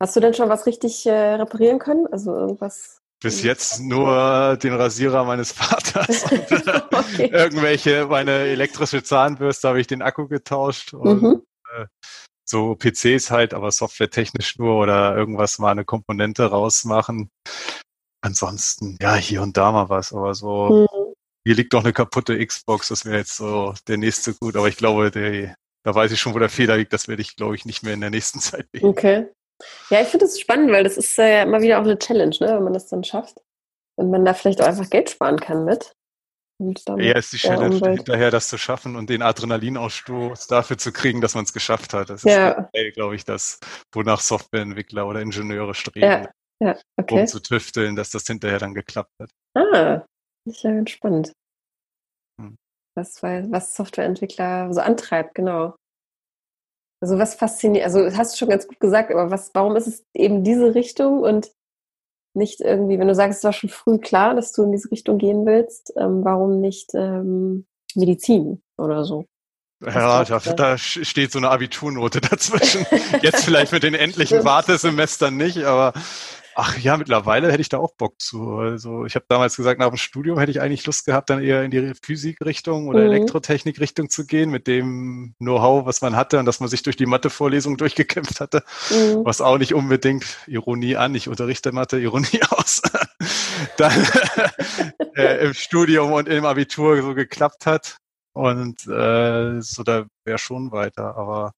Hast 0.00 0.16
du 0.16 0.20
denn 0.20 0.32
schon 0.32 0.48
was 0.48 0.66
richtig 0.66 1.04
äh, 1.06 1.34
reparieren 1.34 1.78
können? 1.78 2.06
Also 2.10 2.34
irgendwas? 2.34 3.00
Bis 3.22 3.42
jetzt 3.42 3.80
nur 3.80 4.56
den 4.56 4.72
Rasierer 4.72 5.24
meines 5.24 5.52
Vaters. 5.52 6.24
okay. 6.92 7.26
Irgendwelche, 7.30 8.06
meine 8.06 8.30
elektrische 8.30 9.02
Zahnbürste 9.02 9.68
habe 9.68 9.80
ich 9.80 9.86
den 9.86 10.00
Akku 10.00 10.26
getauscht 10.26 10.94
und 10.94 11.22
mhm. 11.22 11.42
äh, 11.76 11.86
so 12.48 12.74
PCs 12.74 13.30
halt, 13.30 13.52
aber 13.52 13.70
softwaretechnisch 13.70 14.58
nur 14.58 14.76
oder 14.76 15.14
irgendwas 15.14 15.58
mal 15.58 15.70
eine 15.70 15.84
Komponente 15.84 16.46
rausmachen. 16.46 17.28
Ansonsten, 18.22 18.96
ja, 19.00 19.14
hier 19.14 19.42
und 19.42 19.56
da 19.58 19.70
mal 19.70 19.90
was, 19.90 20.14
aber 20.14 20.34
so, 20.34 20.88
mhm. 20.90 21.14
hier 21.46 21.56
liegt 21.56 21.74
doch 21.74 21.84
eine 21.84 21.92
kaputte 21.92 22.44
Xbox, 22.44 22.88
das 22.88 23.04
wäre 23.04 23.18
jetzt 23.18 23.36
so 23.36 23.74
der 23.86 23.98
nächste 23.98 24.34
gut, 24.34 24.56
aber 24.56 24.68
ich 24.68 24.76
glaube, 24.76 25.10
der, 25.10 25.54
da 25.84 25.94
weiß 25.94 26.10
ich 26.12 26.20
schon, 26.20 26.34
wo 26.34 26.38
der 26.38 26.48
Fehler 26.48 26.78
liegt, 26.78 26.92
das 26.92 27.06
werde 27.06 27.22
ich, 27.22 27.36
glaube 27.36 27.54
ich, 27.54 27.66
nicht 27.66 27.82
mehr 27.82 27.94
in 27.94 28.00
der 28.00 28.10
nächsten 28.10 28.40
Zeit 28.40 28.66
legen. 28.72 28.86
Okay. 28.86 29.28
Ja, 29.90 30.00
ich 30.00 30.08
finde 30.08 30.26
das 30.26 30.38
spannend, 30.38 30.70
weil 30.72 30.84
das 30.84 30.96
ist 30.96 31.16
ja 31.16 31.24
äh, 31.24 31.42
immer 31.42 31.60
wieder 31.60 31.78
auch 31.78 31.84
eine 31.84 31.98
Challenge, 31.98 32.36
ne, 32.40 32.48
wenn 32.48 32.64
man 32.64 32.72
das 32.72 32.88
dann 32.88 33.04
schafft. 33.04 33.40
Und 33.96 34.10
man 34.10 34.24
da 34.24 34.34
vielleicht 34.34 34.62
auch 34.62 34.66
einfach 34.66 34.88
Geld 34.88 35.10
sparen 35.10 35.38
kann 35.38 35.64
mit. 35.64 35.92
Und 36.58 36.86
dann 36.88 37.00
ja, 37.00 37.16
ist 37.16 37.32
die 37.32 37.38
Challenge 37.38 37.76
Umwelt. 37.76 37.98
hinterher, 37.98 38.30
das 38.30 38.48
zu 38.48 38.58
schaffen 38.58 38.96
und 38.96 39.08
den 39.08 39.22
Adrenalinausstoß 39.22 40.46
dafür 40.46 40.76
zu 40.76 40.92
kriegen, 40.92 41.20
dass 41.20 41.34
man 41.34 41.44
es 41.44 41.52
geschafft 41.52 41.94
hat. 41.94 42.10
Das 42.10 42.22
ja. 42.22 42.68
ist, 42.72 42.94
glaube 42.94 43.14
ich, 43.14 43.24
das, 43.24 43.58
wonach 43.92 44.20
Softwareentwickler 44.20 45.06
oder 45.06 45.20
Ingenieure 45.20 45.74
streben. 45.74 46.06
Ja. 46.06 46.28
Ja, 46.62 46.78
okay. 46.98 47.20
um 47.20 47.26
zu 47.26 47.40
tüfteln, 47.40 47.96
dass 47.96 48.10
das 48.10 48.26
hinterher 48.26 48.58
dann 48.58 48.74
geklappt 48.74 49.12
hat. 49.18 49.30
Ah, 49.54 50.04
das 50.44 50.56
ist 50.56 50.62
ja 50.62 50.72
ganz 50.72 50.90
spannend. 50.90 51.32
Hm. 52.38 52.56
Was, 52.94 53.22
was 53.22 53.74
Softwareentwickler 53.74 54.72
so 54.72 54.80
antreibt, 54.80 55.34
genau. 55.34 55.74
Also 57.00 57.18
was 57.18 57.34
fasziniert, 57.34 57.84
also 57.84 58.04
hast 58.16 58.34
du 58.34 58.38
schon 58.38 58.50
ganz 58.50 58.68
gut 58.68 58.78
gesagt, 58.78 59.10
aber 59.10 59.30
was, 59.30 59.50
warum 59.54 59.74
ist 59.76 59.86
es 59.86 60.04
eben 60.14 60.44
diese 60.44 60.74
Richtung 60.74 61.20
und 61.20 61.50
nicht 62.34 62.60
irgendwie, 62.60 62.98
wenn 62.98 63.08
du 63.08 63.14
sagst, 63.14 63.38
es 63.38 63.44
war 63.44 63.52
schon 63.52 63.70
früh 63.70 63.98
klar, 63.98 64.34
dass 64.34 64.52
du 64.52 64.62
in 64.62 64.72
diese 64.72 64.90
Richtung 64.90 65.18
gehen 65.18 65.46
willst, 65.46 65.92
ähm, 65.96 66.24
warum 66.24 66.60
nicht 66.60 66.90
ähm, 66.94 67.66
Medizin 67.94 68.62
oder 68.76 69.04
so? 69.04 69.24
Ja, 69.82 70.24
da, 70.24 70.38
da, 70.38 70.76
steht 70.76 71.32
so 71.32 71.38
eine 71.38 71.48
Abiturnote 71.48 72.20
dazwischen. 72.20 72.84
Jetzt 73.22 73.44
vielleicht 73.44 73.72
mit 73.72 73.82
den 73.82 73.94
endlichen 73.94 74.44
Wartesemestern 74.44 75.36
nicht, 75.36 75.64
aber 75.64 75.94
ach 76.54 76.78
ja, 76.78 76.96
mittlerweile 76.96 77.50
hätte 77.50 77.60
ich 77.60 77.68
da 77.68 77.78
auch 77.78 77.94
Bock 77.94 78.20
zu. 78.20 78.56
Also 78.56 79.04
ich 79.04 79.14
habe 79.14 79.24
damals 79.28 79.56
gesagt, 79.56 79.78
nach 79.78 79.88
dem 79.88 79.96
Studium 79.96 80.38
hätte 80.38 80.50
ich 80.50 80.60
eigentlich 80.60 80.86
Lust 80.86 81.06
gehabt, 81.06 81.30
dann 81.30 81.42
eher 81.42 81.62
in 81.62 81.70
die 81.70 81.92
Physikrichtung 82.02 82.88
oder 82.88 83.00
mhm. 83.00 83.12
Elektrotechnikrichtung 83.12 84.10
zu 84.10 84.26
gehen, 84.26 84.50
mit 84.50 84.66
dem 84.66 85.34
Know-how, 85.38 85.86
was 85.86 86.02
man 86.02 86.16
hatte 86.16 86.38
und 86.38 86.46
dass 86.46 86.60
man 86.60 86.68
sich 86.68 86.82
durch 86.82 86.96
die 86.96 87.06
Mathe-Vorlesung 87.06 87.76
durchgekämpft 87.78 88.40
hatte, 88.40 88.62
mhm. 88.90 89.24
was 89.24 89.40
auch 89.40 89.58
nicht 89.58 89.74
unbedingt 89.74 90.38
Ironie 90.46 90.96
an, 90.96 91.14
ich 91.14 91.28
unterrichte 91.28 91.72
Mathe, 91.72 91.98
Ironie 91.98 92.40
aus, 92.50 92.82
dann 93.76 94.06
äh, 95.16 95.46
im 95.46 95.54
Studium 95.54 96.12
und 96.12 96.28
im 96.28 96.44
Abitur 96.44 97.00
so 97.02 97.14
geklappt 97.14 97.66
hat. 97.66 97.96
Und 98.32 98.86
äh, 98.86 99.60
so, 99.60 99.82
da 99.82 100.06
wäre 100.24 100.38
schon 100.38 100.70
weiter. 100.70 101.16
Aber 101.16 101.52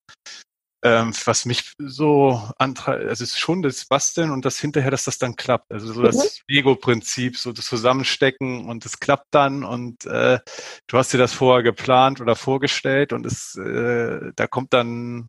ähm, 0.84 1.12
was 1.24 1.44
mich 1.44 1.72
so 1.78 2.42
antreibt, 2.58 3.06
also 3.06 3.22
ist 3.22 3.38
schon 3.38 3.62
das 3.62 3.84
Basteln 3.84 4.30
und 4.32 4.44
das 4.44 4.58
hinterher, 4.58 4.90
dass 4.90 5.04
das 5.04 5.18
dann 5.18 5.36
klappt. 5.36 5.70
Also 5.72 5.92
so 5.92 6.02
das 6.02 6.16
mhm. 6.16 6.54
Lego-Prinzip, 6.54 7.36
so 7.36 7.52
das 7.52 7.66
Zusammenstecken 7.66 8.68
und 8.68 8.84
es 8.84 8.98
klappt 8.98 9.28
dann 9.30 9.64
und 9.64 10.04
äh, 10.06 10.40
du 10.88 10.98
hast 10.98 11.12
dir 11.12 11.18
das 11.18 11.32
vorher 11.32 11.62
geplant 11.62 12.20
oder 12.20 12.34
vorgestellt 12.34 13.12
und 13.12 13.24
es, 13.26 13.56
äh, 13.56 14.32
da 14.34 14.46
kommt 14.48 14.72
dann 14.72 15.28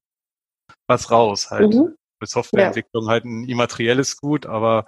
was 0.87 1.11
raus 1.11 1.51
halt. 1.51 1.73
Mhm. 1.73 1.95
Für 2.19 2.27
Softwareentwicklung 2.27 3.05
ja. 3.05 3.11
halt 3.11 3.25
ein 3.25 3.43
immaterielles 3.47 4.17
Gut, 4.17 4.45
aber 4.47 4.87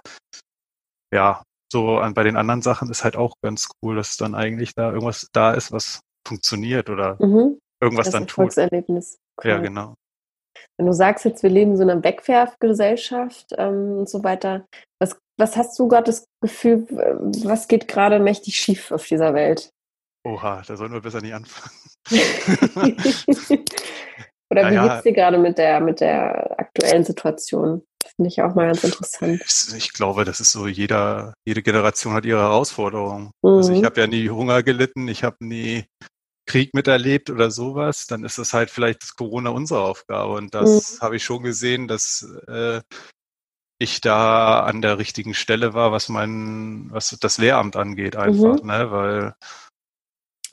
ja, 1.14 1.42
so 1.72 1.98
an, 1.98 2.14
bei 2.14 2.24
den 2.24 2.36
anderen 2.36 2.62
Sachen 2.62 2.90
ist 2.90 3.04
halt 3.04 3.16
auch 3.16 3.34
ganz 3.40 3.68
cool, 3.82 3.94
dass 3.94 4.16
dann 4.16 4.34
eigentlich 4.34 4.74
da 4.74 4.90
irgendwas 4.90 5.28
da 5.32 5.54
ist, 5.54 5.70
was 5.70 6.00
funktioniert 6.26 6.90
oder 6.90 7.16
mhm. 7.20 7.60
irgendwas 7.80 8.06
das 8.06 8.12
dann 8.14 8.26
tut. 8.26 8.38
Erfolgserlebnis. 8.38 9.18
Cool. 9.42 9.50
Ja, 9.50 9.58
genau. 9.58 9.94
Wenn 10.78 10.86
du 10.86 10.92
sagst 10.92 11.24
jetzt, 11.24 11.42
wir 11.42 11.50
leben 11.50 11.72
in 11.72 11.76
so 11.76 11.82
einer 11.82 12.02
Wegwerfgesellschaft 12.04 13.54
ähm, 13.56 13.98
und 13.98 14.08
so 14.08 14.22
weiter, 14.24 14.66
was, 15.00 15.16
was 15.38 15.56
hast 15.56 15.78
du 15.78 15.88
gerade 15.88 16.04
das 16.04 16.26
Gefühl, 16.42 16.86
was 17.44 17.68
geht 17.68 17.88
gerade 17.88 18.18
mächtig 18.18 18.56
schief 18.56 18.92
auf 18.92 19.06
dieser 19.06 19.32
Welt? 19.34 19.70
Oha, 20.26 20.62
da 20.66 20.76
sollen 20.76 20.92
wir 20.92 21.00
besser 21.00 21.20
nicht 21.20 21.34
anfangen. 21.34 21.70
Oder 24.50 24.70
wie 24.70 24.74
naja, 24.74 24.88
geht's 24.88 25.02
dir 25.04 25.12
gerade 25.12 25.38
mit 25.38 25.58
der, 25.58 25.80
mit 25.80 26.00
der 26.00 26.58
aktuellen 26.58 27.04
Situation? 27.04 27.82
Finde 28.14 28.28
ich 28.28 28.42
auch 28.42 28.54
mal 28.54 28.66
ganz 28.66 28.84
interessant. 28.84 29.42
Ich 29.76 29.92
glaube, 29.92 30.24
das 30.24 30.40
ist 30.40 30.52
so, 30.52 30.66
jeder, 30.66 31.34
jede 31.44 31.62
Generation 31.62 32.12
hat 32.14 32.24
ihre 32.24 32.40
Herausforderungen. 32.40 33.30
Mhm. 33.42 33.50
Also 33.50 33.72
ich 33.72 33.80
mhm. 33.80 33.86
habe 33.86 34.00
ja 34.00 34.06
nie 34.06 34.30
Hunger 34.30 34.62
gelitten, 34.62 35.08
ich 35.08 35.24
habe 35.24 35.36
nie 35.40 35.84
Krieg 36.46 36.74
miterlebt 36.74 37.30
oder 37.30 37.50
sowas, 37.50 38.06
dann 38.06 38.24
ist 38.24 38.38
das 38.38 38.52
halt 38.52 38.70
vielleicht 38.70 39.02
das 39.02 39.14
Corona 39.16 39.50
unsere 39.50 39.80
Aufgabe. 39.80 40.32
Und 40.34 40.54
das 40.54 40.94
mhm. 40.94 41.00
habe 41.00 41.16
ich 41.16 41.24
schon 41.24 41.42
gesehen, 41.42 41.88
dass 41.88 42.26
äh, 42.48 42.80
ich 43.78 44.00
da 44.00 44.60
an 44.60 44.80
der 44.80 44.98
richtigen 44.98 45.34
Stelle 45.34 45.74
war, 45.74 45.92
was 45.92 46.08
mein, 46.08 46.88
was 46.90 47.16
das 47.20 47.38
Lehramt 47.38 47.76
angeht, 47.76 48.16
einfach, 48.16 48.62
mhm. 48.62 48.66
ne? 48.66 48.90
Weil 48.90 49.34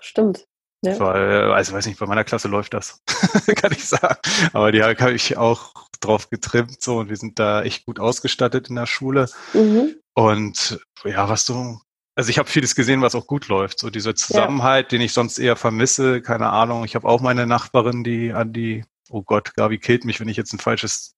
Stimmt. 0.01 0.45
Ja. 0.84 0.99
Weil, 0.99 1.51
also 1.53 1.71
weiß 1.71 1.86
nicht, 1.86 1.97
bei 1.97 2.06
meiner 2.06 2.25
Klasse 2.25 2.49
läuft 2.49 2.73
das, 2.73 3.01
kann 3.56 3.71
ich 3.71 3.86
sagen. 3.86 4.17
Aber 4.51 4.73
die 4.73 4.84
habe 4.84 5.13
ich 5.13 5.38
auch 5.38 5.73
drauf 6.01 6.29
getrimmt 6.29 6.82
so 6.82 6.97
und 6.97 7.10
wir 7.10 7.15
sind 7.15 7.39
da 7.39 7.63
echt 7.63 7.86
gut 7.86 8.01
ausgestattet 8.01 8.69
in 8.69 8.75
der 8.75 8.86
Schule. 8.86 9.29
Mhm. 9.53 9.95
Und 10.13 10.79
ja, 11.06 11.29
was 11.29 11.45
du 11.45 11.79
also 12.15 12.30
ich 12.30 12.38
habe 12.38 12.49
vieles 12.49 12.76
gesehen, 12.76 13.02
was 13.02 13.15
auch 13.15 13.28
gut 13.28 13.47
läuft. 13.47 13.80
So 13.80 13.89
dieser 13.89 14.15
Zusammenhalt, 14.15 14.91
ja. 14.91 14.97
den 14.97 15.02
ich 15.02 15.13
sonst 15.13 15.39
eher 15.39 15.56
vermisse, 15.56 16.21
keine 16.21 16.49
Ahnung. 16.49 16.86
Ich 16.86 16.95
habe 16.95 17.08
auch 17.08 17.21
meine 17.21 17.47
Nachbarin, 17.47 18.04
die 18.04 18.34
an 18.34 18.54
die, 18.54 18.86
oh 19.10 19.23
Gott, 19.23 19.56
Gabi 19.56 19.80
killt 19.80 20.06
mich, 20.06 20.19
wenn 20.19 20.30
ich 20.30 20.38
jetzt 20.38 20.54
ein 20.54 20.60
falsches 20.60 21.15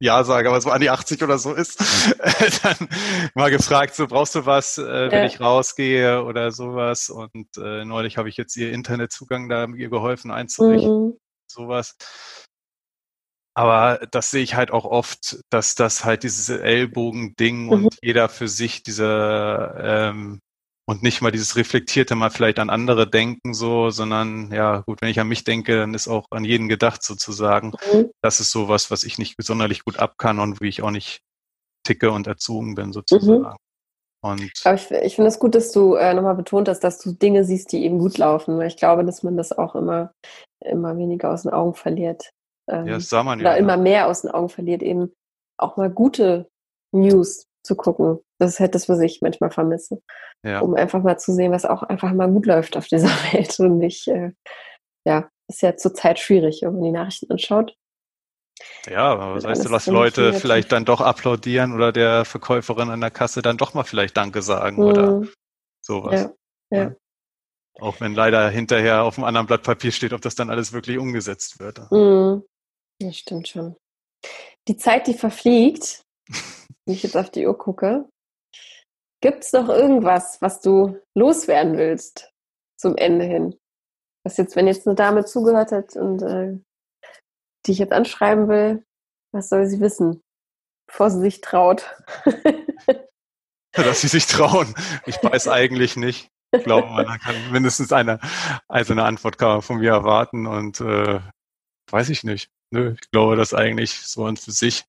Ja 0.00 0.22
sage, 0.24 0.48
aber 0.48 0.60
so 0.60 0.70
an 0.70 0.82
die 0.82 0.90
80 0.90 1.22
oder 1.22 1.38
so 1.38 1.54
ist, 1.54 1.80
dann 2.62 2.88
mal 3.34 3.50
gefragt, 3.50 3.94
so 3.94 4.06
brauchst 4.06 4.34
du 4.34 4.44
was, 4.44 4.76
äh, 4.76 5.10
wenn 5.10 5.20
ja. 5.20 5.26
ich 5.26 5.40
rausgehe 5.40 6.22
oder 6.24 6.52
sowas. 6.52 7.08
Und 7.08 7.56
äh, 7.56 7.84
neulich 7.84 8.18
habe 8.18 8.28
ich 8.28 8.36
jetzt 8.36 8.56
ihr 8.56 8.72
Internetzugang 8.72 9.48
da 9.48 9.66
ihr 9.66 9.88
geholfen 9.88 10.30
einzurichten, 10.30 11.06
mhm. 11.06 11.18
sowas. 11.46 11.96
Aber 13.54 14.00
das 14.10 14.32
sehe 14.32 14.42
ich 14.42 14.56
halt 14.56 14.72
auch 14.72 14.84
oft, 14.84 15.38
dass 15.50 15.76
das 15.76 16.04
halt 16.04 16.24
dieses 16.24 16.48
Ellbogen-Ding 16.48 17.66
mhm. 17.66 17.70
und 17.70 17.98
jeder 18.02 18.28
für 18.28 18.48
sich 18.48 18.82
diese 18.82 19.74
ähm, 19.78 20.40
und 20.86 21.02
nicht 21.02 21.22
mal 21.22 21.30
dieses 21.30 21.56
reflektierte 21.56 22.14
mal 22.14 22.30
vielleicht 22.30 22.58
an 22.58 22.68
andere 22.68 23.08
denken 23.08 23.54
so, 23.54 23.90
sondern 23.90 24.52
ja 24.52 24.80
gut, 24.80 25.00
wenn 25.00 25.08
ich 25.08 25.18
an 25.18 25.28
mich 25.28 25.44
denke, 25.44 25.76
dann 25.76 25.94
ist 25.94 26.08
auch 26.08 26.26
an 26.30 26.44
jeden 26.44 26.68
gedacht 26.68 27.02
sozusagen. 27.02 27.72
Mhm. 27.92 28.10
Das 28.22 28.40
ist 28.40 28.50
sowas, 28.50 28.90
was 28.90 29.04
ich 29.04 29.18
nicht 29.18 29.36
sonderlich 29.38 29.84
gut 29.84 29.98
ab 29.98 30.18
kann 30.18 30.40
und 30.40 30.60
wie 30.60 30.68
ich 30.68 30.82
auch 30.82 30.90
nicht 30.90 31.20
ticke 31.84 32.10
und 32.10 32.26
erzogen 32.26 32.74
bin 32.74 32.92
sozusagen. 32.92 33.42
Mhm. 33.42 33.56
Und 34.22 34.52
Aber 34.64 34.74
ich, 34.74 34.90
ich 34.90 35.14
finde 35.14 35.28
es 35.28 35.38
gut, 35.38 35.54
dass 35.54 35.70
du 35.70 35.94
äh, 35.94 36.12
nochmal 36.12 36.34
betont 36.34 36.68
hast, 36.68 36.80
dass 36.80 36.98
du 36.98 37.12
Dinge 37.12 37.44
siehst, 37.44 37.72
die 37.72 37.84
eben 37.84 37.98
gut 37.98 38.18
laufen, 38.18 38.58
weil 38.58 38.68
ich 38.68 38.76
glaube, 38.76 39.04
dass 39.04 39.22
man 39.22 39.36
das 39.36 39.52
auch 39.52 39.74
immer, 39.74 40.12
immer 40.60 40.96
weniger 40.96 41.30
aus 41.30 41.42
den 41.42 41.52
Augen 41.52 41.74
verliert 41.74 42.30
ähm, 42.68 42.86
ja, 42.86 43.00
sah 43.00 43.22
man 43.22 43.40
ja. 43.40 43.46
Oder 43.46 43.58
immer 43.58 43.76
mehr 43.76 44.08
aus 44.08 44.22
den 44.22 44.30
Augen 44.30 44.48
verliert, 44.48 44.82
eben 44.82 45.12
auch 45.58 45.76
mal 45.76 45.90
gute 45.90 46.48
News 46.92 47.46
zu 47.62 47.76
gucken. 47.76 48.20
Das 48.38 48.52
ist 48.52 48.60
halt 48.60 48.74
das, 48.74 48.88
was 48.88 49.00
ich 49.00 49.22
manchmal 49.22 49.50
vermisse. 49.50 50.02
Ja. 50.44 50.60
Um 50.60 50.74
einfach 50.74 51.02
mal 51.02 51.18
zu 51.18 51.32
sehen, 51.32 51.52
was 51.52 51.64
auch 51.64 51.82
einfach 51.82 52.12
mal 52.12 52.28
gut 52.28 52.46
läuft 52.46 52.76
auf 52.76 52.86
dieser 52.86 53.08
Welt 53.32 53.58
und 53.60 53.78
nicht, 53.78 54.08
äh, 54.08 54.32
ja, 55.06 55.28
ist 55.48 55.62
ja 55.62 55.76
zurzeit 55.76 56.18
schwierig, 56.18 56.60
wenn 56.62 56.74
man 56.74 56.82
die 56.82 56.92
Nachrichten 56.92 57.30
anschaut. 57.30 57.74
Ja, 58.86 59.12
aber 59.12 59.34
was 59.34 59.44
heißt 59.44 59.64
du, 59.64 59.70
was 59.70 59.86
Leute 59.86 60.32
vielleicht 60.32 60.70
dann 60.70 60.84
doch 60.84 61.00
applaudieren 61.00 61.72
oder 61.72 61.90
der 61.92 62.24
Verkäuferin 62.24 62.90
an 62.90 63.00
der 63.00 63.10
Kasse 63.10 63.42
dann 63.42 63.56
doch 63.56 63.74
mal 63.74 63.82
vielleicht 63.82 64.16
Danke 64.16 64.42
sagen 64.42 64.76
mhm. 64.76 64.82
oder 64.82 65.22
sowas. 65.80 66.30
Ja, 66.70 66.78
ja. 66.78 66.94
Auch 67.80 68.00
wenn 68.00 68.14
leider 68.14 68.48
hinterher 68.50 69.02
auf 69.02 69.18
einem 69.18 69.24
anderen 69.24 69.48
Blatt 69.48 69.64
Papier 69.64 69.90
steht, 69.90 70.12
ob 70.12 70.20
das 70.20 70.36
dann 70.36 70.50
alles 70.50 70.72
wirklich 70.72 70.98
umgesetzt 70.98 71.58
wird. 71.58 71.80
Mhm. 71.90 72.44
Das 73.00 73.16
stimmt 73.16 73.48
schon. 73.48 73.76
Die 74.68 74.76
Zeit, 74.76 75.06
die 75.06 75.14
verfliegt, 75.14 76.02
wenn 76.86 76.94
ich 76.94 77.02
jetzt 77.02 77.16
auf 77.16 77.30
die 77.30 77.46
Uhr 77.46 77.56
gucke, 77.56 78.08
gibt 79.20 79.44
es 79.44 79.52
noch 79.52 79.68
irgendwas, 79.68 80.40
was 80.40 80.60
du 80.60 81.00
loswerden 81.16 81.76
willst 81.76 82.30
zum 82.78 82.96
Ende 82.96 83.24
hin? 83.24 83.58
Was 84.24 84.36
jetzt, 84.36 84.56
wenn 84.56 84.66
jetzt 84.66 84.86
eine 84.86 84.94
Dame 84.94 85.24
zugehört 85.24 85.72
hat 85.72 85.96
und 85.96 86.22
äh, 86.22 86.58
die 87.66 87.72
ich 87.72 87.78
jetzt 87.78 87.92
anschreiben 87.92 88.48
will, 88.48 88.84
was 89.32 89.48
soll 89.48 89.66
sie 89.66 89.80
wissen, 89.80 90.22
bevor 90.86 91.10
sie 91.10 91.20
sich 91.20 91.40
traut? 91.40 91.96
Dass 93.72 94.02
sie 94.02 94.08
sich 94.08 94.26
trauen. 94.26 94.74
Ich 95.06 95.20
weiß 95.22 95.48
eigentlich 95.48 95.96
nicht. 95.96 96.28
Ich 96.52 96.62
glaube, 96.62 96.86
man 96.88 97.18
kann 97.18 97.34
mindestens 97.50 97.92
eine, 97.92 98.20
also 98.68 98.92
eine 98.92 99.04
Antwort 99.04 99.38
kann 99.38 99.48
man 99.48 99.62
von 99.62 99.78
mir 99.78 99.90
erwarten 99.90 100.46
und 100.46 100.80
äh, 100.80 101.20
weiß 101.90 102.08
ich 102.10 102.24
nicht. 102.24 102.50
Nö, 102.70 102.94
ich 103.00 103.10
glaube, 103.10 103.36
das 103.36 103.54
eigentlich 103.54 103.92
so 103.92 104.24
und 104.24 104.38
für 104.38 104.52
sich. 104.52 104.84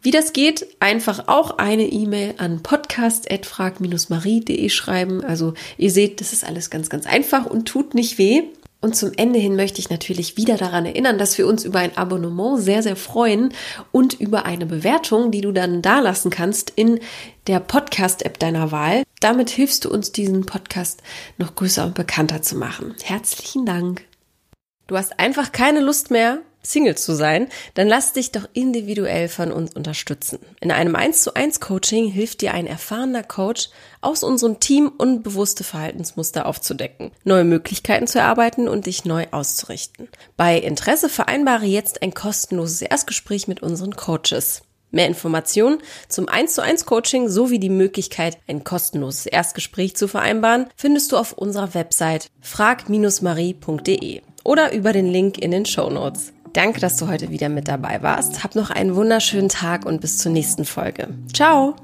Wie 0.00 0.12
das 0.12 0.32
geht, 0.32 0.64
einfach 0.78 1.26
auch 1.26 1.58
eine 1.58 1.84
E-Mail 1.84 2.34
an 2.38 2.62
podcast.frag-marie.de 2.62 4.68
schreiben. 4.68 5.24
Also 5.24 5.54
ihr 5.76 5.90
seht, 5.90 6.20
das 6.20 6.32
ist 6.32 6.44
alles 6.44 6.70
ganz, 6.70 6.88
ganz 6.88 7.04
einfach 7.06 7.46
und 7.46 7.66
tut 7.66 7.94
nicht 7.94 8.16
weh. 8.16 8.44
Und 8.80 8.94
zum 8.94 9.10
Ende 9.16 9.40
hin 9.40 9.56
möchte 9.56 9.80
ich 9.80 9.90
natürlich 9.90 10.36
wieder 10.36 10.56
daran 10.56 10.86
erinnern, 10.86 11.18
dass 11.18 11.36
wir 11.36 11.48
uns 11.48 11.64
über 11.64 11.80
ein 11.80 11.96
Abonnement 11.96 12.60
sehr, 12.60 12.84
sehr 12.84 12.94
freuen 12.94 13.52
und 13.90 14.20
über 14.20 14.44
eine 14.44 14.66
Bewertung, 14.66 15.32
die 15.32 15.40
du 15.40 15.50
dann 15.50 15.82
dalassen 15.82 16.30
kannst 16.30 16.72
in 16.76 17.00
der 17.48 17.58
Podcast-App 17.58 18.38
deiner 18.38 18.70
Wahl. 18.70 19.02
Damit 19.20 19.50
hilfst 19.50 19.84
du 19.84 19.90
uns, 19.90 20.12
diesen 20.12 20.46
Podcast 20.46 21.02
noch 21.36 21.54
größer 21.54 21.84
und 21.84 21.94
bekannter 21.94 22.42
zu 22.42 22.56
machen. 22.56 22.94
Herzlichen 23.02 23.66
Dank. 23.66 24.04
Du 24.86 24.96
hast 24.96 25.18
einfach 25.18 25.52
keine 25.52 25.80
Lust 25.80 26.10
mehr, 26.10 26.40
Single 26.62 26.96
zu 26.96 27.14
sein, 27.14 27.48
dann 27.74 27.88
lass 27.88 28.12
dich 28.12 28.32
doch 28.32 28.48
individuell 28.52 29.28
von 29.28 29.52
uns 29.52 29.74
unterstützen. 29.74 30.38
In 30.60 30.70
einem 30.70 30.96
1 30.96 31.22
zu 31.22 31.34
1 31.34 31.60
Coaching 31.60 32.10
hilft 32.10 32.42
dir 32.42 32.52
ein 32.52 32.66
erfahrener 32.66 33.22
Coach 33.22 33.70
aus 34.00 34.22
unserem 34.22 34.60
Team 34.60 34.92
unbewusste 34.96 35.64
Verhaltensmuster 35.64 36.46
aufzudecken, 36.46 37.12
neue 37.24 37.44
Möglichkeiten 37.44 38.06
zu 38.06 38.18
erarbeiten 38.18 38.68
und 38.68 38.86
dich 38.86 39.04
neu 39.04 39.26
auszurichten. 39.30 40.08
Bei 40.36 40.58
Interesse 40.58 41.08
vereinbare 41.08 41.66
jetzt 41.66 42.02
ein 42.02 42.12
kostenloses 42.12 42.82
Erstgespräch 42.82 43.48
mit 43.48 43.62
unseren 43.62 43.96
Coaches. 43.96 44.62
Mehr 44.90 45.06
Informationen 45.06 45.78
zum 46.08 46.28
1 46.28 46.54
zu 46.54 46.62
1 46.62 46.86
Coaching 46.86 47.28
sowie 47.28 47.58
die 47.58 47.68
Möglichkeit, 47.70 48.38
ein 48.48 48.64
kostenloses 48.64 49.26
Erstgespräch 49.26 49.96
zu 49.96 50.08
vereinbaren, 50.08 50.66
findest 50.76 51.12
du 51.12 51.16
auf 51.16 51.32
unserer 51.32 51.74
Website 51.74 52.28
frag-marie.de 52.40 54.22
oder 54.44 54.72
über 54.72 54.92
den 54.92 55.06
Link 55.06 55.38
in 55.38 55.50
den 55.50 55.66
Show 55.66 55.90
Notes. 55.90 56.32
Danke, 56.54 56.80
dass 56.80 56.96
du 56.96 57.08
heute 57.08 57.30
wieder 57.30 57.48
mit 57.48 57.68
dabei 57.68 58.02
warst. 58.02 58.42
Hab 58.42 58.54
noch 58.54 58.70
einen 58.70 58.96
wunderschönen 58.96 59.48
Tag 59.48 59.84
und 59.84 60.00
bis 60.00 60.18
zur 60.18 60.32
nächsten 60.32 60.64
Folge. 60.64 61.08
Ciao! 61.32 61.76